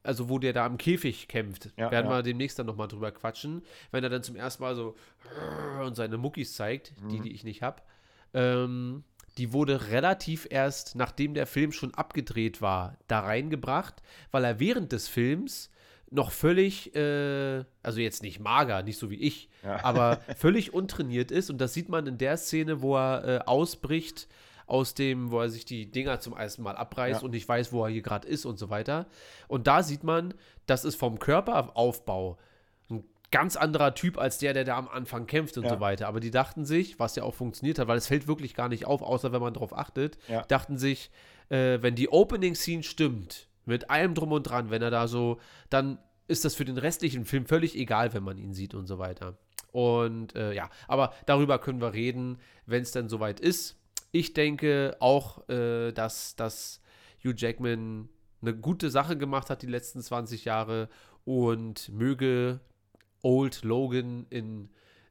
also 0.03 0.29
wo 0.29 0.39
der 0.39 0.53
da 0.53 0.65
im 0.65 0.77
Käfig 0.77 1.27
kämpft, 1.27 1.69
Ja, 1.77 1.91
werden 1.91 2.09
ja. 2.09 2.17
wir 2.17 2.23
demnächst 2.23 2.57
dann 2.57 2.65
nochmal 2.65 2.87
drüber 2.87 3.11
quatschen, 3.11 3.61
wenn 3.91 4.03
er 4.03 4.09
dann 4.09 4.23
zum 4.23 4.35
ersten 4.35 4.63
Mal 4.63 4.75
so 4.75 4.95
und 5.85 5.95
seine 5.95 6.17
Muckis 6.17 6.55
zeigt, 6.55 6.93
Mhm. 7.01 7.09
die, 7.09 7.19
die 7.21 7.31
ich 7.31 7.43
nicht 7.43 7.61
habe. 7.61 7.81
Ähm, 8.33 9.03
die 9.39 9.53
wurde 9.53 9.89
relativ 9.89 10.45
erst, 10.49 10.95
nachdem 10.95 11.33
der 11.33 11.47
Film 11.47 11.71
schon 11.71 11.93
abgedreht 11.95 12.61
war, 12.61 12.97
da 13.07 13.21
reingebracht, 13.21 13.95
weil 14.31 14.43
er 14.43 14.59
während 14.59 14.91
des 14.91 15.07
Films 15.07 15.71
noch 16.11 16.31
völlig, 16.31 16.95
äh, 16.95 17.63
also 17.83 17.99
jetzt 17.99 18.21
nicht 18.23 18.39
mager, 18.39 18.83
nicht 18.83 18.97
so 18.99 19.09
wie 19.09 19.15
ich, 19.21 19.49
Ja. 19.63 19.79
aber 19.83 20.19
völlig 20.37 20.73
untrainiert 20.73 21.31
ist. 21.31 21.49
Und 21.49 21.59
das 21.59 21.73
sieht 21.73 21.87
man 21.89 22.05
in 22.07 22.17
der 22.17 22.35
Szene, 22.37 22.81
wo 22.81 22.95
er 22.97 23.23
äh, 23.25 23.39
ausbricht 23.45 24.27
aus 24.65 24.93
dem, 24.93 25.31
wo 25.31 25.39
er 25.39 25.49
sich 25.49 25.65
die 25.65 25.89
Dinger 25.89 26.19
zum 26.19 26.35
ersten 26.35 26.61
Mal 26.63 26.75
abreißt 26.75 27.21
Ja. 27.21 27.25
und 27.25 27.31
nicht 27.31 27.47
weiß, 27.47 27.71
wo 27.71 27.83
er 27.85 27.89
hier 27.91 28.01
gerade 28.01 28.27
ist 28.27 28.45
und 28.45 28.57
so 28.59 28.69
weiter. 28.69 29.07
Und 29.47 29.67
da 29.67 29.81
sieht 29.83 30.03
man, 30.03 30.33
das 30.65 30.83
ist 30.85 30.95
vom 30.95 31.17
Körperaufbau 31.19 32.37
ganz 33.31 33.55
anderer 33.55 33.93
Typ 33.93 34.17
als 34.17 34.37
der, 34.39 34.53
der 34.53 34.63
da 34.63 34.77
am 34.77 34.87
Anfang 34.87 35.27
kämpft 35.27 35.57
und 35.57 35.65
Ja. 35.65 35.69
so 35.71 35.79
weiter. 35.79 36.07
Aber 36.07 36.19
die 36.19 36.31
dachten 36.31 36.65
sich, 36.65 36.99
was 36.99 37.15
ja 37.15 37.23
auch 37.23 37.35
funktioniert 37.35 37.77
hat, 37.79 37.87
weil 37.87 37.97
es 37.97 38.07
fällt 38.07 38.27
wirklich 38.27 38.55
gar 38.55 38.69
nicht 38.69 38.85
auf, 38.85 39.01
außer 39.01 39.31
wenn 39.31 39.41
man 39.41 39.53
drauf 39.53 39.77
achtet, 39.77 40.17
Ja. 40.27 40.41
dachten 40.43 40.77
sich, 40.77 41.11
äh, 41.49 41.77
wenn 41.81 41.95
die 41.95 42.09
Opening-Scene 42.09 42.83
stimmt, 42.83 43.47
mit 43.65 43.89
allem 43.91 44.15
drum 44.15 44.31
und 44.31 44.43
dran, 44.43 44.71
wenn 44.71 44.81
er 44.81 44.89
da 44.91 45.07
so, 45.07 45.39
dann 45.69 45.99
ist 46.27 46.43
das 46.45 46.55
für 46.55 46.65
den 46.65 46.77
restlichen 46.77 47.25
Film 47.25 47.45
völlig 47.45 47.75
egal, 47.75 48.13
wenn 48.13 48.23
man 48.23 48.37
ihn 48.37 48.53
sieht 48.53 48.73
und 48.73 48.87
so 48.87 48.97
weiter. 48.99 49.37
Und 49.71 50.35
äh, 50.35 50.53
ja, 50.53 50.69
aber 50.87 51.13
darüber 51.27 51.59
können 51.59 51.81
wir 51.81 51.93
reden, 51.93 52.39
wenn 52.65 52.81
es 52.81 52.91
dann 52.91 53.09
soweit 53.09 53.39
ist. 53.39 53.77
Ich 54.11 54.33
denke 54.33 54.95
auch, 54.99 55.47
äh, 55.49 55.91
dass, 55.91 56.35
dass 56.35 56.81
Hugh 57.23 57.35
Jackman 57.37 58.09
eine 58.41 58.55
gute 58.55 58.89
Sache 58.89 59.17
gemacht 59.17 59.51
hat 59.51 59.61
die 59.61 59.67
letzten 59.67 60.01
20 60.01 60.45
Jahre 60.45 60.89
und 61.25 61.89
möge 61.89 62.59
Old 63.21 63.63
Logan 63.63 64.25
in 64.29 64.69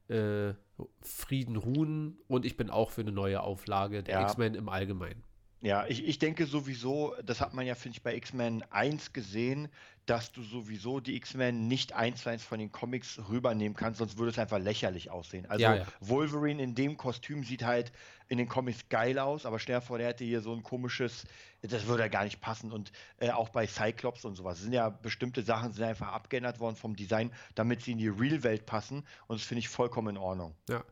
äh, 0.09 0.55
Frieden 1.03 1.57
ruhen. 1.57 2.18
Und 2.29 2.44
ich 2.47 2.57
bin 2.57 2.71
auch 2.71 2.90
für 2.90 3.03
eine 3.03 3.12
neue 3.12 3.42
Auflage 3.42 4.03
der 4.03 4.14
Ja. 4.21 4.23
X-Men 4.23 4.55
im 4.55 4.68
Allgemeinen. 4.68 5.23
Ja, 5.61 5.87
ich, 5.88 6.07
ich 6.07 6.18
denke 6.21 6.47
sowieso, 6.47 7.14
das 7.25 7.40
hat 7.40 7.53
man 7.53 7.66
ja, 7.66 7.75
finde 7.75 7.97
ich, 7.97 8.03
bei 8.03 8.14
X-Men 8.14 8.62
1 8.71 9.12
gesehen, 9.12 9.68
dass 10.07 10.33
du 10.33 10.42
sowieso 10.42 11.01
die 11.01 11.16
X-Men 11.16 11.66
nicht 11.66 11.92
eins 11.92 12.23
zu 12.23 12.31
eins 12.31 12.42
von 12.44 12.59
den 12.59 12.71
Comics 12.71 13.21
rübernehmen 13.29 13.77
kannst, 13.77 13.99
sonst 13.99 14.18
würde 14.18 14.31
es 14.31 14.38
einfach 14.38 14.59
lächerlich 14.59 15.11
aussehen. 15.11 15.47
Also 15.47 15.62
Ja, 15.62 15.77
ja. 15.77 15.87
Wolverine 16.01 16.62
in 16.62 16.75
dem 16.75 16.97
Kostüm 16.97 17.42
sieht 17.42 17.64
halt 17.64 17.92
in 18.29 18.38
den 18.38 18.49
Comics 18.49 18.88
geil 18.88 19.18
aus, 19.18 19.44
aber 19.44 19.59
stell 19.59 19.77
dir 19.77 19.83
vor, 19.83 19.99
der 19.99 20.09
hätte 20.09 20.25
hier 20.25 20.40
so 20.40 20.55
ein 20.55 20.62
komisches, 20.62 21.27
das 21.61 21.87
würde 21.87 22.05
ja 22.05 22.09
gar 22.09 22.25
nicht 22.25 22.40
passen. 22.40 22.73
Und 22.73 22.92
äh, 23.18 23.31
auch 23.31 23.49
bei 23.49 23.66
Cyclops 23.66 24.25
und 24.25 24.37
sowas 24.37 24.61
sind 24.61 24.73
ja 24.73 24.88
bestimmte 24.88 25.42
Sachen 25.42 25.73
sind 25.73 25.85
einfach 25.85 26.12
abgeändert 26.12 26.61
worden 26.61 26.77
vom 26.77 26.94
Design, 26.94 27.33
damit 27.55 27.83
sie 27.83 27.92
in 27.92 27.99
die 27.99 28.09
Real-Welt 28.09 28.64
passen. 28.64 29.05
Und 29.27 29.40
das 29.40 29.47
finde 29.47 29.61
ich 29.61 29.68
vollkommen 29.68 30.16
in 30.16 30.23
Ordnung. 30.23 30.55
Ja. 30.71 30.85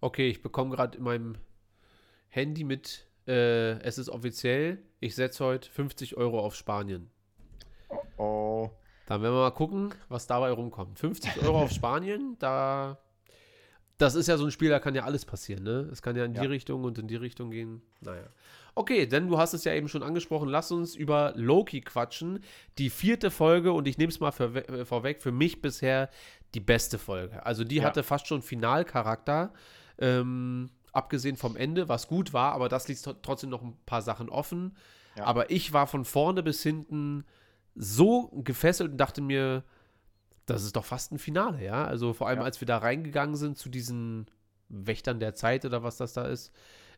Okay, 0.00 0.28
ich 0.28 0.42
bekomme 0.42 0.74
gerade 0.74 0.96
in 0.96 1.04
meinem 1.04 1.36
Handy 2.28 2.64
mit, 2.64 3.06
äh, 3.26 3.78
es 3.80 3.98
ist 3.98 4.08
offiziell, 4.08 4.78
ich 5.00 5.14
setze 5.14 5.44
heute 5.44 5.70
50 5.70 6.16
Euro 6.16 6.40
auf 6.40 6.54
Spanien. 6.54 7.10
Oh. 8.16 8.70
Dann 9.06 9.20
werden 9.22 9.34
wir 9.34 9.40
mal 9.40 9.50
gucken, 9.50 9.92
was 10.08 10.26
dabei 10.26 10.50
rumkommt. 10.50 10.98
50 10.98 11.42
Euro 11.42 11.62
auf 11.62 11.70
Spanien, 11.72 12.36
da. 12.38 12.98
Das 13.98 14.14
ist 14.14 14.26
ja 14.26 14.36
so 14.36 14.44
ein 14.46 14.50
Spiel, 14.50 14.70
da 14.70 14.80
kann 14.80 14.94
ja 14.94 15.04
alles 15.04 15.24
passieren, 15.24 15.62
ne? 15.62 15.88
Es 15.92 16.02
kann 16.02 16.16
ja 16.16 16.24
in 16.24 16.32
die 16.32 16.40
Ja. 16.40 16.46
Richtung 16.48 16.82
und 16.84 16.98
in 16.98 17.06
die 17.08 17.16
Richtung 17.16 17.50
gehen. 17.50 17.82
Naja. 18.00 18.24
Okay, 18.74 19.06
denn 19.06 19.28
du 19.28 19.38
hast 19.38 19.52
es 19.52 19.64
ja 19.64 19.74
eben 19.74 19.88
schon 19.88 20.02
angesprochen. 20.02 20.48
Lass 20.48 20.72
uns 20.72 20.96
über 20.96 21.34
Loki 21.36 21.82
quatschen. 21.82 22.42
Die 22.78 22.90
vierte 22.90 23.30
Folge, 23.30 23.72
und 23.72 23.86
ich 23.86 23.98
nehme 23.98 24.10
es 24.10 24.18
mal 24.18 24.32
vorwe 24.32 24.66
äh, 24.66 24.84
vorweg, 24.84 25.20
für 25.22 25.30
mich 25.30 25.60
bisher 25.60 26.08
die 26.54 26.60
beste 26.60 26.98
Folge. 26.98 27.44
Also 27.44 27.64
die 27.64 27.76
Ja. 27.76 27.84
hatte 27.84 28.02
fast 28.02 28.26
schon 28.26 28.40
Finalcharakter. 28.42 29.52
Ähm, 29.98 30.70
abgesehen 30.92 31.36
vom 31.36 31.56
Ende, 31.56 31.88
was 31.88 32.06
gut 32.08 32.32
war, 32.32 32.52
aber 32.52 32.68
das 32.68 32.88
ließ 32.88 33.06
tr- 33.06 33.16
trotzdem 33.22 33.50
noch 33.50 33.62
ein 33.62 33.76
paar 33.86 34.02
Sachen 34.02 34.28
offen. 34.28 34.76
Ja. 35.16 35.24
Aber 35.24 35.50
ich 35.50 35.72
war 35.72 35.86
von 35.86 36.04
vorne 36.04 36.42
bis 36.42 36.62
hinten 36.62 37.24
so 37.74 38.28
gefesselt 38.44 38.92
und 38.92 38.98
dachte 38.98 39.20
mir, 39.22 39.64
das 40.46 40.64
ist 40.64 40.76
doch 40.76 40.84
fast 40.84 41.12
ein 41.12 41.18
Finale, 41.18 41.62
ja. 41.64 41.84
Also 41.84 42.12
vor 42.12 42.28
allem, 42.28 42.40
Ja. 42.40 42.44
als 42.44 42.60
wir 42.60 42.66
da 42.66 42.78
reingegangen 42.78 43.36
sind 43.36 43.56
zu 43.58 43.68
diesen 43.68 44.26
Wächtern 44.68 45.20
der 45.20 45.34
Zeit 45.34 45.64
oder 45.64 45.82
was 45.82 45.96
das 45.96 46.12
da 46.12 46.24
ist. 46.26 46.52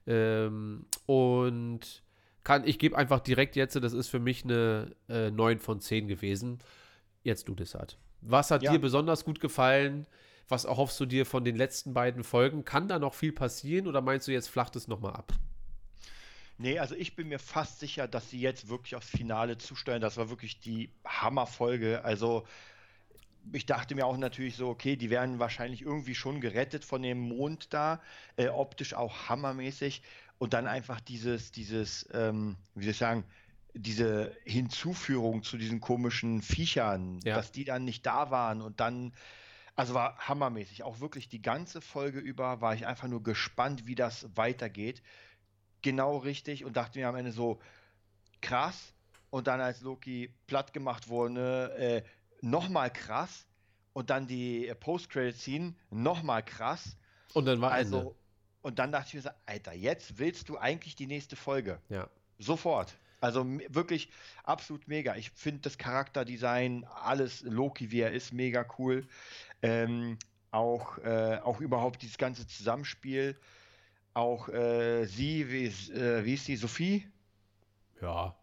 Ähm, 0.06 0.86
und 1.06 2.02
kann, 2.42 2.66
ich 2.66 2.78
gebe 2.78 2.96
einfach 2.96 3.20
direkt 3.20 3.56
jetzt, 3.56 3.74
das 3.76 3.92
ist 3.92 4.08
für 4.08 4.18
mich 4.18 4.44
eine 4.44 4.90
äh, 5.08 5.30
9 5.30 5.58
von 5.60 5.80
10 5.80 6.08
gewesen. 6.08 6.58
Jetzt 7.22 7.48
du 7.48 7.54
das 7.54 7.74
hat. 7.74 7.98
Was 8.20 8.50
hat 8.50 8.62
Ja. 8.62 8.72
dir 8.72 8.78
besonders 8.80 9.24
gut 9.24 9.40
gefallen? 9.40 10.06
Was 10.48 10.64
erhoffst 10.64 11.00
du 11.00 11.06
dir 11.06 11.24
von 11.26 11.44
den 11.44 11.56
letzten 11.56 11.94
beiden 11.94 12.22
Folgen? 12.24 12.64
Kann 12.64 12.88
da 12.88 12.98
noch 12.98 13.14
viel 13.14 13.32
passieren 13.32 13.86
oder 13.86 14.00
meinst 14.00 14.28
du, 14.28 14.32
jetzt 14.32 14.48
flacht 14.48 14.76
es 14.76 14.88
nochmal 14.88 15.14
ab? 15.14 15.32
Nee, 16.58 16.78
also 16.78 16.94
ich 16.94 17.16
bin 17.16 17.28
mir 17.28 17.38
fast 17.38 17.80
sicher, 17.80 18.06
dass 18.06 18.30
sie 18.30 18.40
jetzt 18.40 18.68
wirklich 18.68 18.94
aufs 18.94 19.08
Finale 19.08 19.58
zusteuern. 19.58 20.00
Das 20.00 20.16
war 20.16 20.30
wirklich 20.30 20.60
die 20.60 20.90
Hammerfolge. 21.04 22.04
Also 22.04 22.46
ich 23.52 23.66
dachte 23.66 23.94
mir 23.94 24.06
auch 24.06 24.16
natürlich 24.16 24.56
so, 24.56 24.68
okay, 24.68 24.96
die 24.96 25.10
werden 25.10 25.38
wahrscheinlich 25.38 25.82
irgendwie 25.82 26.14
schon 26.14 26.40
gerettet 26.40 26.84
von 26.84 27.02
dem 27.02 27.18
Mond 27.18 27.72
da, 27.74 28.00
äh, 28.36 28.48
optisch 28.48 28.94
auch 28.94 29.28
hammermäßig. 29.28 30.02
Und 30.38 30.52
dann 30.52 30.66
einfach 30.66 31.00
dieses, 31.00 31.52
dieses, 31.52 32.08
ähm, 32.12 32.56
wie 32.74 32.84
soll 32.84 32.90
ich 32.92 32.98
sagen, 32.98 33.24
diese 33.74 34.32
Hinzuführung 34.44 35.42
zu 35.42 35.56
diesen 35.56 35.80
komischen 35.80 36.42
Viechern, 36.42 37.18
Ja. 37.24 37.34
dass 37.36 37.50
die 37.50 37.64
dann 37.64 37.84
nicht 37.84 38.06
da 38.06 38.30
waren 38.30 38.60
und 38.60 38.78
dann, 38.80 39.12
also 39.76 39.94
war 39.94 40.16
hammermäßig. 40.18 40.82
Auch 40.82 41.00
wirklich 41.00 41.28
die 41.28 41.42
ganze 41.42 41.80
Folge 41.80 42.20
über 42.20 42.60
war 42.60 42.74
ich 42.74 42.86
einfach 42.86 43.08
nur 43.08 43.22
gespannt, 43.22 43.86
wie 43.86 43.94
das 43.94 44.28
weitergeht. 44.36 45.02
Genau 45.82 46.16
richtig 46.18 46.64
und 46.64 46.76
dachte 46.76 46.98
mir 46.98 47.08
am 47.08 47.16
Ende 47.16 47.32
so, 47.32 47.60
krass. 48.40 48.92
Und 49.30 49.48
dann 49.48 49.60
als 49.60 49.80
Loki 49.80 50.32
platt 50.46 50.72
gemacht 50.72 51.08
wurde, 51.08 51.74
äh, 51.76 52.02
nochmal 52.40 52.92
krass. 52.92 53.46
Und 53.92 54.10
dann 54.10 54.26
die 54.26 54.68
äh, 54.68 54.74
Post-Credit-Scene, 54.74 55.74
nochmal 55.90 56.44
krass. 56.44 56.96
Und 57.32 57.46
dann 57.46 57.60
war 57.60 57.72
Also, 57.72 57.98
Ende. 57.98 58.14
und 58.62 58.78
dann 58.78 58.92
dachte 58.92 59.08
ich 59.08 59.14
mir 59.14 59.22
so, 59.22 59.30
Alter, 59.46 59.72
jetzt 59.72 60.18
willst 60.18 60.48
du 60.48 60.58
eigentlich 60.58 60.94
die 60.94 61.06
nächste 61.06 61.36
Folge. 61.36 61.80
Ja. 61.88 62.08
Sofort. 62.38 62.96
Also 63.24 63.46
wirklich 63.70 64.10
absolut 64.42 64.86
mega. 64.86 65.16
Ich 65.16 65.30
finde 65.30 65.62
das 65.62 65.78
Charakterdesign, 65.78 66.84
alles 66.84 67.40
Loki, 67.40 67.90
wie 67.90 68.00
er 68.00 68.12
ist, 68.12 68.32
mega 68.34 68.66
cool. 68.78 69.08
Ähm, 69.62 70.18
auch, 70.50 70.98
äh, 70.98 71.38
auch 71.42 71.60
überhaupt 71.62 72.02
dieses 72.02 72.18
ganze 72.18 72.46
Zusammenspiel. 72.46 73.40
Auch 74.12 74.48
äh, 74.50 75.06
sie, 75.06 75.50
wie, 75.50 75.64
ist- 75.64 75.90
äh, 75.90 76.24
wie 76.26 76.34
ist 76.34 76.46
die, 76.48 76.56
Sophie? 76.56 77.10
Ja. 78.02 78.36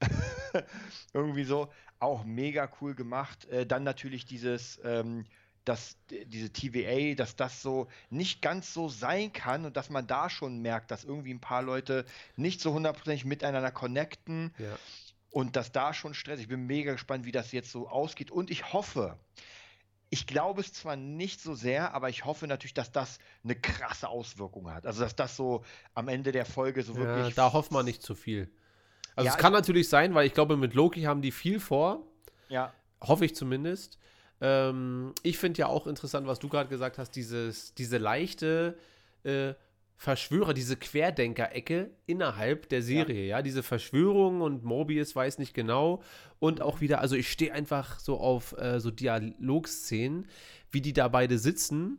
Irgendwie 1.12 1.44
so. 1.44 1.72
Auch 2.00 2.24
mega 2.24 2.68
cool 2.80 2.96
gemacht. 2.96 3.44
Äh, 3.46 3.64
dann 3.66 3.84
natürlich 3.84 4.24
dieses, 4.24 4.80
ähm, 4.82 5.24
dass 5.70 5.96
diese 6.08 6.50
TVA, 6.50 7.14
dass 7.14 7.36
das 7.36 7.62
so 7.62 7.86
nicht 8.10 8.42
ganz 8.42 8.74
so 8.74 8.88
sein 8.88 9.32
kann 9.32 9.64
und 9.64 9.76
dass 9.76 9.88
man 9.88 10.04
da 10.08 10.28
schon 10.28 10.60
merkt, 10.60 10.90
dass 10.90 11.04
irgendwie 11.04 11.32
ein 11.32 11.40
paar 11.40 11.62
Leute 11.62 12.04
nicht 12.34 12.60
so 12.60 12.72
hundertprozentig 12.72 13.24
miteinander 13.24 13.70
connecten 13.70 14.52
Ja. 14.58 14.76
und 15.30 15.54
dass 15.54 15.70
da 15.70 15.94
schon 15.94 16.12
Stress. 16.12 16.40
Ich 16.40 16.48
bin 16.48 16.66
mega 16.66 16.90
gespannt, 16.92 17.24
wie 17.24 17.30
das 17.30 17.52
jetzt 17.52 17.70
so 17.70 17.88
ausgeht 17.88 18.32
und 18.32 18.50
ich 18.50 18.72
hoffe, 18.72 19.16
ich 20.08 20.26
glaube 20.26 20.60
es 20.60 20.72
zwar 20.72 20.96
nicht 20.96 21.40
so 21.40 21.54
sehr, 21.54 21.94
aber 21.94 22.08
ich 22.08 22.24
hoffe 22.24 22.48
natürlich, 22.48 22.74
dass 22.74 22.90
das 22.90 23.20
eine 23.44 23.54
krasse 23.54 24.08
Auswirkung 24.08 24.72
hat. 24.72 24.86
Also 24.86 25.02
dass 25.02 25.14
das 25.14 25.36
so 25.36 25.64
am 25.94 26.08
Ende 26.08 26.32
der 26.32 26.46
Folge 26.46 26.82
so 26.82 26.94
ja 26.94 26.98
wirklich. 26.98 27.36
da 27.36 27.52
hofft 27.52 27.70
man 27.70 27.84
nicht 27.84 28.02
zu 28.02 28.16
viel. 28.16 28.50
Also 29.14 29.26
Ja, 29.28 29.34
es 29.34 29.38
kann 29.40 29.52
natürlich 29.52 29.88
sein, 29.88 30.14
weil 30.14 30.26
ich 30.26 30.34
glaube, 30.34 30.56
mit 30.56 30.74
Loki 30.74 31.02
haben 31.02 31.22
die 31.22 31.30
viel 31.30 31.60
vor. 31.60 32.08
Ja, 32.48 32.74
Hoffe 33.00 33.24
ich 33.24 33.36
zumindest. 33.36 33.98
Ähm, 34.40 35.14
ich 35.22 35.38
finde 35.38 35.60
ja 35.60 35.66
auch 35.66 35.86
interessant, 35.86 36.26
was 36.26 36.38
du 36.38 36.48
gerade 36.48 36.68
gesagt 36.68 36.98
hast, 36.98 37.12
dieses, 37.12 37.74
diese 37.74 37.98
leichte 37.98 38.76
äh, 39.22 39.54
Verschwörer, 39.96 40.54
diese 40.54 40.76
Querdenker-Ecke 40.76 41.90
innerhalb 42.06 42.70
der 42.70 42.82
Serie, 42.82 43.26
ja. 43.26 43.42
diese 43.42 43.62
Verschwörung 43.62 44.40
und 44.40 44.64
Mobius 44.64 45.14
weiß 45.14 45.38
nicht 45.38 45.52
genau. 45.52 46.02
Und 46.38 46.62
auch 46.62 46.80
wieder, 46.80 47.02
also 47.02 47.16
ich 47.16 47.30
stehe 47.30 47.52
einfach 47.52 48.00
so 48.00 48.18
auf 48.18 48.56
äh, 48.56 48.80
so 48.80 48.90
Dialogszenen, 48.90 50.26
wie 50.70 50.80
die 50.80 50.94
da 50.94 51.08
beide 51.08 51.38
sitzen, 51.38 51.98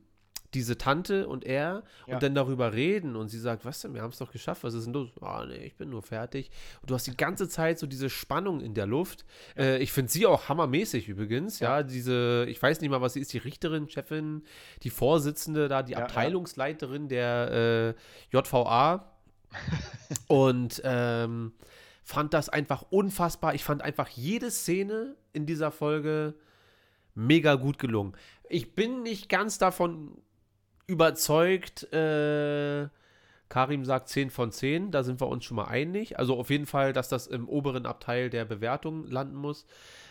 diese 0.53 0.77
Tante 0.77 1.27
und 1.27 1.45
er, 1.45 1.83
Ja. 2.07 2.15
und 2.15 2.23
dann 2.23 2.35
darüber 2.35 2.73
reden 2.73 3.15
und 3.15 3.29
sie 3.29 3.39
sagt, 3.39 3.63
was 3.63 3.81
denn, 3.81 3.93
wir 3.93 4.01
haben 4.01 4.11
es 4.11 4.17
doch 4.17 4.31
geschafft, 4.31 4.63
was 4.63 4.73
ist 4.73 4.85
denn 4.85 4.93
los? 4.93 5.09
Ah, 5.21 5.45
nee, 5.47 5.65
ich 5.65 5.75
bin 5.75 5.89
nur 5.89 6.01
fertig. 6.01 6.51
Und 6.81 6.89
du 6.89 6.95
hast 6.95 7.07
die 7.07 7.15
ganze 7.15 7.47
Zeit 7.47 7.79
so 7.79 7.87
diese 7.87 8.09
Spannung 8.09 8.59
in 8.61 8.73
der 8.73 8.85
Luft. 8.85 9.25
Äh, 9.57 9.77
ich 9.77 9.91
finde 9.91 10.11
sie 10.11 10.25
auch 10.25 10.49
hammermäßig 10.49 11.07
übrigens, 11.07 11.59
ja. 11.59 11.77
Ja. 11.77 11.83
diese, 11.83 12.45
ich 12.49 12.61
weiß 12.61 12.81
nicht 12.81 12.89
mal, 12.89 13.01
was 13.01 13.13
sie 13.13 13.21
ist, 13.21 13.31
die 13.33 13.37
Richterin, 13.37 13.87
Chefin, 13.89 14.43
die 14.83 14.89
Vorsitzende 14.89 15.67
da, 15.69 15.83
die 15.83 15.93
Ja, 15.93 15.99
ja. 15.99 16.05
Abteilungsleiterin 16.05 17.07
der 17.07 17.95
äh, 18.31 18.35
JVA. 18.37 19.07
und 20.27 20.81
ähm, 20.85 21.53
fand 22.03 22.33
das 22.33 22.49
einfach 22.49 22.83
unfassbar. 22.89 23.53
Ich 23.53 23.63
fand 23.63 23.81
einfach 23.81 24.07
jede 24.09 24.51
Szene 24.51 25.15
in 25.33 25.45
dieser 25.45 25.71
Folge 25.71 26.35
mega 27.15 27.55
gut 27.55 27.77
gelungen. 27.79 28.13
Ich 28.49 28.75
bin 28.75 29.03
nicht 29.03 29.29
ganz 29.29 29.57
davon 29.57 30.17
überzeugt, 30.91 31.91
äh, 31.93 32.87
Karim 33.49 33.83
sagt 33.85 34.09
10 34.09 34.29
von 34.29 34.51
10, 34.51 34.91
da 34.91 35.03
sind 35.03 35.19
wir 35.19 35.27
uns 35.27 35.43
schon 35.45 35.55
mal 35.57 35.65
einig. 35.65 36.19
Also 36.19 36.37
auf 36.37 36.49
jeden 36.49 36.65
Fall, 36.65 36.93
dass 36.93 37.09
das 37.09 37.27
im 37.27 37.49
oberen 37.49 37.85
Abteil 37.85 38.29
der 38.29 38.45
Bewertung 38.45 39.07
landen 39.07 39.35
muss. 39.35 39.65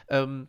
Ähm, 0.09 0.49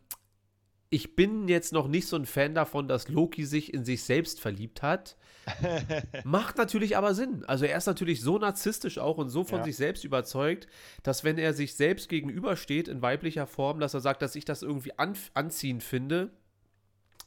ich 0.89 1.15
bin 1.15 1.47
jetzt 1.47 1.71
noch 1.71 1.87
nicht 1.87 2.07
so 2.07 2.17
ein 2.17 2.25
Fan 2.25 2.53
davon, 2.53 2.89
dass 2.89 3.07
Loki 3.07 3.45
sich 3.45 3.73
in 3.73 3.85
sich 3.85 4.03
selbst 4.03 4.41
verliebt 4.41 4.81
hat. 4.81 5.15
Macht 6.25 6.57
natürlich 6.57 6.97
aber 6.97 7.13
Sinn. 7.15 7.45
Also 7.45 7.63
er 7.65 7.77
ist 7.77 7.85
natürlich 7.85 8.21
so 8.21 8.37
narzisstisch 8.37 8.97
auch 8.97 9.17
und 9.17 9.29
so 9.29 9.45
von 9.45 9.59
Ja. 9.59 9.63
sich 9.63 9.77
selbst 9.77 10.03
überzeugt, 10.03 10.67
dass 11.03 11.23
wenn 11.23 11.37
er 11.37 11.53
sich 11.53 11.75
selbst 11.75 12.09
gegenübersteht 12.09 12.89
in 12.89 13.01
weiblicher 13.01 13.47
Form, 13.47 13.79
dass 13.79 13.93
er 13.93 14.01
sagt, 14.01 14.21
dass 14.21 14.35
ich 14.35 14.43
das 14.43 14.63
irgendwie 14.63 14.97
an, 14.99 15.15
anziehend 15.33 15.81
finde, 15.81 16.29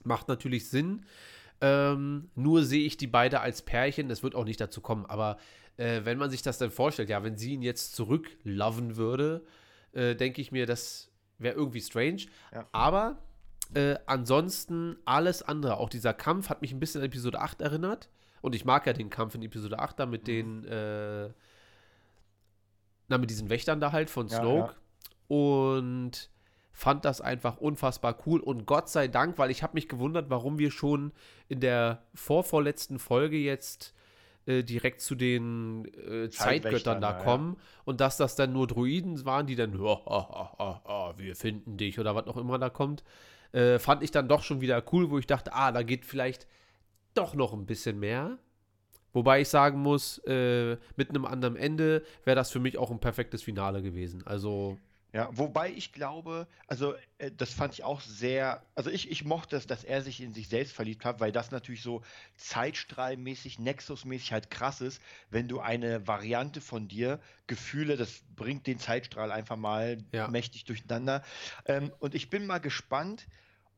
macht 0.05 0.29
natürlich 0.29 0.69
Sinn. 0.69 1.07
Ähm, 1.61 2.31
nur 2.35 2.65
sehe 2.65 2.85
ich 2.85 2.97
die 2.97 3.07
beide 3.07 3.41
als 3.41 3.63
Pärchen, 3.63 4.09
das 4.09 4.23
wird 4.23 4.35
auch 4.35 4.45
nicht 4.45 4.61
dazu 4.61 4.81
kommen, 4.81 5.07
aber 5.07 5.39
äh, 5.77 6.01
wenn 6.05 6.19
man 6.19 6.31
sich 6.31 6.43
das 6.43 6.59
dann 6.59 6.71
vorstellt, 6.71 7.09
ja, 7.09 7.23
wenn 7.23 7.37
sie 7.37 7.55
ihn 7.55 7.63
jetzt 7.63 7.95
zurückloven 7.95 8.97
würde, 8.97 9.45
äh, 9.93 10.15
denke 10.15 10.41
ich 10.41 10.53
mir, 10.53 10.67
das 10.67 11.11
wäre 11.39 11.55
irgendwie 11.55 11.81
strange. 11.81 12.27
Ja. 12.53 12.67
Aber 12.73 13.19
äh, 13.75 13.97
ansonsten 14.07 14.97
alles 15.05 15.43
andere, 15.43 15.79
auch 15.79 15.89
dieser 15.89 16.15
Kampf 16.15 16.49
hat 16.49 16.63
mich 16.63 16.73
ein 16.73 16.81
bisschen 16.81 17.01
an 17.01 17.07
Episode 17.07 17.41
8 17.41 17.61
erinnert. 17.61 18.09
Und 18.41 18.55
ich 18.55 18.65
mag 18.65 18.87
ja 18.87 18.93
den 18.93 19.11
Kampf 19.11 19.35
in 19.35 19.43
Episode 19.43 19.79
8 19.79 19.99
da 20.01 20.07
mit 20.07 20.27
den, 20.27 20.65
äh, 20.65 21.31
na, 23.09 23.19
mit 23.19 23.31
diesen 23.31 23.49
Wächtern 23.49 23.81
da 23.81 23.93
halt 23.93 24.11
von 24.11 24.29
Ja, 24.29 24.39
Snoke. 24.39 24.75
Und 25.29 26.31
fand 26.75 27.05
das 27.05 27.21
einfach 27.21 27.57
unfassbar 27.57 28.19
cool. 28.27 28.41
Und 28.41 28.67
Gott 28.67 28.91
sei 28.91 29.09
Dank, 29.09 29.39
weil 29.39 29.51
ich 29.51 29.63
habe 29.63 29.75
mich 29.75 29.89
gewundert, 29.89 30.29
warum 30.29 30.59
wir 30.59 30.71
schon 30.71 31.13
in 31.49 31.61
der 31.61 32.03
vorvorletzten 32.15 32.99
Folge 32.99 33.37
jetzt 33.39 33.95
äh, 34.47 34.65
direkt 34.65 35.01
zu 35.01 35.15
den 35.15 35.87
äh, 35.95 36.29
Zeitgöttern 36.29 37.01
da 37.01 37.13
da, 37.13 37.19
ja. 37.19 37.25
kommen 37.25 37.57
und 37.85 38.01
dass 38.01 38.17
das 38.17 38.35
dann 38.35 38.53
nur 38.53 38.67
Druiden 38.67 39.25
waren, 39.25 39.47
die 39.47 39.55
dann, 39.55 39.73
"Ja, 39.73 40.01
ah, 40.05 40.29
ah, 40.31 40.55
ah, 40.59 40.81
ah, 40.85 41.15
wir 41.17 41.37
finden 41.37 41.77
dich 41.77 41.99
oder 42.01 42.15
was 42.17 42.27
auch 42.27 42.37
immer 42.37 42.59
da 42.59 42.69
kommt, 42.71 43.05
äh, 43.53 43.79
fand 43.79 44.03
ich 44.03 44.11
dann 44.11 44.29
doch 44.29 44.43
schon 44.43 44.61
wieder 44.61 44.83
cool, 44.93 45.11
wo 45.11 45.19
ich 45.19 45.29
dachte, 45.29 45.55
ah, 45.55 45.71
da 45.71 45.83
geht 45.83 46.05
vielleicht 46.05 46.49
doch 47.15 47.35
noch 47.35 47.53
ein 47.53 47.67
bisschen 47.67 48.01
mehr. 48.01 48.39
Wobei 49.13 49.43
ich 49.43 49.49
sagen 49.49 49.79
muss, 49.79 50.19
äh, 50.27 50.77
mit 50.97 51.11
einem 51.11 51.25
anderen 51.25 51.55
Ende 51.55 52.03
wäre 52.25 52.35
das 52.35 52.51
für 52.51 52.59
mich 52.59 52.79
auch 52.79 52.91
ein 52.91 52.99
perfektes 52.99 53.45
Finale 53.45 53.81
gewesen. 53.81 54.27
Also, 54.27 54.77
Ja, 55.15 55.29
wobei 55.31 55.71
ich 55.71 55.93
glaube, 55.93 56.49
also 56.67 56.97
äh, 57.19 57.31
das 57.31 57.55
fand 57.55 57.73
ich 57.75 57.85
auch 57.85 58.01
sehr, 58.01 58.67
also 58.75 58.91
ich, 58.91 59.09
ich 59.13 59.25
mochte 59.25 59.55
es, 59.57 59.69
dass 59.69 59.85
er 59.85 60.03
sich 60.03 60.21
in 60.21 60.33
sich 60.33 60.49
selbst 60.49 60.73
verliebt 60.75 61.05
hat, 61.05 61.21
weil 61.21 61.31
das 61.31 61.53
natürlich 61.53 61.83
so 61.83 62.03
zeitstrahlmäßig, 62.37 63.61
Nexus-mäßig 63.61 64.33
halt 64.33 64.51
krass 64.51 64.81
ist, 64.81 65.01
wenn 65.31 65.47
du 65.47 65.61
eine 65.61 66.09
Variante 66.09 66.61
von 66.61 66.89
dir, 66.89 67.21
Gefühle, 67.47 67.97
das 67.97 68.25
bringt 68.29 68.67
den 68.67 68.81
Zeitstrahl 68.81 69.31
einfach 69.31 69.57
mal 69.57 70.05
Ja. 70.13 70.27
mächtig 70.27 70.65
durcheinander. 70.65 71.23
Ähm, 71.65 71.93
und 72.01 72.17
ich 72.17 72.29
bin 72.29 72.45
mal 72.47 72.59
gespannt, 72.59 73.29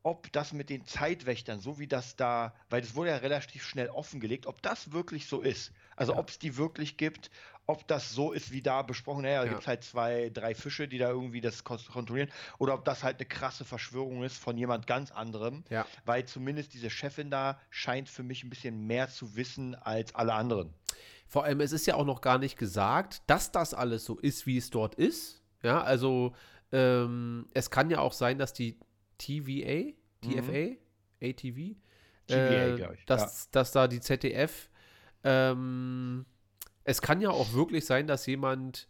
ob 0.03 0.31
das 0.31 0.53
mit 0.53 0.69
den 0.69 0.85
Zeitwächtern, 0.85 1.59
so 1.59 1.79
wie 1.79 1.87
das 1.87 2.15
da, 2.15 2.55
weil 2.69 2.81
das 2.81 2.95
wurde 2.95 3.09
ja 3.09 3.17
relativ 3.17 3.63
schnell 3.65 3.89
offengelegt, 3.89 4.45
ob 4.47 4.61
das 4.61 4.91
wirklich 4.93 5.27
so 5.27 5.41
ist. 5.41 5.73
Also 5.97 6.13
Ja. 6.13 6.19
ob 6.19 6.29
es 6.29 6.39
die 6.39 6.55
wirklich 6.57 6.97
gibt, 6.97 7.29
ob 7.67 7.85
das 7.87 8.11
so 8.11 8.31
ist, 8.31 8.51
wie 8.51 8.61
da 8.61 8.81
besprochen, 8.81 9.23
naja, 9.23 9.41
da 9.41 9.45
Ja. 9.45 9.49
gibt 9.51 9.61
es 9.61 9.67
halt 9.67 9.83
zwei, 9.83 10.29
drei 10.33 10.55
Fische, 10.55 10.87
die 10.87 10.97
da 10.97 11.09
irgendwie 11.09 11.41
das 11.41 11.63
kontrollieren, 11.63 12.29
oder 12.57 12.73
ob 12.73 12.85
das 12.85 13.03
halt 13.03 13.17
eine 13.19 13.27
krasse 13.27 13.65
Verschwörung 13.65 14.23
ist 14.23 14.37
von 14.37 14.57
jemand 14.57 14.87
ganz 14.87 15.11
anderem, 15.11 15.63
ja. 15.69 15.85
weil 16.05 16.25
zumindest 16.25 16.73
diese 16.73 16.89
Chefin 16.89 17.29
da 17.29 17.59
scheint 17.69 18.09
für 18.09 18.23
mich 18.23 18.43
ein 18.43 18.49
bisschen 18.49 18.87
mehr 18.87 19.09
zu 19.09 19.35
wissen 19.35 19.75
als 19.75 20.15
alle 20.15 20.33
anderen. 20.33 20.73
Vor 21.27 21.43
allem, 21.43 21.59
es 21.59 21.73
ist 21.73 21.85
ja 21.85 21.95
auch 21.95 22.05
noch 22.05 22.21
gar 22.21 22.37
nicht 22.37 22.57
gesagt, 22.57 23.21
dass 23.27 23.51
das 23.51 23.73
alles 23.73 24.05
so 24.05 24.17
ist, 24.17 24.47
wie 24.47 24.57
es 24.57 24.69
dort 24.69 24.95
ist. 24.95 25.43
Ja, 25.61 25.81
also 25.81 26.33
ähm, 26.71 27.47
es 27.53 27.69
kann 27.69 27.89
ja 27.89 27.99
auch 27.99 28.13
sein, 28.13 28.37
dass 28.37 28.53
die 28.53 28.79
TVA, 29.17 29.91
TFA, 30.21 30.77
ATV, 31.21 31.75
TVA, 32.27 32.91
äh, 32.91 32.97
dass, 33.07 33.51
dass 33.51 33.71
da 33.73 33.87
die 33.89 33.99
ZDF, 33.99 34.69
ähm, 35.25 36.25
es 36.87 37.01
kann 37.01 37.19
ja 37.21 37.29
auch 37.29 37.51
wirklich 37.53 37.85
sein, 37.85 38.07
dass 38.07 38.25
jemand 38.25 38.87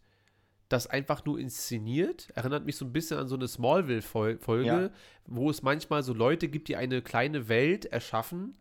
das 0.68 0.86
einfach 0.86 1.24
nur 1.24 1.38
inszeniert. 1.38 2.28
Erinnert 2.34 2.64
mich 2.64 2.76
so 2.76 2.84
ein 2.84 2.92
bisschen 2.92 3.18
an 3.18 3.26
so 3.26 3.34
eine 3.34 3.48
Smallville-Folge, 3.48 4.64
Ja. 4.66 4.90
wo 5.26 5.50
es 5.50 5.62
manchmal 5.62 6.02
so 6.04 6.12
Leute 6.14 6.48
gibt, 6.48 6.68
die 6.68 6.76
eine 6.76 7.02
kleine 7.02 7.48
Welt 7.48 7.86
erschaffen, 7.86 8.56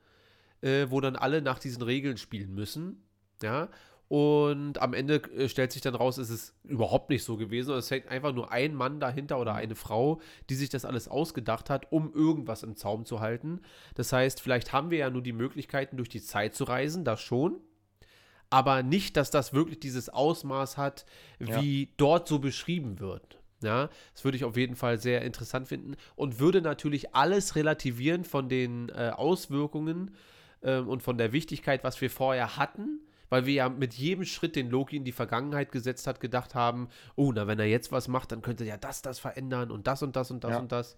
äh, 0.61 0.87
wo 0.89 1.01
dann 1.01 1.15
alle 1.15 1.41
nach 1.41 1.59
diesen 1.59 1.83
Regeln 1.83 2.17
spielen 2.17 2.53
müssen. 2.55 3.03
Ja. 3.43 3.69
Und 4.07 4.81
am 4.81 4.93
Ende 4.93 5.15
äh, 5.33 5.49
stellt 5.49 5.71
sich 5.73 5.81
dann 5.81 5.93
raus, 5.93 6.17
es 6.17 6.29
ist 6.29 6.55
überhaupt 6.63 7.09
nicht 7.09 7.23
so 7.25 7.35
gewesen. 7.37 7.75
Es 7.75 7.91
hängt 7.91 8.07
einfach 8.07 8.33
nur 8.33 8.51
ein 8.51 8.73
Mann 8.73 8.99
dahinter 9.01 9.37
oder 9.39 9.53
eine 9.53 9.75
Frau, 9.75 10.19
die 10.49 10.55
sich 10.55 10.69
das 10.69 10.85
alles 10.85 11.09
ausgedacht 11.09 11.69
hat, 11.69 11.91
um 11.91 12.11
irgendwas 12.13 12.63
im 12.63 12.75
Zaum 12.77 13.05
zu 13.05 13.19
halten. 13.19 13.59
Das 13.95 14.13
heißt, 14.13 14.41
vielleicht 14.41 14.71
haben 14.73 14.89
wir 14.89 14.97
ja 14.99 15.09
nur 15.09 15.21
die 15.21 15.33
Möglichkeiten, 15.33 15.97
durch 15.97 16.09
die 16.09 16.21
Zeit 16.23 16.55
zu 16.55 16.63
reisen, 16.63 17.03
das 17.03 17.21
schon. 17.21 17.59
Aber 18.49 18.81
nicht, 18.83 19.17
dass 19.17 19.29
das 19.29 19.53
wirklich 19.53 19.79
dieses 19.79 20.09
Ausmaß 20.09 20.77
hat, 20.77 21.05
wie 21.39 21.89
dort 21.97 22.27
so 22.27 22.39
beschrieben 22.39 22.99
wird. 22.99 23.39
Ja, 23.61 23.89
das 24.13 24.23
würde 24.23 24.37
ich 24.37 24.45
auf 24.45 24.55
jeden 24.55 24.75
Fall 24.75 24.99
sehr 24.99 25.23
interessant 25.23 25.67
finden 25.67 25.95
und 26.15 26.39
würde 26.39 26.61
natürlich 26.61 27.15
alles 27.15 27.55
relativieren 27.55 28.23
von 28.23 28.49
den 28.49 28.89
äh, 28.89 29.11
Auswirkungen 29.15 30.11
ähm, 30.61 30.87
und 30.87 31.01
von 31.01 31.17
der 31.17 31.31
Wichtigkeit, 31.33 31.83
was 31.83 31.99
wir 31.99 32.11
vorher 32.11 32.57
hatten, 32.57 32.99
weil 33.29 33.47
wir 33.47 33.53
ja 33.55 33.69
mit 33.69 33.95
jedem 33.95 34.25
Schritt, 34.25 34.55
den 34.55 34.69
Loki 34.69 34.95
in 34.95 35.05
die 35.05 35.11
Vergangenheit 35.11 35.71
gesetzt 35.71 36.05
hat, 36.05 36.19
gedacht 36.19 36.53
haben, 36.53 36.89
oh, 37.15 37.31
na, 37.33 37.47
wenn 37.47 37.57
er 37.57 37.65
jetzt 37.65 37.91
was 37.91 38.07
macht, 38.07 38.31
dann 38.31 38.43
könnte 38.43 38.63
ja 38.63 38.77
das, 38.77 39.01
das 39.01 39.17
verändern 39.17 39.71
und 39.71 39.87
das 39.87 40.03
und 40.03 40.15
das 40.15 40.29
und 40.29 40.43
das 40.43 40.51
Ja. 40.51 40.59
und 40.59 40.71
das. 40.71 40.95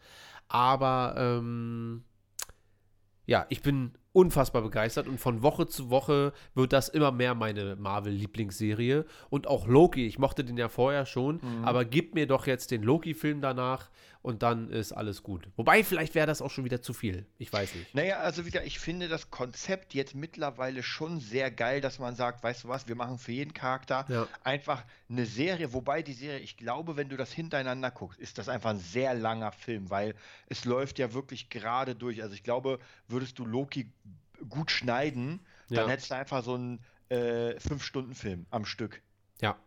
Aber 0.49 1.15
ähm, 1.17 2.03
ja, 3.25 3.45
ich 3.47 3.61
bin 3.61 3.93
unfassbar 4.11 4.61
begeistert 4.63 5.07
und 5.07 5.19
von 5.19 5.43
Woche 5.43 5.67
zu 5.67 5.89
Woche 5.89 6.33
wird 6.55 6.73
das 6.73 6.89
immer 6.89 7.11
mehr 7.11 7.35
meine 7.35 7.75
Marvel-Lieblingsserie. 7.75 9.05
Und 9.29 9.47
auch 9.47 9.67
Loki, 9.67 10.07
ich 10.07 10.17
mochte 10.17 10.43
den 10.43 10.57
ja 10.57 10.67
vorher 10.67 11.05
schon, 11.05 11.39
aber 11.63 11.85
gib 11.85 12.15
mir 12.15 12.25
doch 12.25 12.47
jetzt 12.47 12.71
den 12.71 12.83
Loki-Film 12.83 13.41
danach 13.41 13.89
und 14.21 14.43
dann 14.43 14.69
ist 14.69 14.91
alles 14.91 15.23
gut. 15.23 15.47
Wobei, 15.55 15.83
vielleicht 15.83 16.13
wäre 16.13 16.27
das 16.27 16.41
auch 16.41 16.51
schon 16.51 16.65
wieder 16.65 16.81
zu 16.81 16.93
viel. 16.93 17.25
Ich 17.37 17.51
weiß 17.53 17.73
nicht. 17.75 17.95
Naja, 17.95 18.17
also 18.19 18.45
wieder, 18.45 18.65
ich 18.65 18.77
finde 18.79 19.07
das 19.07 19.31
Konzept 19.31 19.93
jetzt 19.93 20.13
mittlerweile 20.13 20.83
schon 20.83 21.19
sehr 21.21 21.49
geil, 21.51 21.79
dass 21.79 21.99
man 21.99 22.15
sagt, 22.15 22.43
weißt 22.43 22.65
du 22.65 22.67
was, 22.67 22.87
wir 22.87 22.95
machen 22.95 23.17
für 23.17 23.31
jeden 23.31 23.53
Charakter 23.53 24.05
Ja. 24.09 24.27
einfach 24.43 24.83
eine 25.09 25.25
Serie, 25.25 25.71
wobei 25.71 26.03
die 26.03 26.13
Serie, 26.13 26.39
ich 26.39 26.57
glaube, 26.57 26.97
wenn 26.97 27.07
du 27.07 27.15
das 27.15 27.31
hintereinander 27.31 27.91
guckst, 27.91 28.19
ist 28.19 28.37
das 28.37 28.49
einfach 28.49 28.71
ein 28.71 28.79
sehr 28.79 29.13
langer 29.13 29.51
Film, 29.53 29.89
weil 29.89 30.15
es 30.47 30.65
läuft 30.65 30.99
ja 30.99 31.13
wirklich 31.13 31.49
gerade 31.49 31.95
durch. 31.95 32.21
Also 32.21 32.33
ich 32.35 32.43
glaube, 32.43 32.79
würdest 33.07 33.39
du 33.39 33.45
Loki 33.45 33.89
gut 34.49 34.69
schneiden, 34.71 35.39
dann 35.69 35.77
Ja. 35.85 35.87
hättest 35.89 36.11
du 36.11 36.15
einfach 36.15 36.43
so 36.43 36.55
einen 36.55 36.79
äh, 37.09 37.59
Fünf-Stunden-Film 37.59 38.45
am 38.51 38.65
Stück. 38.65 39.01
Ja. 39.41 39.57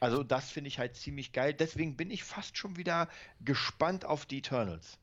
Also 0.00 0.22
das 0.22 0.50
finde 0.50 0.68
ich 0.68 0.78
halt 0.78 0.94
ziemlich 0.96 1.32
geil. 1.32 1.54
Deswegen 1.54 1.96
bin 1.96 2.10
ich 2.10 2.24
fast 2.24 2.56
schon 2.58 2.76
wieder 2.76 3.08
gespannt 3.40 4.04
auf 4.04 4.26
die 4.26 4.38
Eternals. 4.38 4.98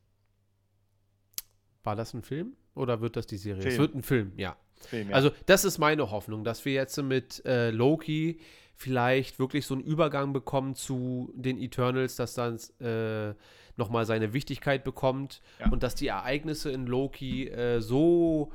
War 1.82 1.96
das 1.96 2.14
ein 2.14 2.22
Film 2.22 2.56
oder 2.74 3.00
wird 3.00 3.16
das 3.16 3.26
die 3.26 3.36
Serie? 3.36 3.60
Es 3.60 3.74
Film. 3.74 3.78
wird 3.78 3.94
ein 3.94 4.02
Film, 4.02 4.32
ja. 4.36 4.56
Film, 4.88 5.10
ja. 5.10 5.16
Also, 5.16 5.30
das 5.46 5.64
ist 5.64 5.78
meine 5.78 6.10
Hoffnung, 6.10 6.44
dass 6.44 6.64
wir 6.64 6.72
jetzt 6.72 6.96
mit 7.02 7.44
äh, 7.44 7.70
Loki 7.70 8.40
vielleicht 8.76 9.38
wirklich 9.38 9.66
so 9.66 9.74
einen 9.74 9.84
Übergang 9.84 10.32
bekommen 10.32 10.74
zu 10.74 11.32
den 11.36 11.58
Eternals, 11.58 12.16
dass 12.16 12.34
dann 12.34 12.58
äh, 12.80 13.34
nochmal 13.76 14.04
seine 14.04 14.32
Wichtigkeit 14.32 14.82
bekommt 14.84 15.42
Ja. 15.60 15.70
und 15.70 15.82
dass 15.82 15.94
die 15.94 16.08
Ereignisse 16.08 16.70
in 16.72 16.86
Loki 16.86 17.48
äh, 17.48 17.80
so 17.80 18.52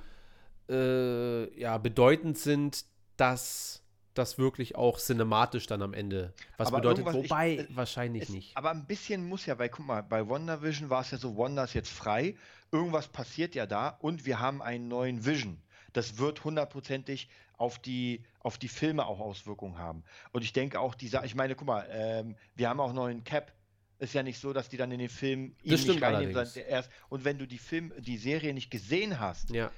äh, 0.70 1.60
ja, 1.60 1.78
bedeutend 1.78 2.38
sind, 2.38 2.86
dass 3.18 3.82
das 4.14 4.38
wirklich 4.38 4.76
auch 4.76 4.98
cinematisch 5.00 5.68
dann 5.68 5.82
am 5.82 5.94
Ende 5.94 6.34
was 6.58 6.68
Aber 6.68 6.78
bedeutet. 6.78 7.06
irgendwas- 7.06 7.24
ich- 7.26 7.30
Wobei, 7.32 7.56
äh, 7.58 7.68
wahrscheinlich 7.70 8.24
Es, 8.24 8.30
nicht. 8.30 8.58
aber 8.58 8.72
ein 8.72 8.86
bisschen 8.86 9.28
muss 9.28 9.46
ja, 9.46 9.58
weil 9.60 9.70
guck 9.70 9.86
mal, 9.86 10.02
bei 10.04 10.28
WandaVision 10.28 10.90
war 10.90 11.02
es 11.02 11.12
ja 11.12 11.18
so, 11.18 11.38
Wanda 11.38 11.64
ist 11.64 11.74
jetzt 11.74 11.92
frei, 11.92 12.36
irgendwas 12.72 13.08
passiert 13.08 13.56
ja 13.56 13.66
da 13.66 13.90
und 14.02 14.26
wir 14.26 14.40
haben 14.40 14.62
einen 14.62 14.88
neuen 14.88 15.26
Vision. 15.26 15.62
Das 15.94 16.18
wird 16.18 16.44
hundertprozentig 16.44 17.30
auf 17.58 17.80
die, 17.80 18.24
auf 18.40 18.58
die 18.58 18.68
Filme 18.68 19.06
auch 19.06 19.20
Auswirkungen 19.20 19.78
haben. 19.78 20.04
Und 20.32 20.44
ich 20.44 20.54
denke 20.54 20.80
auch, 20.80 20.96
dieser, 20.96 21.26
ich 21.26 21.36
meine, 21.36 21.56
guck 21.56 21.68
mal, 21.68 21.88
ähm, 21.92 22.36
wir 22.56 22.70
haben 22.70 22.80
auch 22.80 22.90
einen 22.96 23.24
Cap. 23.24 23.52
Ist 23.98 24.14
ja 24.14 24.24
nicht 24.24 24.40
so, 24.40 24.54
dass 24.54 24.70
die 24.70 24.78
dann 24.78 24.92
in 24.94 25.00
den 25.00 25.10
Film 25.10 25.56
ihn 25.62 25.72
Das 25.72 25.82
stimmt 25.82 25.96
nicht 25.98 26.04
reinnehmen, 26.06 26.34
sondern 26.34 26.54
der 26.54 26.68
erst. 26.68 26.90
Und 27.10 27.26
wenn 27.26 27.38
du 27.38 27.46
die 27.46 27.58
Film, 27.58 27.92
die 28.00 28.18
Serie 28.18 28.54
nicht 28.54 28.72
gesehen 28.72 29.20
hast, 29.20 29.50
Ja. 29.50 29.72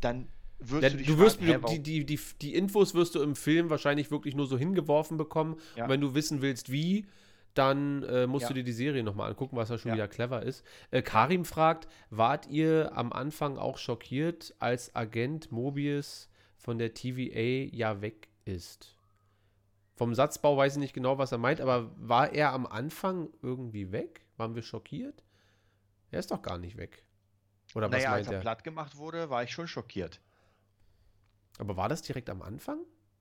dann 0.00 0.28
wirst 0.58 0.82
Ja, 0.82 0.90
du 0.90 0.96
dich 0.96 1.06
du 1.06 1.18
wirst 1.18 1.42
fragen, 1.42 1.66
hä, 1.66 1.78
die, 1.78 1.82
die, 1.82 2.04
die, 2.06 2.20
die 2.40 2.54
Infos 2.54 2.94
wirst 2.94 3.14
du 3.14 3.22
im 3.22 3.36
Film 3.36 3.70
wahrscheinlich 3.70 4.10
wirklich 4.10 4.34
nur 4.34 4.46
so 4.46 4.56
hingeworfen 4.58 5.16
bekommen. 5.16 5.56
Ja. 5.76 5.84
Und 5.84 5.90
wenn 5.90 6.00
du 6.00 6.14
wissen 6.14 6.42
willst, 6.42 6.70
wie, 6.72 7.06
dann 7.54 8.02
äh, 8.04 8.26
musst 8.26 8.44
Ja. 8.44 8.48
du 8.48 8.54
dir 8.54 8.64
die 8.64 8.72
Serie 8.72 9.02
nochmal 9.02 9.30
angucken, 9.30 9.56
was 9.56 9.68
ja 9.70 9.78
schon 9.78 9.90
Ja. 9.90 9.94
wieder 9.94 10.08
clever 10.08 10.42
ist. 10.42 10.64
Äh, 10.90 11.02
Karim 11.02 11.44
fragt, 11.44 11.88
wart 12.10 12.46
ihr 12.48 12.92
am 12.94 13.12
Anfang 13.12 13.56
auch 13.58 13.78
schockiert, 13.78 14.54
als 14.58 14.94
Agent 14.94 15.50
Mobius 15.52 16.28
von 16.56 16.78
der 16.78 16.92
TVA 16.94 17.70
ja 17.74 18.00
weg 18.00 18.28
ist? 18.44 18.94
Vom 19.94 20.14
Satzbau 20.14 20.56
weiß 20.58 20.74
ich 20.74 20.78
nicht 20.80 20.92
genau, 20.92 21.16
was 21.16 21.32
er 21.32 21.38
meint, 21.38 21.60
aber 21.62 21.90
war 21.96 22.32
er 22.34 22.52
am 22.52 22.66
Anfang 22.66 23.30
irgendwie 23.40 23.92
weg? 23.92 24.26
Waren 24.36 24.54
wir 24.54 24.62
schockiert? 24.62 25.22
Er 26.10 26.18
ist 26.18 26.30
doch 26.30 26.42
gar 26.42 26.58
nicht 26.58 26.76
weg. 26.76 27.02
Oder 27.74 27.86
was 27.90 28.02
naja, 28.02 28.12
als 28.12 28.26
meint 28.26 28.32
er 28.34 28.34
er? 28.34 28.40
platt 28.42 28.64
gemacht 28.64 28.96
wurde, 28.98 29.30
war 29.30 29.42
ich 29.42 29.50
schon 29.50 29.66
schockiert. 29.68 30.20
Aber 31.58 31.76
war 31.76 31.88
das 31.88 32.02
direkt 32.02 32.28
am 32.30 32.42
Anfang? 32.42 32.78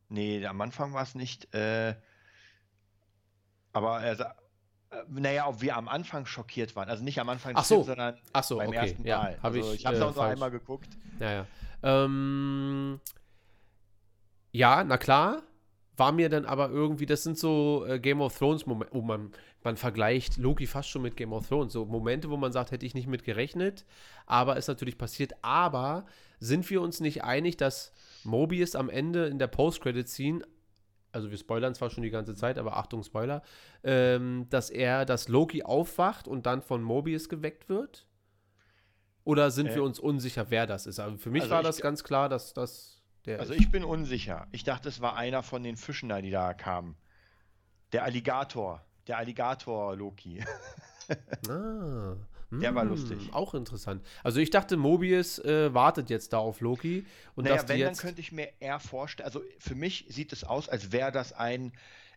Nee, 0.10 0.46
am 0.46 0.60
Anfang 0.62 0.94
war 0.94 1.04
es 1.04 1.16
nicht. 1.16 1.54
Äh, 1.54 1.96
aber 3.74 4.02
er 4.02 4.16
sa- 4.16 4.36
äh, 4.92 5.04
naja, 5.10 5.48
ob 5.48 5.62
wir 5.62 5.76
am 5.78 5.88
Anfang 5.88 6.26
schockiert 6.26 6.76
waren. 6.76 6.90
Also 6.90 7.04
nicht 7.04 7.20
am 7.20 7.30
Anfang 7.30 7.54
des 7.54 7.62
Ach 7.62 7.66
so. 7.66 7.76
Films, 7.76 7.88
sondern 7.88 8.18
Ach 8.34 8.44
so, 8.44 8.58
beim 8.58 8.70
okay. 8.70 8.78
ersten 8.78 9.06
Ja, 9.06 9.18
Mal. 9.20 9.38
hab 9.38 9.44
also 9.46 9.74
ich, 9.74 9.80
ich 9.80 9.86
habe 9.86 9.96
es 9.98 10.02
äh, 10.02 10.06
auch 10.06 10.16
falsch. 10.16 10.34
einmal 10.34 10.52
geguckt. 10.52 10.90
Ja, 11.20 11.32
ja. 11.32 11.46
Ähm, 11.84 13.00
ja, 14.52 14.84
na 14.84 14.98
klar. 14.98 15.44
War 15.98 16.12
mir 16.12 16.28
dann 16.28 16.46
aber 16.46 16.70
irgendwie, 16.70 17.06
das 17.06 17.24
sind 17.24 17.38
so 17.40 17.86
äh, 17.88 18.00
Game 18.00 18.20
of 18.20 18.38
Thrones 18.38 18.66
Momente, 18.66 18.94
wo 18.94 19.02
man, 19.02 19.32
man 19.64 19.78
vergleicht 19.78 20.36
Loki 20.36 20.68
fast 20.68 20.90
schon 20.90 21.04
mit 21.04 21.16
Game 21.16 21.32
of 21.32 21.48
Thrones. 21.48 21.72
So 21.72 21.86
Momente, 21.86 22.30
wo 22.30 22.36
man 22.36 22.52
sagt, 22.52 22.72
hätte 22.72 22.86
ich 22.86 22.94
nicht 22.96 23.08
mit 23.08 23.24
gerechnet, 23.24 23.86
aber 24.26 24.58
ist 24.58 24.68
natürlich 24.68 24.98
passiert. 24.98 25.34
Aber 25.42 26.06
sind 26.40 26.70
wir 26.70 26.82
uns 26.82 27.00
nicht 27.00 27.24
einig, 27.24 27.56
dass 27.56 27.94
Mobius 28.26 28.76
am 28.76 28.90
Ende 28.90 29.28
in 29.28 29.40
der 29.40 29.48
Post-Credit-Scene, 29.48 30.42
also 31.12 31.32
wir 31.32 31.38
spoilern 31.38 31.74
zwar 31.76 31.90
schon 31.90 32.04
die 32.04 32.10
ganze 32.10 32.36
Zeit, 32.36 32.58
aber 32.58 32.76
Achtung, 32.78 33.04
Spoiler, 33.04 33.42
ähm, 33.84 34.48
dass 34.50 34.70
er, 34.70 35.06
dass 35.06 35.28
Loki 35.30 35.64
aufwacht 35.64 36.28
und 36.28 36.46
dann 36.46 36.62
von 36.62 36.84
Mobius 36.84 37.30
geweckt 37.30 37.70
wird? 37.70 38.06
Oder 39.24 39.50
sind 39.50 39.68
Äh, 39.68 39.76
wir 39.76 39.84
uns 39.84 39.98
unsicher, 40.00 40.48
wer 40.50 40.68
das 40.68 40.86
ist? 40.86 41.00
Also 41.00 41.18
für 41.18 41.32
mich 41.32 41.44
also 41.44 41.54
war 41.54 41.62
ich- 41.62 41.68
das 41.68 41.82
ganz 41.82 42.04
klar, 42.04 42.28
dass 42.30 42.54
das 42.54 43.02
der 43.26 43.40
Also 43.40 43.54
ist. 43.54 43.62
ich 43.62 43.72
bin 43.72 43.84
unsicher. 43.84 44.48
Ich 44.52 44.64
dachte, 44.64 44.90
es 44.90 45.02
war 45.02 45.16
einer 45.16 45.42
von 45.42 45.64
den 45.64 45.78
Fischen 45.78 46.10
da, 46.10 46.22
die 46.22 46.30
da 46.32 46.54
kamen. 46.54 46.96
Der 47.92 48.04
Alligator. 48.04 48.86
Der 49.08 49.18
Alligator 49.18 49.96
Loki. 49.96 50.44
Ah, 51.50 52.16
Der 52.62 52.76
war 52.76 52.84
hm, 52.84 52.90
lustig. 52.90 53.30
Auch 53.34 53.54
interessant. 53.54 54.04
Also 54.24 54.40
ich 54.40 54.50
dachte, 54.50 54.78
Mobius 54.78 55.40
äh, 55.40 55.74
wartet 55.74 56.10
jetzt 56.10 56.34
da 56.34 56.38
auf 56.40 56.62
Loki 56.62 57.06
und 57.36 57.46
naja, 57.46 57.58
dass 57.58 57.68
wenn, 57.68 57.80
dann 57.80 57.90
jetzt. 57.90 58.02
könnte 58.02 58.22
ich 58.22 58.32
mir 58.32 58.50
eher 58.60 58.80
vorstellen, 58.80 59.26
also 59.26 59.42
für 59.60 59.76
mich 59.76 60.06
sieht 60.10 60.32
es 60.34 60.44
aus, 60.44 60.70
als 60.70 60.92
wäre 60.92 61.12
das 61.12 61.34
ein, 61.34 61.72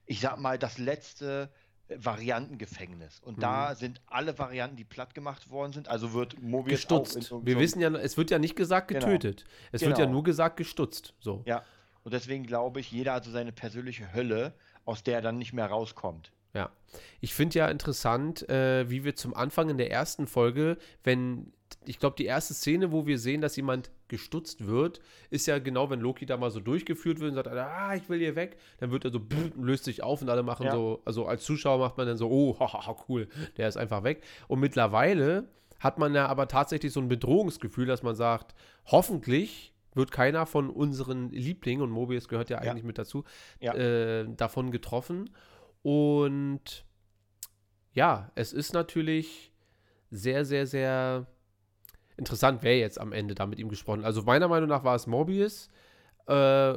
ich 0.06 0.20
sag 0.20 0.38
mal, 0.38 0.58
das 0.58 0.78
letzte 0.78 1.50
äh, 1.88 1.96
Variantengefängnis. 1.98 3.20
Und 3.20 3.38
Mhm. 3.38 3.42
da 3.42 3.74
sind 3.74 4.00
alle 4.06 4.38
Varianten, 4.38 4.76
die 4.76 4.84
platt 4.84 5.14
gemacht 5.14 5.50
worden 5.50 5.72
sind. 5.72 5.88
Also 5.88 6.12
wird 6.12 6.40
Mobius 6.40 6.84
auch 6.86 7.02
Gestutzt. 7.02 7.30
irgend 7.30 7.46
Wir 7.46 7.58
wissen 7.58 7.80
ja, 7.80 7.90
es 7.94 8.16
wird 8.16 8.30
ja 8.30 8.38
nicht 8.38 8.56
gesagt 8.56 8.88
Genau. 8.88 9.06
getötet. 9.06 9.44
Es 9.72 9.82
wird 9.82 9.98
ja 9.98 10.04
Genau. 10.04 10.14
nur 10.14 10.24
gesagt 10.24 10.56
gestutzt. 10.56 11.14
So. 11.20 11.42
Ja. 11.46 11.62
Und 12.04 12.14
deswegen 12.14 12.44
glaube 12.44 12.80
ich, 12.80 12.90
jeder 12.90 13.14
hat 13.14 13.24
so 13.24 13.30
seine 13.30 13.52
persönliche 13.52 14.12
Hölle, 14.14 14.54
aus 14.84 15.02
der 15.02 15.16
er 15.16 15.22
dann 15.22 15.36
nicht 15.38 15.52
mehr 15.52 15.66
rauskommt. 15.66 16.32
Ja. 16.54 16.70
Ich 17.20 17.34
finde 17.34 17.58
ja 17.58 17.68
interessant, 17.68 18.48
äh, 18.48 18.88
wie 18.90 19.04
wir 19.04 19.14
zum 19.16 19.34
Anfang 19.34 19.68
in 19.68 19.76
der 19.78 19.90
ersten 19.90 20.26
Folge, 20.26 20.78
wenn, 21.04 21.52
ich 21.84 21.98
glaube, 21.98 22.16
die 22.16 22.24
erste 22.24 22.54
Szene, 22.54 22.90
wo 22.92 23.06
wir 23.06 23.18
sehen, 23.18 23.40
dass 23.42 23.56
jemand 23.56 23.90
gestutzt 24.08 24.66
wird, 24.66 25.00
ist 25.30 25.46
ja 25.46 25.58
genau, 25.58 25.90
wenn 25.90 26.00
Loki 26.00 26.24
da 26.24 26.36
mal 26.38 26.50
so 26.50 26.60
durchgeführt 26.60 27.20
wird 27.20 27.30
und 27.30 27.34
sagt, 27.34 27.48
ah, 27.48 27.94
ich 27.94 28.08
will 28.08 28.18
hier 28.18 28.34
weg, 28.36 28.56
dann 28.78 28.90
wird 28.90 29.04
er 29.04 29.10
so, 29.12 29.20
brrr, 29.20 29.50
löst 29.60 29.84
sich 29.84 30.02
auf 30.02 30.22
und 30.22 30.30
alle 30.30 30.42
machen 30.42 30.64
Ja. 30.66 30.72
so, 30.72 31.02
also 31.04 31.26
als 31.26 31.44
Zuschauer 31.44 31.78
macht 31.78 31.98
man 31.98 32.06
dann 32.06 32.16
so, 32.16 32.30
oh, 32.30 32.56
haha, 32.60 32.96
cool, 33.08 33.28
der 33.58 33.68
ist 33.68 33.76
einfach 33.76 34.02
weg. 34.04 34.22
Und 34.46 34.60
mittlerweile 34.60 35.48
hat 35.80 35.98
man 35.98 36.14
ja 36.14 36.26
aber 36.26 36.48
tatsächlich 36.48 36.92
so 36.92 37.00
ein 37.00 37.08
Bedrohungsgefühl, 37.08 37.86
dass 37.86 38.02
man 38.02 38.14
sagt, 38.16 38.54
hoffentlich 38.86 39.72
wird 39.94 40.10
keiner 40.12 40.46
von 40.46 40.70
unseren 40.70 41.30
Lieblingen, 41.30 41.82
und 41.82 41.90
Mobius 41.90 42.28
gehört 42.28 42.50
ja 42.50 42.62
Ja. 42.62 42.70
eigentlich 42.70 42.84
mit 42.84 42.98
dazu, 42.98 43.24
Ja. 43.60 43.74
äh, 43.74 44.26
davon 44.36 44.70
getroffen. 44.70 45.28
Und 45.82 46.84
ja, 47.92 48.30
es 48.34 48.52
ist 48.52 48.72
natürlich 48.74 49.52
sehr, 50.10 50.44
sehr, 50.44 50.66
sehr 50.66 51.26
interessant, 52.16 52.62
wer 52.62 52.78
jetzt 52.78 53.00
am 53.00 53.12
Ende 53.12 53.34
da 53.34 53.46
mit 53.46 53.58
ihm 53.58 53.68
gesprochen 53.68 54.00
hat. 54.00 54.06
Also 54.06 54.22
meiner 54.22 54.48
Meinung 54.48 54.68
nach 54.68 54.84
war 54.84 54.94
es 54.96 55.06
Morbius. 55.06 55.68
Äh, 56.28 56.32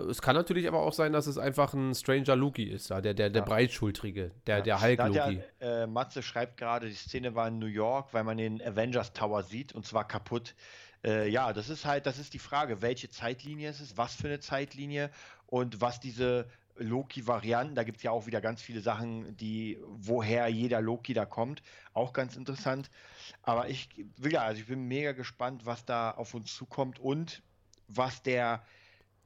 es 0.10 0.22
kann 0.22 0.36
natürlich 0.36 0.68
aber 0.68 0.80
auch 0.80 0.94
sein, 0.94 1.12
dass 1.12 1.28
es 1.28 1.38
einfach 1.38 1.74
ein 1.74 1.94
Stranger 1.94 2.36
Loki 2.38 2.64
ist, 2.64 2.90
ja, 2.90 3.02
der, 3.02 3.14
der, 3.14 3.30
der 3.30 3.42
Ja. 3.42 3.46
breitschultrige, 3.46 4.32
der, 4.48 4.62
der 4.62 4.76
Da 4.76 4.82
hat 4.82 4.88
Hulk-Loki. 4.90 5.42
Ja, 5.60 5.84
äh, 5.84 5.88
Matze 5.88 6.24
schreibt 6.24 6.56
gerade, 6.58 6.88
die 6.88 6.94
Szene 6.96 7.36
war 7.36 7.50
in 7.50 7.60
New 7.60 7.66
York, 7.66 8.14
weil 8.14 8.24
man 8.24 8.38
den 8.38 8.62
Avengers 8.62 9.12
Tower 9.12 9.44
sieht 9.44 9.74
und 9.74 9.86
zwar 9.86 10.08
kaputt. 10.08 10.56
Äh, 11.04 11.28
ja, 11.30 11.52
das 11.52 11.70
ist 11.70 11.84
halt, 11.86 12.06
das 12.06 12.18
ist 12.18 12.34
die 12.34 12.40
Frage, 12.40 12.82
welche 12.82 13.10
Zeitlinie 13.10 13.70
es 13.70 13.82
ist, 13.82 13.98
was 13.98 14.16
für 14.16 14.28
eine 14.28 14.40
Zeitlinie 14.40 15.10
und 15.48 15.82
was 15.82 16.00
diese 16.00 16.48
Loki-Varianten, 16.82 17.76
da 17.76 17.84
gibt 17.84 17.98
es 17.98 18.04
ja 18.04 18.12
auch 18.12 18.26
wieder 18.26 18.42
ganz 18.42 18.62
viele 18.62 18.82
Sachen, 18.82 19.36
die, 19.38 19.80
woher 19.86 20.48
jeder 20.48 20.82
Loki 20.82 21.14
da 21.14 21.26
kommt, 21.26 21.62
auch 21.94 22.14
ganz 22.14 22.36
interessant. 22.36 22.90
Aber 23.44 23.70
ich 23.70 23.90
will 24.18 24.34
ja, 24.34 24.42
also 24.42 24.62
ich 24.62 24.68
bin 24.68 24.88
mega 24.88 25.12
gespannt, 25.14 25.66
was 25.66 25.86
da 25.86 26.12
auf 26.12 26.34
uns 26.34 26.56
zukommt 26.56 27.00
und 27.00 27.42
was 27.88 28.22
der 28.24 28.64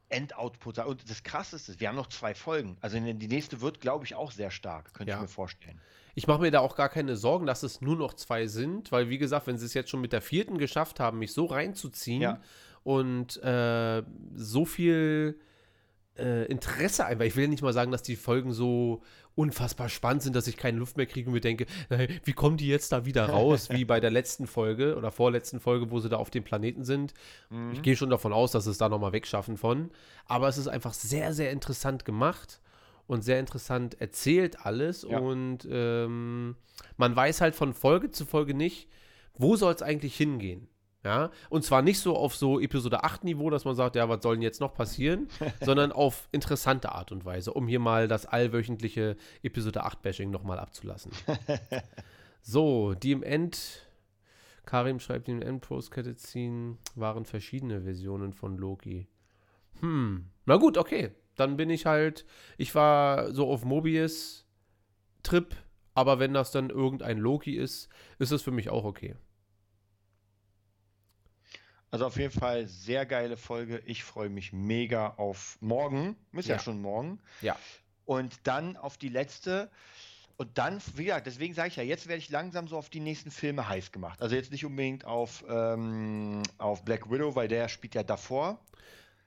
Endoutput 0.09 0.75
sagt. 0.75 0.87
Und 0.87 1.09
das 1.09 1.23
Krasseste 1.23 1.71
ist, 1.71 1.79
wir 1.79 1.87
haben 1.87 1.95
noch 1.95 2.07
zwei 2.07 2.35
Folgen. 2.35 2.77
Also 2.81 2.99
die 2.99 3.27
nächste 3.27 3.61
wird, 3.61 3.81
glaube 3.81 4.05
ich, 4.05 4.15
auch 4.15 4.31
sehr 4.31 4.51
stark, 4.51 4.93
könnte 4.93 5.11
Ja. 5.11 5.17
ich 5.17 5.21
mir 5.23 5.27
vorstellen. 5.27 5.79
Ich 6.13 6.27
mache 6.27 6.41
mir 6.41 6.51
da 6.51 6.59
auch 6.61 6.75
gar 6.75 6.89
keine 6.89 7.17
Sorgen, 7.17 7.45
dass 7.45 7.63
es 7.63 7.81
nur 7.81 7.97
noch 7.97 8.13
zwei 8.13 8.47
sind, 8.47 8.91
weil 8.91 9.09
wie 9.09 9.17
gesagt, 9.17 9.47
wenn 9.47 9.57
sie 9.57 9.65
es 9.65 9.73
jetzt 9.73 9.89
schon 9.89 9.99
mit 10.01 10.13
der 10.13 10.21
vierten 10.21 10.57
geschafft 10.57 10.99
haben, 10.99 11.19
mich 11.19 11.33
so 11.33 11.45
reinzuziehen 11.45 12.21
Ja. 12.21 12.41
und 12.83 13.35
äh, 13.43 14.03
so 14.35 14.63
viel 14.65 15.39
äh, 16.17 16.45
Interesse 16.45 17.05
einfach. 17.05 17.25
Ich 17.25 17.35
will 17.35 17.43
ja 17.43 17.49
nicht 17.49 17.63
mal 17.63 17.73
sagen, 17.73 17.91
dass 17.91 18.03
die 18.03 18.15
Folgen 18.15 18.53
so 18.53 19.01
unfassbar 19.35 19.89
spannend 19.89 20.23
sind, 20.23 20.35
dass 20.35 20.47
ich 20.47 20.57
keine 20.57 20.77
Luft 20.77 20.97
mehr 20.97 21.05
kriege 21.05 21.27
und 21.27 21.33
mir 21.33 21.41
denke, 21.41 21.65
wie 22.23 22.33
kommen 22.33 22.57
die 22.57 22.67
jetzt 22.67 22.91
da 22.91 23.05
wieder 23.05 23.27
raus, 23.27 23.69
wie 23.71 23.83
bei 23.85 23.99
der 23.99 24.11
letzten 24.11 24.47
Folge 24.47 24.95
oder 24.95 25.11
vorletzten 25.11 25.59
Folge, 25.59 25.91
wo 25.91 25.99
sie 25.99 26.09
da 26.09 26.17
auf 26.17 26.29
dem 26.29 26.43
Planeten 26.43 26.85
sind. 26.85 27.13
Mhm. 27.49 27.73
Ich 27.73 27.81
gehe 27.81 27.97
schon 27.97 28.09
davon 28.09 28.33
aus, 28.33 28.51
dass 28.51 28.63
sie 28.63 28.71
es 28.71 28.77
da 28.77 28.87
nochmal 28.87 29.11
wegschaffen 29.11 29.57
von. 29.57 29.91
Aber 30.25 30.47
es 30.47 30.57
ist 30.57 30.67
einfach 30.67 30.93
sehr, 30.93 31.33
sehr 31.33 31.51
interessant 31.51 32.05
gemacht 32.05 32.61
und 33.07 33.23
sehr 33.23 33.39
interessant 33.39 33.99
erzählt 33.99 34.65
alles. 34.65 35.05
Ja. 35.09 35.19
Und 35.19 35.67
ähm, 35.69 36.55
man 36.97 37.15
weiß 37.15 37.41
halt 37.41 37.55
von 37.55 37.73
Folge 37.73 38.11
zu 38.11 38.25
Folge 38.25 38.53
nicht, 38.53 38.87
wo 39.37 39.57
soll 39.57 39.73
es 39.73 39.81
eigentlich 39.81 40.15
hingehen. 40.15 40.69
Ja, 41.05 41.29
und 41.51 41.63
zwar 41.63 41.83
nicht 41.83 41.99
so 41.99 42.15
auf 42.17 42.35
so 42.35 42.59
Episode 42.59 43.03
8 43.03 43.25
Niveau, 43.25 43.51
dass 43.51 43.63
man 43.63 43.75
sagt, 43.75 43.95
ja, 43.95 44.09
was 44.09 44.23
soll 44.23 44.37
denn 44.37 44.41
jetzt 44.41 44.59
noch 44.59 44.73
passieren, 44.73 45.27
sondern 45.61 45.91
auf 45.91 46.27
interessante 46.31 46.91
Art 46.91 47.11
und 47.11 47.25
Weise, 47.25 47.53
um 47.53 47.67
hier 47.67 47.79
mal 47.79 48.07
das 48.07 48.25
allwöchentliche 48.25 49.15
Episode 49.43 49.83
8 49.83 50.01
Bashing 50.01 50.31
nochmal 50.31 50.57
abzulassen. 50.57 51.11
so, 52.41 52.95
die 52.95 53.11
im 53.11 53.21
End, 53.21 53.87
Karim 54.65 54.99
schreibt, 54.99 55.27
die 55.27 55.33
im 55.33 55.43
End 55.43 55.61
Postkette 55.61 56.15
ziehen, 56.15 56.79
waren 56.95 57.25
verschiedene 57.25 57.83
Versionen 57.83 58.33
von 58.33 58.57
Loki. 58.57 59.07
Hm, 59.81 60.25
na 60.47 60.55
gut, 60.57 60.75
okay. 60.75 61.11
Dann 61.35 61.55
bin 61.55 61.69
ich 61.69 61.85
halt, 61.85 62.25
ich 62.57 62.73
war 62.73 63.31
so 63.31 63.47
auf 63.47 63.63
Mobius 63.63 64.47
Trip, 65.21 65.55
aber 65.93 66.17
wenn 66.17 66.33
das 66.33 66.49
dann 66.49 66.71
irgendein 66.71 67.19
Loki 67.19 67.57
ist, 67.57 67.89
ist 68.17 68.31
es 68.31 68.41
für 68.41 68.51
mich 68.51 68.71
auch 68.71 68.85
okay. 68.85 69.15
Also 71.95 72.07
auf 72.07 72.17
jeden 72.17 72.37
Fall 72.37 72.67
sehr 72.67 73.05
geile 73.05 73.37
Folge. 73.37 73.81
Ich 73.85 74.03
freue 74.03 74.27
mich 74.27 74.51
mega 74.51 75.11
auf 75.15 75.57
morgen. 75.61 76.17
Ist 76.33 76.49
ja, 76.49 76.55
Ja. 76.55 76.61
schon 76.61 76.81
morgen. 76.81 77.21
Ja. 77.41 77.55
Und 78.03 78.33
dann 78.43 78.75
auf 78.75 78.97
die 78.97 79.07
letzte. 79.07 79.71
Und 80.35 80.57
dann, 80.57 80.81
wie 80.95 81.05
gesagt, 81.05 81.25
deswegen 81.25 81.53
sage 81.53 81.69
ich 81.69 81.77
ja, 81.77 81.83
jetzt 81.83 82.07
werde 82.07 82.17
ich 82.19 82.29
langsam 82.29 82.67
so 82.67 82.77
auf 82.77 82.89
die 82.89 82.99
nächsten 82.99 83.31
Filme 83.31 83.69
heiß 83.69 83.93
gemacht. 83.93 84.21
Also 84.21 84.35
jetzt 84.35 84.51
nicht 84.51 84.65
unbedingt 84.65 85.05
auf, 85.05 85.45
ähm, 85.47 86.43
auf 86.57 86.83
Black 86.83 87.09
Widow, 87.09 87.33
weil 87.37 87.47
der 87.47 87.69
spielt 87.69 87.95
ja 87.95 88.03
davor. 88.03 88.59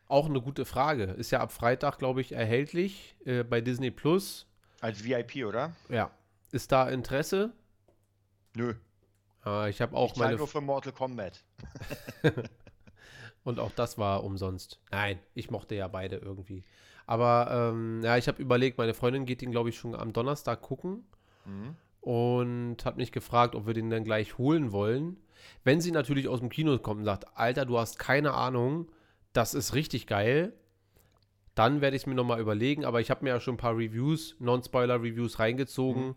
Auch 0.07 0.27
eine 0.27 0.43
gute 0.43 0.67
Frage. 0.67 1.05
Ist 1.05 1.31
ja 1.31 1.41
ab 1.41 1.53
Freitag, 1.53 1.97
glaube 1.99 2.21
ich, 2.21 2.33
erhältlich 2.33 3.17
äh, 3.25 3.45
bei 3.45 3.63
Disney 3.63 3.91
Plus. 3.91 4.47
Als 4.83 5.03
VIP, 5.05 5.47
oder? 5.47 5.75
Ja. 5.89 6.11
Ist 6.53 6.71
da 6.71 6.91
Interesse? 6.91 7.55
Nö. 8.55 8.75
Äh, 9.49 9.71
ich 9.71 9.81
habe 9.81 9.97
auch 9.97 10.13
ich 10.13 10.19
meine. 10.19 10.37
nur 10.37 10.49
für 10.49 10.61
Mortal 10.61 10.93
Kombat. 10.93 11.43
Und 13.45 13.59
auch 13.59 13.73
das 13.73 13.99
war 13.99 14.25
umsonst. 14.25 14.81
Nein, 14.91 15.19
ich 15.35 15.51
mochte 15.51 15.75
ja 15.75 15.89
beide 15.89 16.17
irgendwie. 16.17 16.65
Aber 17.07 17.73
ähm, 17.73 18.03
ja, 18.03 18.17
ich 18.19 18.29
habe 18.29 18.43
überlegt, 18.43 18.77
meine 18.77 18.93
Freundin 18.95 19.25
geht 19.25 19.41
den, 19.41 19.51
glaube 19.51 19.71
ich, 19.71 19.79
schon 19.79 19.95
am 19.95 20.13
Donnerstag 20.13 20.61
gucken. 20.61 21.05
Mhm. 21.49 21.77
und 22.01 22.85
hat 22.85 22.97
mich 22.97 23.13
gefragt, 23.13 23.55
ob 23.55 23.67
wir 23.67 23.75
den 23.75 23.91
dann 23.91 24.05
gleich 24.05 24.39
holen 24.39 24.73
wollen. 24.73 25.17
Wenn 25.65 25.81
sie 25.81 25.91
natürlich 25.91 26.29
aus 26.29 26.41
dem 26.41 26.49
Kino 26.49 26.79
kommt 26.79 27.01
und 27.01 27.05
sagt, 27.05 27.27
Alter, 27.37 27.65
du 27.65 27.79
hast 27.79 27.99
keine 27.99 28.35
Ahnung, 28.35 28.91
das 29.33 29.55
ist 29.55 29.75
richtig 29.75 30.07
geil, 30.07 30.53
dann 31.55 31.81
werde 31.81 31.97
ich 31.97 32.03
es 32.03 32.07
mir 32.07 32.15
nochmal 32.15 32.41
überlegen. 32.41 32.85
Aber 32.85 33.01
ich 33.01 33.11
habe 33.11 33.25
mir 33.25 33.31
ja 33.31 33.41
schon 33.41 33.55
ein 33.55 33.59
paar 33.59 33.77
Reviews, 33.77 34.37
Non-Spoiler-Reviews 34.39 35.39
reingezogen. 35.39 36.15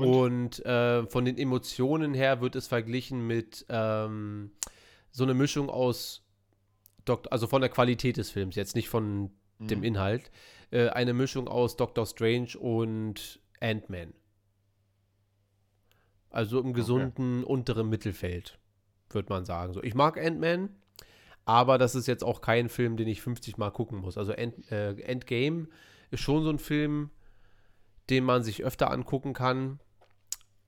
Und? 0.00 0.60
Und, 0.60 0.66
äh, 0.66 1.06
von 1.06 1.24
den 1.24 1.38
Emotionen 1.38 2.14
her 2.14 2.40
wird 2.40 2.56
es 2.56 2.66
verglichen 2.66 3.26
mit 3.26 3.66
ähm, 3.68 4.52
so 5.10 5.24
eine 5.24 5.34
Mischung 5.34 5.68
aus, 5.70 6.22
Dok 7.04 7.26
also 7.30 7.46
von 7.46 7.60
der 7.60 7.70
Qualität 7.70 8.16
des 8.16 8.30
Films, 8.30 8.56
jetzt 8.56 8.74
nicht 8.74 8.88
von 8.88 9.30
dem 9.58 9.80
Mhm. 9.80 9.84
Inhalt, 9.84 10.30
äh, 10.70 10.88
eine 10.88 11.12
Mischung 11.12 11.48
aus 11.48 11.76
Doctor 11.76 12.06
Strange 12.06 12.58
und 12.58 13.40
Ant-Man. 13.60 14.14
Also 16.30 16.60
im 16.60 16.72
gesunden 16.72 17.42
unteren 17.44 17.88
Mittelfeld, 17.88 18.58
würde 19.10 19.28
man 19.30 19.44
sagen. 19.44 19.72
So, 19.72 19.82
ich 19.82 19.94
mag 19.94 20.16
Ant-Man, 20.16 20.70
aber 21.44 21.76
das 21.76 21.94
ist 21.94 22.06
jetzt 22.06 22.22
auch 22.22 22.40
kein 22.40 22.68
Film, 22.68 22.96
den 22.96 23.08
ich 23.08 23.20
50 23.20 23.58
Mal 23.58 23.70
gucken 23.70 23.98
muss. 23.98 24.16
Also 24.16 24.32
End, 24.32 24.70
äh, 24.70 24.92
Endgame 25.00 25.68
ist 26.10 26.20
schon 26.20 26.44
so 26.44 26.50
ein 26.50 26.58
Film, 26.58 27.10
den 28.08 28.24
man 28.24 28.42
sich 28.44 28.64
öfter 28.64 28.90
angucken 28.90 29.32
kann. 29.34 29.80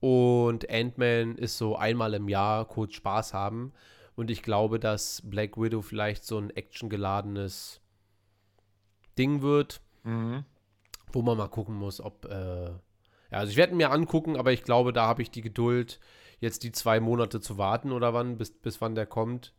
Und 0.05 0.69
Ant-Man 0.69 1.37
ist 1.37 1.57
so 1.57 1.77
einmal 1.77 2.13
im 2.13 2.27
Jahr 2.27 2.65
kurz 2.67 2.93
Spaß 2.95 3.33
haben. 3.33 3.71
Und 4.17 4.29
ich 4.29 4.43
glaube, 4.43 4.77
dass 4.77 5.21
Black 5.23 5.55
Widow 5.55 5.81
vielleicht 5.81 6.25
so 6.25 6.37
ein 6.37 6.49
actiongeladenes 6.49 7.79
Ding 9.17 9.41
wird, 9.41 9.79
Mhm. 10.03 10.43
wo 11.13 11.21
man 11.21 11.37
mal 11.37 11.47
gucken 11.47 11.75
muss, 11.75 12.01
ob. 12.01 12.25
Äh, 12.25 12.65
ja, 12.65 12.77
also 13.31 13.49
ich 13.51 13.55
werde 13.55 13.71
ihn 13.71 13.77
mir 13.77 13.91
angucken, 13.91 14.35
aber 14.35 14.51
ich 14.51 14.63
glaube, 14.63 14.91
da 14.91 15.07
habe 15.07 15.21
ich 15.21 15.31
die 15.31 15.41
Geduld, 15.41 16.01
jetzt 16.41 16.63
die 16.63 16.73
zwei 16.73 16.99
Monate 16.99 17.39
zu 17.39 17.57
warten 17.57 17.93
oder 17.93 18.13
wann, 18.13 18.37
bis, 18.37 18.51
bis 18.51 18.81
wann 18.81 18.95
der 18.95 19.05
kommt. 19.05 19.53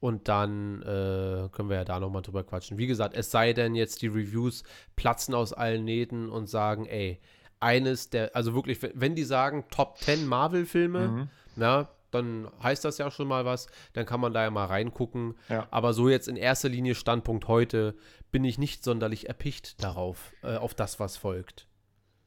Und 0.00 0.26
dann 0.28 0.82
äh, 0.82 1.48
können 1.52 1.68
wir 1.70 1.76
ja 1.76 1.84
da 1.84 2.00
nochmal 2.00 2.22
drüber 2.22 2.42
quatschen. 2.42 2.78
Wie 2.78 2.88
gesagt, 2.88 3.14
es 3.16 3.30
sei 3.30 3.52
denn 3.52 3.76
jetzt 3.76 4.02
die 4.02 4.08
Reviews 4.08 4.64
platzen 4.96 5.34
aus 5.34 5.52
allen 5.52 5.84
Nähten 5.84 6.28
und 6.30 6.48
sagen, 6.48 6.84
ey, 6.86 7.20
eines 7.64 8.10
der, 8.10 8.36
also 8.36 8.54
wirklich, 8.54 8.78
wenn- 8.94 9.14
die 9.16 9.24
sagen 9.24 9.64
Top 9.70 9.98
10 9.98 10.26
Marvel-Filme, 10.26 11.08
Mhm. 11.08 11.28
na, 11.56 11.88
dann 12.10 12.48
heißt 12.62 12.84
das 12.84 12.98
ja 12.98 13.10
schon 13.10 13.26
mal 13.26 13.44
was, 13.44 13.66
dann 13.94 14.06
kann 14.06 14.20
man 14.20 14.32
da 14.32 14.44
ja 14.44 14.50
mal 14.50 14.66
reingucken. 14.66 15.34
Ja. 15.48 15.66
Aber 15.72 15.92
so 15.94 16.08
jetzt 16.08 16.28
in 16.28 16.36
erster 16.36 16.68
Linie 16.68 16.94
Standpunkt 16.94 17.48
heute 17.48 17.96
bin 18.30 18.44
ich 18.44 18.56
nicht 18.58 18.84
sonderlich 18.84 19.28
erpicht 19.28 19.82
darauf, 19.82 20.32
äh, 20.44 20.56
auf 20.56 20.74
das, 20.74 21.00
was 21.00 21.16
folgt. 21.16 21.66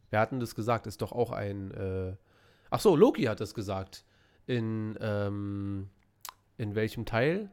Wir 0.09 0.19
hatten 0.19 0.39
das 0.41 0.55
gesagt, 0.55 0.87
ist 0.87 1.01
doch 1.01 1.11
auch 1.13 1.31
ein, 1.31 1.71
äh, 1.71 2.15
ach 2.69 2.79
so, 2.81 2.95
Loki 2.97 3.23
hat 3.23 3.39
es 3.39 3.53
gesagt. 3.53 4.03
In, 4.45 4.97
ähm, 5.01 5.89
in 6.57 6.75
welchem 6.75 7.05
Teil? 7.05 7.49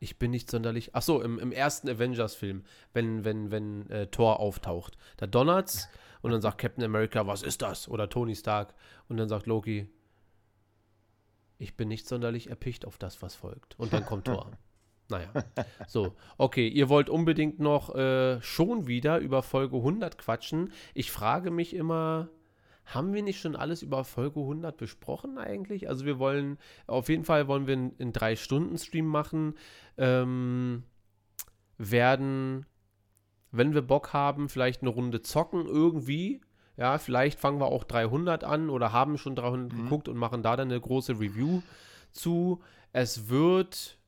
Ich 0.00 0.18
bin 0.18 0.30
nicht 0.32 0.50
sonderlich, 0.50 0.90
ach 0.94 1.02
so, 1.02 1.20
im, 1.22 1.38
im 1.38 1.52
ersten 1.52 1.88
Avengers-Film, 1.88 2.64
wenn, 2.92 3.24
wenn, 3.24 3.50
wenn 3.52 3.88
äh, 3.90 4.06
Thor 4.08 4.40
auftaucht. 4.40 4.96
Da 5.16 5.26
donnert's 5.28 5.88
und 6.22 6.30
dann 6.30 6.40
sagt 6.40 6.58
Captain 6.58 6.84
America, 6.84 7.26
was 7.26 7.42
ist 7.42 7.62
das? 7.62 7.88
Oder 7.88 8.08
Tony 8.08 8.34
Stark. 8.34 8.74
Und 9.08 9.16
dann 9.16 9.28
sagt 9.28 9.46
Loki, 9.46 9.88
ich 11.58 11.76
bin 11.76 11.88
nicht 11.88 12.06
sonderlich 12.08 12.48
erpicht 12.48 12.86
auf 12.86 12.96
das, 12.96 13.20
was 13.22 13.34
folgt. 13.34 13.78
Und 13.78 13.92
dann 13.92 14.06
kommt 14.06 14.26
Thor. 14.26 14.50
Naja, 15.08 15.28
so, 15.88 16.16
okay, 16.38 16.66
ihr 16.68 16.88
wollt 16.88 17.10
unbedingt 17.10 17.58
noch 17.58 17.94
äh, 17.94 18.40
schon 18.40 18.86
wieder 18.86 19.18
über 19.18 19.42
Folge 19.42 19.76
100 19.76 20.16
quatschen. 20.16 20.72
Ich 20.94 21.10
frage 21.10 21.50
mich 21.50 21.74
immer, 21.74 22.30
haben 22.86 23.12
wir 23.12 23.22
nicht 23.22 23.38
schon 23.40 23.54
alles 23.54 23.82
über 23.82 24.04
Folge 24.04 24.40
100 24.40 24.74
besprochen 24.76 25.36
eigentlich? 25.36 25.88
Also 25.88 26.06
wir 26.06 26.18
wollen, 26.18 26.56
auf 26.86 27.10
jeden 27.10 27.24
Fall 27.24 27.46
wollen 27.46 27.66
wir 27.66 27.74
einen, 27.74 27.94
einen 27.98 28.12
Drei-Stunden-Stream 28.14 29.04
machen, 29.04 29.54
ähm, 29.98 30.84
werden, 31.76 32.64
wenn 33.52 33.74
wir 33.74 33.82
Bock 33.82 34.12
haben, 34.12 34.48
vielleicht 34.48 34.80
eine 34.82 34.90
Runde 34.90 35.22
zocken 35.22 35.66
irgendwie. 35.66 36.40
Ja, 36.76 36.98
vielleicht 36.98 37.38
fangen 37.38 37.60
wir 37.60 37.66
auch 37.66 37.84
300 37.84 38.44
an 38.44 38.70
oder 38.70 38.92
haben 38.92 39.18
schon 39.18 39.36
300 39.36 39.72
Mhm. 39.72 39.82
geguckt 39.84 40.08
und 40.08 40.16
machen 40.16 40.42
da 40.42 40.56
dann 40.56 40.70
eine 40.70 40.80
große 40.80 41.12
Review 41.20 41.60
zu. 42.12 42.60
Es 42.92 43.28
wird 43.28 43.98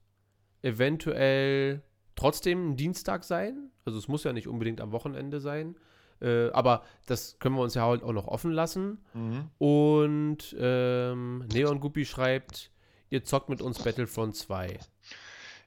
eventuell 0.63 1.83
trotzdem 2.17 2.71
ein 2.71 2.77
Dienstag 2.77 3.25
sein. 3.25 3.71
Also 3.85 3.99
es 3.99 4.09
muss 4.09 4.25
ja 4.25 4.33
nicht 4.33 4.49
unbedingt 4.49 4.81
am 4.81 4.93
Wochenende 4.93 5.41
sein. 5.41 5.77
Äh, 6.21 6.51
aber 6.53 6.83
das 7.07 7.39
können 7.39 7.57
wir 7.57 7.63
uns 7.63 7.75
ja 7.75 7.85
halt 7.85 8.03
auch 8.03 8.13
noch 8.13 8.29
offen 8.29 8.51
lassen. 8.53 8.99
Mhm. 9.13 9.51
Und 9.59 10.57
ähm, 10.59 11.45
Neon 11.53 11.81
Guppy 11.81 12.05
schreibt, 12.07 12.71
ihr 13.11 13.25
zockt 13.25 13.49
mit 13.51 13.61
uns 13.61 13.83
Battlefront 13.83 14.37
2. 14.37 14.79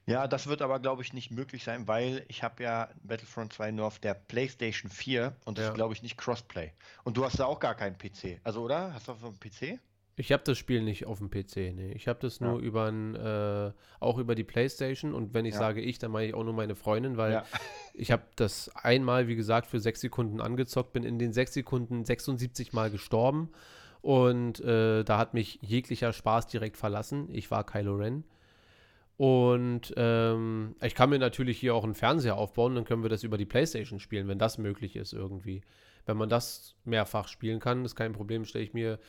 Ja, 0.08 0.26
das 0.26 0.46
wird 0.46 0.62
aber, 0.62 0.80
glaube 0.80 1.02
ich, 1.02 1.12
nicht 1.12 1.30
möglich 1.30 1.64
sein, 1.64 1.86
weil 1.86 2.24
ich 2.28 2.42
habe 2.42 2.62
ja 2.62 2.88
Battlefront 3.02 3.52
2 3.52 3.70
nur 3.70 3.86
auf 3.86 3.98
der 3.98 4.14
PlayStation 4.14 4.90
4 4.90 5.36
und 5.44 5.58
das 5.58 5.64
Ja. 5.66 5.70
ist, 5.70 5.74
glaube 5.74 5.92
ich, 5.94 6.02
nicht 6.02 6.16
Crossplay. 6.16 6.72
Und 7.04 7.16
du 7.16 7.24
hast 7.24 7.38
da 7.38 7.44
auch 7.44 7.60
gar 7.60 7.74
keinen 7.74 7.96
PC. 7.98 8.40
Also, 8.42 8.62
oder? 8.62 8.94
Hast 8.94 9.08
du 9.08 9.12
auf 9.12 9.20
dem 9.20 9.38
PC? 9.38 9.78
Ich 10.16 10.32
habe 10.32 10.42
das 10.42 10.58
Spiel 10.58 10.82
nicht 10.82 11.06
auf 11.06 11.18
dem 11.18 11.30
PC, 11.30 11.72
nee. 11.74 11.92
Ich 11.92 12.08
habe 12.08 12.18
das 12.20 12.40
nur 12.40 12.58
Ja. 12.58 12.66
über 12.66 12.86
ein, 12.86 13.14
äh, 13.14 13.72
auch 14.00 14.18
über 14.18 14.34
die 14.34 14.42
Playstation 14.44 15.14
und 15.14 15.32
wenn 15.32 15.44
ich 15.44 15.54
Ja. 15.54 15.60
sage 15.60 15.80
ich, 15.80 15.98
dann 15.98 16.10
meine 16.10 16.26
ich 16.28 16.34
auch 16.34 16.42
nur 16.42 16.54
meine 16.54 16.74
Freundin, 16.74 17.16
weil 17.16 17.32
ich 17.94 18.10
habe 18.10 18.24
das 18.34 18.68
einmal, 18.74 19.28
wie 19.28 19.36
gesagt, 19.36 19.68
für 19.68 19.78
sechs 19.78 20.00
Sekunden 20.00 20.40
angezockt, 20.40 20.92
bin 20.92 21.04
in 21.04 21.18
den 21.20 21.32
sechs 21.32 21.52
Sekunden 21.54 22.04
76 22.04 22.72
Mal 22.72 22.90
gestorben 22.90 23.50
und 24.00 24.58
äh, 24.60 25.04
da 25.04 25.18
hat 25.18 25.34
mich 25.34 25.58
jeglicher 25.62 26.12
Spaß 26.12 26.48
direkt 26.48 26.76
verlassen. 26.76 27.28
Ich 27.30 27.50
war 27.50 27.64
Kylo 27.64 27.94
Ren. 27.94 28.24
Und 29.18 29.92
ähm, 29.96 30.76
ich 30.80 30.94
kann 30.94 31.10
mir 31.10 31.18
natürlich 31.18 31.58
hier 31.58 31.74
auch 31.74 31.82
einen 31.82 31.96
Fernseher 31.96 32.36
aufbauen, 32.36 32.76
dann 32.76 32.84
können 32.84 33.02
wir 33.02 33.10
das 33.10 33.24
über 33.24 33.36
die 33.36 33.46
Playstation 33.46 33.98
spielen, 33.98 34.28
wenn 34.28 34.38
das 34.38 34.58
möglich 34.58 34.94
ist 34.94 35.12
irgendwie. 35.12 35.62
Wenn 36.06 36.16
man 36.16 36.28
das 36.28 36.76
mehrfach 36.84 37.26
spielen 37.26 37.58
kann, 37.58 37.84
ist 37.84 37.96
kein 37.96 38.12
Problem, 38.12 38.44
stelle 38.44 38.64
ich 38.64 38.74
mir 38.74 39.00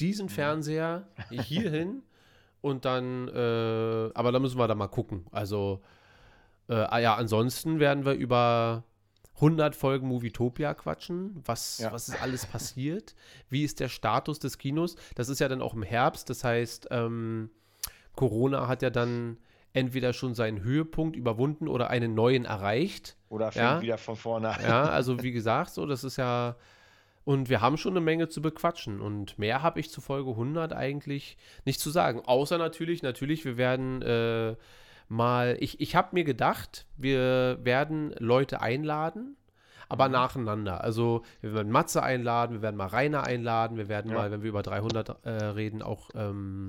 diesen 0.00 0.28
Fernseher 0.28 1.08
hier 1.30 1.70
hin 1.70 2.02
und 2.60 2.84
dann, 2.84 3.28
äh, 3.28 4.10
aber 4.14 4.32
da 4.32 4.38
müssen 4.38 4.58
wir 4.58 4.68
da 4.68 4.74
mal 4.74 4.88
gucken. 4.88 5.26
Also, 5.30 5.80
äh, 6.68 7.02
ja, 7.02 7.14
ansonsten 7.14 7.80
werden 7.80 8.04
wir 8.04 8.12
über 8.12 8.84
100 9.36 9.74
Folgen 9.74 10.08
Movietopia 10.08 10.74
quatschen. 10.74 11.40
Was, 11.42 11.78
Ja. 11.78 11.90
was 11.90 12.08
ist 12.08 12.20
alles 12.22 12.44
passiert? 12.46 13.14
Wie 13.48 13.64
ist 13.64 13.80
der 13.80 13.88
Status 13.88 14.38
des 14.38 14.58
Kinos? 14.58 14.96
Das 15.14 15.30
ist 15.30 15.38
ja 15.40 15.48
dann 15.48 15.62
auch 15.62 15.72
im 15.72 15.82
Herbst, 15.82 16.28
das 16.28 16.44
heißt, 16.44 16.88
ähm, 16.90 17.48
Corona 18.14 18.68
hat 18.68 18.82
ja 18.82 18.90
dann 18.90 19.38
entweder 19.74 20.12
schon 20.14 20.34
seinen 20.34 20.62
Höhepunkt 20.62 21.16
überwunden 21.16 21.68
oder 21.68 21.90
einen 21.90 22.14
neuen 22.14 22.44
erreicht. 22.46 23.16
Oder 23.28 23.52
fängt 23.52 23.64
Ja. 23.64 23.82
wieder 23.82 23.98
von 23.98 24.16
vorne 24.16 24.50
an? 24.56 24.62
Ja, 24.62 24.84
also 24.84 25.22
wie 25.22 25.32
gesagt, 25.32 25.70
so, 25.74 25.84
das 25.84 26.04
ist 26.04 26.16
ja. 26.16 26.56
Und 27.24 27.48
wir 27.48 27.60
haben 27.60 27.76
schon 27.76 27.92
eine 27.94 28.00
Menge 28.00 28.28
zu 28.28 28.40
bequatschen. 28.42 29.00
Und 29.00 29.38
mehr 29.38 29.62
habe 29.62 29.80
ich 29.80 29.90
zu 29.90 30.00
Folge 30.00 30.30
100 30.30 30.72
eigentlich 30.72 31.36
nicht 31.64 31.80
zu 31.80 31.90
sagen. 31.90 32.22
Außer 32.24 32.56
natürlich, 32.58 33.02
natürlich, 33.02 33.44
wir 33.44 33.56
werden 33.56 34.00
äh, 34.02 34.54
mal. 35.08 35.56
Ich, 35.60 35.80
ich 35.80 35.96
habe 35.96 36.08
mir 36.12 36.24
gedacht, 36.24 36.86
wir 36.96 37.58
werden 37.64 38.14
Leute 38.18 38.60
einladen, 38.60 39.36
aber 39.88 40.08
nacheinander. 40.08 40.84
Also, 40.84 41.22
wir 41.40 41.54
werden 41.54 41.72
Matze 41.72 42.02
einladen, 42.02 42.52
wir 42.56 42.62
werden 42.62 42.76
mal 42.76 42.86
Rainer 42.88 43.24
einladen, 43.24 43.76
wir 43.78 43.88
werden 43.88 44.10
Ja. 44.12 44.18
mal, 44.18 44.30
wenn 44.30 44.42
wir 44.42 44.50
über 44.50 44.62
300 44.62 45.24
äh, 45.24 45.30
reden, 45.30 45.82
auch 45.82 46.10
ähm, 46.14 46.68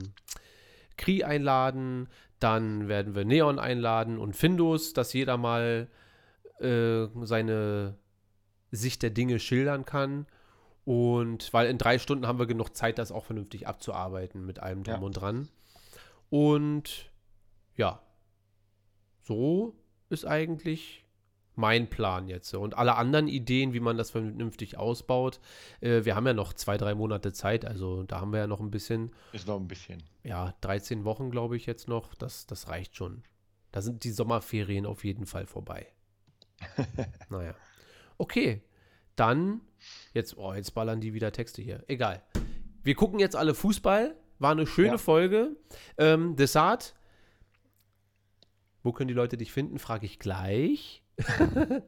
Kri 0.97 1.26
einladen. 1.26 2.08
Dann 2.40 2.88
werden 2.88 3.16
wir 3.16 3.26
Neon 3.26 3.60
einladen 3.60 4.18
und 4.18 4.36
Findus, 4.36 4.94
dass 4.94 5.14
jeder 5.14 5.38
mal 5.38 5.88
äh, 6.60 7.06
seine 7.24 7.98
Sicht 8.72 9.04
der 9.04 9.10
Dinge 9.10 9.40
schildern 9.40 9.86
kann. 9.86 10.26
Und 10.84 11.52
weil 11.54 11.68
in 11.68 11.78
drei 11.78 11.98
Stunden 11.98 12.28
haben 12.28 12.38
wir 12.40 12.46
genug 12.46 12.76
Zeit, 12.76 13.00
das 13.00 13.12
auch 13.12 13.26
vernünftig 13.26 13.68
abzuarbeiten 13.68 14.46
mit 14.46 14.60
allem 14.60 14.84
drum 14.84 14.96
Ja. 14.96 15.02
und 15.02 15.14
dran. 15.14 15.48
Und 16.30 17.10
ja, 17.76 18.02
so 19.24 19.76
ist 20.10 20.26
eigentlich 20.26 21.05
mein 21.58 21.89
Plan 21.89 22.28
jetzt. 22.28 22.53
Und 22.53 22.78
alle 22.78 22.95
anderen 22.95 23.28
Ideen, 23.28 23.74
wie 23.74 23.80
man 23.80 23.97
das 23.97 24.12
vernünftig 24.12 24.78
ausbaut, 24.78 25.39
äh, 25.82 26.06
wir 26.06 26.16
haben 26.16 26.26
ja 26.28 26.34
noch 26.34 26.53
zwei, 26.53 26.78
drei 26.78 26.95
Monate 26.95 27.34
Zeit. 27.34 27.66
Also 27.66 28.03
da 28.03 28.22
haben 28.22 28.32
wir 28.32 28.39
ja 28.39 28.47
noch 28.47 28.60
ein 28.60 28.72
bisschen 28.72 29.12
Ist 29.32 29.47
noch 29.47 29.60
ein 29.60 29.68
bisschen. 29.68 30.03
ja, 30.24 30.53
13 30.62 31.06
Wochen, 31.06 31.32
glaube 31.32 31.56
ich, 31.58 31.66
jetzt 31.66 31.88
noch. 31.88 32.16
Das, 32.16 32.45
das 32.47 32.68
reicht 32.68 32.95
schon. 32.95 33.24
Da 33.72 33.82
sind 33.82 34.03
die 34.03 34.12
Sommerferien 34.12 34.86
auf 34.86 35.03
jeden 35.03 35.26
Fall 35.26 35.45
vorbei. 35.45 35.88
naja. 37.30 37.53
Okay. 38.18 38.62
Dann, 39.16 39.62
jetzt, 40.14 40.38
oh, 40.38 40.53
jetzt 40.53 40.72
ballern 40.74 40.99
die 40.99 41.14
wieder 41.14 41.32
Texte 41.32 41.62
hier. 41.62 41.84
Egal. 41.88 42.22
Wir 42.84 42.95
gucken 42.95 43.20
jetzt 43.20 43.36
alle 43.36 43.53
Fußball. 43.56 44.16
War 44.39 44.51
eine 44.51 44.68
schöne 44.68 44.88
Ja. 44.89 44.97
Folge. 44.97 45.56
Ähm, 45.97 46.36
Desart. 46.36 46.95
Wo 48.84 48.91
können 48.91 49.08
die 49.08 49.14
Leute 49.14 49.38
dich 49.38 49.51
finden? 49.51 49.80
Frage 49.80 50.06
ich 50.06 50.20
gleich. 50.20 51.01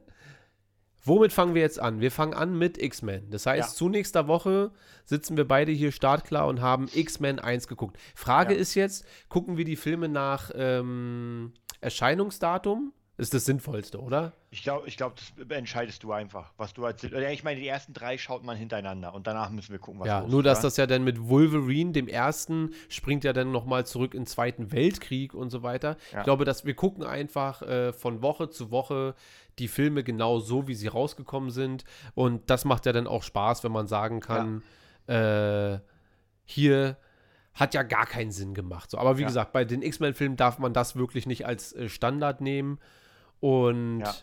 Womit 1.04 1.32
fangen 1.32 1.54
wir 1.54 1.62
jetzt 1.62 1.80
an? 1.80 2.00
Wir 2.00 2.10
fangen 2.10 2.34
an 2.34 2.58
mit 2.58 2.76
X-Men. 2.76 3.30
Das 3.30 3.46
heißt, 3.46 3.70
Ja. 3.70 3.74
zu 3.74 3.88
nächster 3.88 4.28
Woche 4.28 4.72
sitzen 5.04 5.36
wir 5.36 5.46
beide 5.48 5.72
hier 5.72 5.90
startklar 5.92 6.46
und 6.46 6.60
haben 6.60 6.88
X-Men 6.92 7.38
1 7.38 7.66
geguckt. 7.68 7.96
Frage 8.14 8.54
Ja. 8.54 8.60
ist 8.60 8.74
jetzt, 8.74 9.06
gucken 9.28 9.56
wir 9.56 9.64
die 9.64 9.76
Filme 9.76 10.08
nach 10.08 10.50
ähm, 10.54 11.52
Erscheinungsdatum? 11.80 12.92
Ist 13.18 13.34
das 13.34 13.44
Sinnvollste, 13.46 14.00
oder? 14.00 14.32
Ich 14.50 14.62
glaube, 14.62 14.86
ich 14.86 14.96
glaub, 14.96 15.16
das 15.16 15.32
entscheidest 15.48 16.04
du 16.04 16.12
einfach, 16.12 16.52
was 16.56 16.72
du 16.72 16.84
als. 16.84 17.02
Ja, 17.02 17.30
ich 17.30 17.42
meine, 17.42 17.58
die 17.60 17.66
ersten 17.66 17.92
drei 17.92 18.16
schaut 18.16 18.44
man 18.44 18.56
hintereinander 18.56 19.12
und 19.12 19.26
danach 19.26 19.50
müssen 19.50 19.72
wir 19.72 19.80
gucken, 19.80 19.98
was 20.00 20.06
ja, 20.06 20.20
los 20.20 20.30
nur 20.30 20.40
ist, 20.40 20.46
dass 20.46 20.58
wa? 20.58 20.62
das 20.62 20.76
ja 20.76 20.86
dann 20.86 21.02
mit 21.02 21.28
Wolverine, 21.28 21.90
dem 21.90 22.06
ersten, 22.06 22.70
springt 22.88 23.24
ja 23.24 23.32
dann 23.32 23.50
nochmal 23.50 23.84
zurück 23.84 24.14
in 24.14 24.20
den 24.20 24.26
Zweiten 24.28 24.70
Weltkrieg 24.70 25.34
und 25.34 25.50
so 25.50 25.64
weiter. 25.64 25.96
Ja. 26.12 26.18
Ich 26.18 26.24
glaube, 26.24 26.44
dass 26.44 26.64
wir 26.64 26.74
gucken 26.74 27.02
einfach 27.02 27.60
äh, 27.62 27.92
von 27.92 28.22
Woche 28.22 28.50
zu 28.50 28.70
Woche 28.70 29.16
die 29.58 29.66
Filme 29.68 30.04
genau 30.04 30.38
so, 30.38 30.68
wie 30.68 30.74
sie 30.74 30.86
rausgekommen 30.86 31.50
sind. 31.50 31.82
Und 32.14 32.48
das 32.50 32.64
macht 32.64 32.86
ja 32.86 32.92
dann 32.92 33.08
auch 33.08 33.24
Spaß, 33.24 33.64
wenn 33.64 33.72
man 33.72 33.88
sagen 33.88 34.20
kann, 34.20 34.62
äh, 35.08 35.80
hier 36.44 36.96
hat 37.54 37.74
ja 37.74 37.82
gar 37.82 38.06
keinen 38.06 38.30
Sinn 38.30 38.54
gemacht. 38.54 38.92
So, 38.92 38.98
aber 38.98 39.18
wie 39.18 39.22
Ja. 39.22 39.26
gesagt, 39.26 39.52
bei 39.52 39.64
den 39.64 39.82
X-Men-Filmen 39.82 40.36
darf 40.36 40.60
man 40.60 40.72
das 40.72 40.94
wirklich 40.94 41.26
nicht 41.26 41.46
als 41.46 41.72
äh, 41.72 41.88
Standard 41.88 42.40
nehmen. 42.40 42.78
Und 43.40 44.00
Ja. 44.00 44.14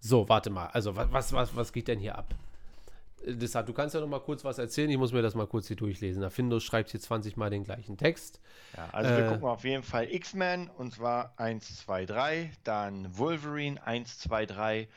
so, 0.00 0.28
warte 0.28 0.50
mal. 0.50 0.66
Also, 0.68 0.96
was, 0.96 1.12
was, 1.12 1.32
was, 1.32 1.56
was 1.56 1.72
geht 1.72 1.88
denn 1.88 1.98
hier 1.98 2.16
ab? 2.16 2.34
Deshalb, 3.26 3.66
du 3.66 3.74
kannst 3.74 3.94
ja 3.94 4.00
noch 4.00 4.08
mal 4.08 4.20
kurz 4.20 4.44
was 4.44 4.58
erzählen. 4.58 4.88
Ich 4.88 4.96
muss 4.96 5.12
mir 5.12 5.20
das 5.20 5.34
mal 5.34 5.46
kurz 5.46 5.66
hier 5.66 5.76
durchlesen. 5.76 6.22
Der 6.22 6.30
Findus 6.30 6.64
schreibt 6.64 6.90
hier 6.90 7.00
20 7.00 7.36
Mal 7.36 7.50
den 7.50 7.64
gleichen 7.64 7.98
Text. 7.98 8.40
Ja, 8.74 8.88
also 8.90 9.14
wir 9.14 9.24
Äh, 9.24 9.28
gucken 9.28 9.46
auf 9.48 9.64
jeden 9.64 9.82
Fall 9.82 10.10
X-Men 10.10 10.68
und 10.70 10.94
zwar 10.94 11.34
1, 11.36 11.80
2, 11.84 12.06
3, 12.06 12.50
dann 12.64 13.18
Wolverine 13.18 13.82
1, 13.86 14.18
2, 14.20 14.46
3 14.46 14.88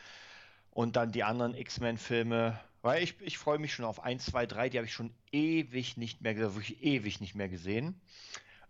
und 0.71 0.95
dann 0.95 1.11
die 1.11 1.23
anderen 1.23 1.53
X-Men-Filme. 1.53 2.57
Weil 2.81 3.03
ich, 3.03 3.15
ich 3.21 3.37
freue 3.37 3.59
mich 3.59 3.73
schon 3.73 3.85
auf 3.85 4.01
1, 4.03 4.25
2, 4.25 4.45
3, 4.45 4.69
die 4.69 4.77
habe 4.77 4.87
ich 4.87 4.93
schon 4.93 5.13
ewig 5.31 5.97
nicht 5.97 6.21
mehr 6.21 6.33
gesehen, 6.33 6.55
wirklich 6.55 6.81
ewig 6.81 7.19
nicht 7.19 7.35
mehr 7.35 7.49
gesehen. 7.49 7.99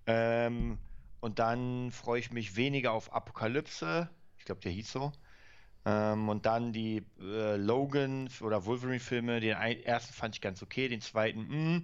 Ähm, 0.08 0.80
und 1.20 1.38
dann 1.40 1.92
freue 1.92 2.20
ich 2.20 2.32
mich 2.32 2.56
weniger 2.56 2.92
auf 2.92 3.14
Apokalypse, 3.14 4.10
ich 4.44 4.46
glaube, 4.46 4.60
der 4.60 4.74
hieß 4.74 4.92
so. 4.92 5.14
Ähm, 5.86 6.28
und 6.28 6.46
dann 6.46 6.74
die 6.74 7.06
äh, 7.22 7.56
Logan 7.56 8.28
oder 8.42 8.66
Wolverine-Filme. 8.66 9.40
Den 9.40 9.56
ein, 9.56 9.82
ersten 9.84 10.14
fand 10.14 10.36
ich 10.36 10.42
ganz 10.42 10.62
okay, 10.62 10.90
den 10.90 11.00
zweiten, 11.00 11.48
mh. 11.48 11.82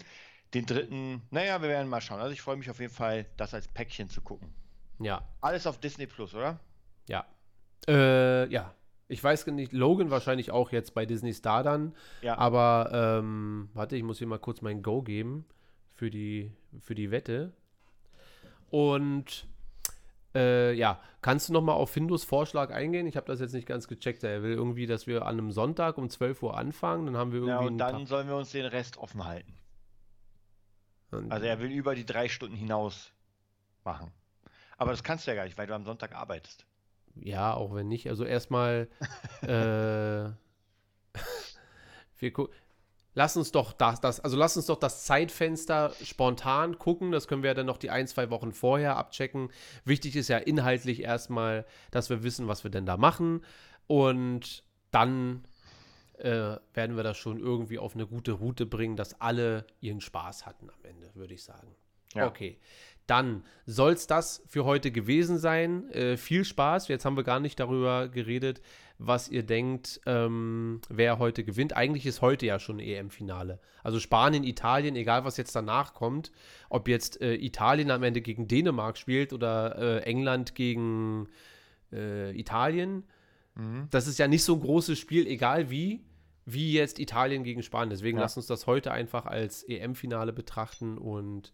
Den 0.54 0.66
dritten, 0.66 1.22
naja, 1.32 1.62
wir 1.62 1.70
werden 1.70 1.88
mal 1.88 2.02
schauen. 2.02 2.20
Also 2.20 2.34
ich 2.34 2.42
freue 2.42 2.58
mich 2.58 2.70
auf 2.70 2.80
jeden 2.82 2.94
Fall, 2.94 3.28
das 3.38 3.54
als 3.54 3.68
Päckchen 3.70 4.10
zu 4.10 4.20
gucken. 4.22 4.54
Ja, 5.00 5.26
Alles 5.40 5.66
auf 5.68 5.80
Disney 5.80 6.06
Plus, 6.06 6.36
oder? 6.36 6.60
ja. 7.08 7.26
Äh, 7.88 8.52
ja. 8.52 8.74
Ich 9.08 9.24
weiß 9.24 9.48
nicht, 9.48 9.72
Logan 9.72 10.12
wahrscheinlich 10.12 10.52
auch 10.52 10.72
jetzt 10.72 10.94
bei 10.94 11.06
Disney 11.06 11.34
Star 11.34 11.64
dann. 11.64 11.96
Ja. 12.22 12.38
Aber, 12.38 12.90
ähm, 12.94 13.70
warte, 13.74 13.96
ich 13.96 14.04
muss 14.04 14.18
hier 14.18 14.28
mal 14.28 14.38
kurz 14.38 14.62
mein 14.62 14.84
Go 14.84 15.02
geben 15.02 15.46
für 15.96 16.10
die, 16.12 16.52
für 16.82 16.94
die 16.94 17.10
Wette. 17.10 17.54
Und, 18.70 19.48
äh, 20.40 20.74
ja, 20.74 21.00
kannst 21.22 21.50
du 21.50 21.54
noch 21.54 21.62
mal 21.62 21.74
auf 21.74 21.90
Findus 21.92 22.24
Vorschlag 22.24 22.72
eingehen? 22.72 23.06
Ich 23.08 23.18
habe 23.18 23.28
das 23.28 23.40
jetzt 23.40 23.54
nicht 23.54 23.68
ganz 23.68 23.88
gecheckt. 23.88 24.24
Er 24.24 24.42
will 24.42 24.54
irgendwie, 24.54 24.88
dass 24.88 25.06
wir 25.08 25.24
an 25.26 25.38
einem 25.38 25.52
Sonntag 25.52 25.98
um 25.98 26.10
12 26.10 26.42
Uhr 26.42 26.58
anfangen. 26.58 27.06
Dann 27.06 27.18
haben 27.18 27.32
wir 27.32 27.40
irgendwie 27.40 27.52
Ja, 27.52 27.68
und 27.68 27.78
dann 27.78 28.06
sollen 28.06 28.28
wir 28.28 28.36
uns 28.36 28.52
den 28.52 28.66
Rest 28.66 28.98
offen 28.98 29.26
halten. 29.26 29.54
Also 31.30 31.46
er 31.46 31.60
will 31.60 31.72
über 31.72 31.96
die 31.96 32.06
drei 32.06 32.30
Stunden 32.30 32.56
hinaus 32.56 33.12
machen. 33.84 34.12
Aber 34.78 34.92
das 34.92 35.04
kannst 35.04 35.26
du 35.28 35.32
ja 35.32 35.36
gar 35.36 35.44
nicht, 35.46 35.58
weil 35.58 35.68
du 35.68 35.74
am 35.76 35.84
Sonntag 35.86 36.16
arbeitest. 36.16 36.66
Ja, 37.16 37.54
auch 37.54 37.74
wenn 37.74 37.88
nicht. 37.88 38.08
Also 38.08 38.24
erstmal, 38.24 38.88
äh, 39.42 40.30
wir 42.20 42.32
gu- 42.32 42.50
lass 43.14 43.38
uns 43.38 43.52
doch 43.52 43.74
das, 43.74 44.02
das, 44.02 44.20
also 44.20 44.38
lass 44.38 44.58
uns 44.58 44.68
doch 44.68 44.80
das 44.80 45.06
Zeitfenster 45.06 45.94
spontan 46.04 46.78
gucken. 46.78 47.12
Das 47.12 47.28
können 47.28 47.44
wir 47.44 47.50
ja 47.50 47.54
dann 47.54 47.66
noch 47.66 47.78
die 47.78 47.90
ein, 47.90 48.08
zwei 48.08 48.30
Wochen 48.30 48.54
vorher 48.54 48.98
abchecken. 48.98 49.50
Wichtig 49.86 50.16
ist 50.16 50.28
ja 50.28 50.38
inhaltlich 50.38 51.02
erstmal, 51.02 51.66
dass 51.92 52.10
wir 52.10 52.24
wissen, 52.24 52.48
was 52.48 52.64
wir 52.64 52.72
denn 52.72 52.86
da 52.86 52.98
machen. 52.98 53.44
Und 53.88 54.64
dann 54.92 55.44
äh, 56.18 56.58
werden 56.74 56.96
wir 56.96 57.04
das 57.04 57.18
schon 57.18 57.40
irgendwie 57.40 57.80
auf 57.80 57.96
eine 57.96 58.06
gute 58.06 58.34
Route 58.34 58.66
bringen, 58.66 58.96
dass 58.96 59.20
alle 59.20 59.66
ihren 59.82 60.02
Spaß 60.02 60.46
hatten 60.46 60.70
am 60.70 60.84
Ende, 60.84 61.10
würde 61.16 61.34
ich 61.34 61.44
sagen. 61.44 61.76
Ja. 62.14 62.28
Okay. 62.28 62.60
Dann 63.08 63.44
soll 63.66 63.94
es 63.94 64.06
das 64.06 64.44
für 64.48 64.66
heute 64.66 64.92
gewesen 64.92 65.40
sein. 65.40 65.90
Äh, 65.90 66.18
viel 66.18 66.46
Spaß. 66.46 66.88
Jetzt 66.90 67.06
haben 67.06 67.18
wir 67.18 67.24
gar 67.24 67.40
nicht 67.40 67.60
darüber 67.60 68.08
geredet, 68.08 68.62
was 69.00 69.30
ihr 69.30 69.44
denkt, 69.44 70.02
ähm, 70.06 70.82
wer 70.90 71.20
heute 71.20 71.46
gewinnt. 71.46 71.76
Eigentlich 71.76 72.06
ist 72.06 72.22
heute 72.22 72.46
ja 72.46 72.60
schon 72.60 72.80
EM-Finale. 72.80 73.60
Also 73.82 74.00
Spanien, 74.00 74.44
Italien, 74.44 74.98
egal 74.98 75.24
was 75.24 75.38
jetzt 75.38 75.56
danach 75.56 75.94
kommt, 75.94 76.34
ob 76.70 76.90
jetzt 76.90 77.22
äh, 77.22 77.34
Italien 77.36 77.92
am 77.92 78.04
Ende 78.04 78.20
gegen 78.20 78.50
Dänemark 78.50 78.98
spielt 78.98 79.32
oder 79.32 79.78
äh, 79.78 80.04
England 80.04 80.54
gegen 80.54 81.30
äh, 81.94 82.38
Italien, 82.38 83.06
mhm. 83.56 83.88
das 83.90 84.06
ist 84.06 84.20
ja 84.20 84.28
nicht 84.28 84.44
so 84.44 84.56
ein 84.56 84.62
großes 84.62 85.00
Spiel, 85.00 85.28
egal 85.28 85.70
wie, 85.70 86.04
wie 86.46 86.74
jetzt 86.74 87.00
Italien 87.00 87.44
gegen 87.44 87.64
Spanien. 87.64 87.92
Deswegen 87.92 88.18
ja. 88.18 88.24
lasst 88.24 88.36
uns 88.36 88.48
das 88.48 88.68
heute 88.68 88.92
einfach 88.92 89.26
als 89.26 89.64
EM-Finale 89.64 90.34
betrachten 90.34 90.98
und 90.98 91.54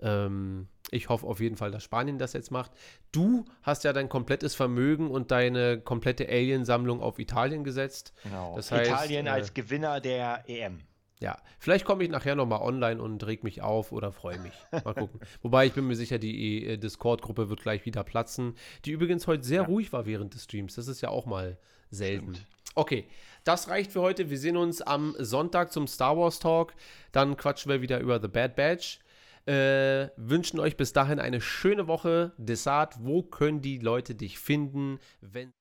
ähm, 0.00 0.68
ich 0.90 1.08
hoffe 1.08 1.26
auf 1.26 1.40
jeden 1.40 1.56
Fall, 1.56 1.70
dass 1.70 1.82
Spanien 1.82 2.18
das 2.18 2.32
jetzt 2.32 2.50
macht. 2.50 2.70
Du 3.12 3.44
hast 3.62 3.84
ja 3.84 3.92
dein 3.92 4.08
komplettes 4.08 4.54
Vermögen 4.54 5.10
und 5.10 5.30
deine 5.30 5.80
komplette 5.80 6.28
Alien-Sammlung 6.28 7.00
auf 7.00 7.18
Italien 7.18 7.64
gesetzt. 7.64 8.12
Genau. 8.22 8.54
Das 8.56 8.70
heißt, 8.70 8.90
Italien 8.90 9.26
äh, 9.26 9.30
als 9.30 9.54
Gewinner 9.54 10.00
der 10.00 10.44
EM. 10.46 10.80
Ja, 11.18 11.38
vielleicht 11.58 11.86
komme 11.86 12.04
ich 12.04 12.10
nachher 12.10 12.34
nochmal 12.34 12.60
online 12.60 13.00
und 13.00 13.26
reg 13.26 13.42
mich 13.42 13.62
auf 13.62 13.90
oder 13.90 14.12
freue 14.12 14.38
mich. 14.38 14.52
Mal 14.70 14.94
gucken. 14.94 15.18
Wobei 15.42 15.66
ich 15.66 15.72
bin 15.72 15.86
mir 15.86 15.96
sicher, 15.96 16.18
die 16.18 16.66
äh, 16.66 16.76
Discord-Gruppe 16.76 17.48
wird 17.48 17.62
gleich 17.62 17.86
wieder 17.86 18.04
platzen. 18.04 18.54
Die 18.84 18.90
übrigens 18.90 19.26
heute 19.26 19.42
sehr 19.42 19.62
ja. 19.62 19.66
ruhig 19.66 19.92
war 19.92 20.04
während 20.04 20.34
des 20.34 20.44
Streams. 20.44 20.74
Das 20.74 20.88
ist 20.88 21.00
ja 21.00 21.08
auch 21.08 21.24
mal 21.24 21.56
selten. 21.90 22.34
Stimmt. 22.34 22.46
Okay, 22.74 23.06
das 23.44 23.70
reicht 23.70 23.92
für 23.92 24.02
heute. 24.02 24.28
Wir 24.28 24.38
sehen 24.38 24.58
uns 24.58 24.82
am 24.82 25.14
Sonntag 25.18 25.72
zum 25.72 25.86
Star 25.86 26.18
Wars 26.18 26.38
Talk. 26.38 26.74
Dann 27.12 27.38
quatschen 27.38 27.72
wir 27.72 27.80
wieder 27.80 28.00
über 28.00 28.20
The 28.20 28.28
Bad 28.28 28.54
Batch. 28.54 29.00
Äh, 29.46 30.10
wünschen 30.16 30.58
euch 30.58 30.76
bis 30.76 30.92
dahin 30.92 31.20
eine 31.20 31.40
schöne 31.40 31.86
Woche. 31.86 32.32
Desart, 32.36 32.96
wo 32.98 33.22
können 33.22 33.62
die 33.62 33.78
Leute 33.78 34.14
dich 34.14 34.38
finden, 34.38 34.98
wenn. 35.20 35.52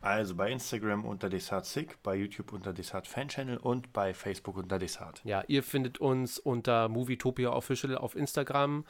Also 0.00 0.34
bei 0.34 0.50
Instagram 0.50 1.04
unter 1.04 1.28
DesartSick, 1.28 2.02
bei 2.02 2.14
YouTube 2.16 2.54
unter 2.54 2.72
Desart 2.72 3.06
Fan 3.06 3.28
Channel 3.28 3.58
und 3.58 3.92
bei 3.92 4.14
Facebook 4.14 4.56
unter 4.56 4.78
Desart. 4.78 5.20
Ja, 5.24 5.44
ihr 5.46 5.62
findet 5.62 5.98
uns 5.98 6.38
unter 6.38 6.88
Movietopia 6.88 7.52
Official 7.52 7.98
auf 7.98 8.16
Instagram, 8.16 8.86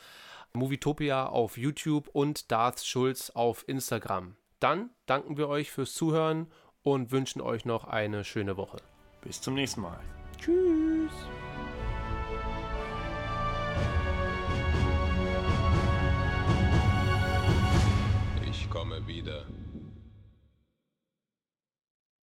Movietopia 0.52 1.26
auf 1.26 1.56
YouTube 1.56 2.08
und 2.12 2.52
Darth 2.52 2.84
Schulz 2.84 3.30
auf 3.30 3.68
Instagram. 3.68 4.36
Dann 4.60 4.90
danken 5.06 5.36
wir 5.36 5.48
euch 5.48 5.72
fürs 5.72 5.94
Zuhören 5.94 6.46
und 6.82 7.10
wünschen 7.10 7.40
euch 7.40 7.64
noch 7.64 7.84
eine 7.84 8.22
schöne 8.22 8.56
Woche. 8.56 8.76
Bis 9.22 9.40
zum 9.40 9.54
nächsten 9.54 9.80
Mal. 9.80 9.98
Tschüss. 10.38 11.10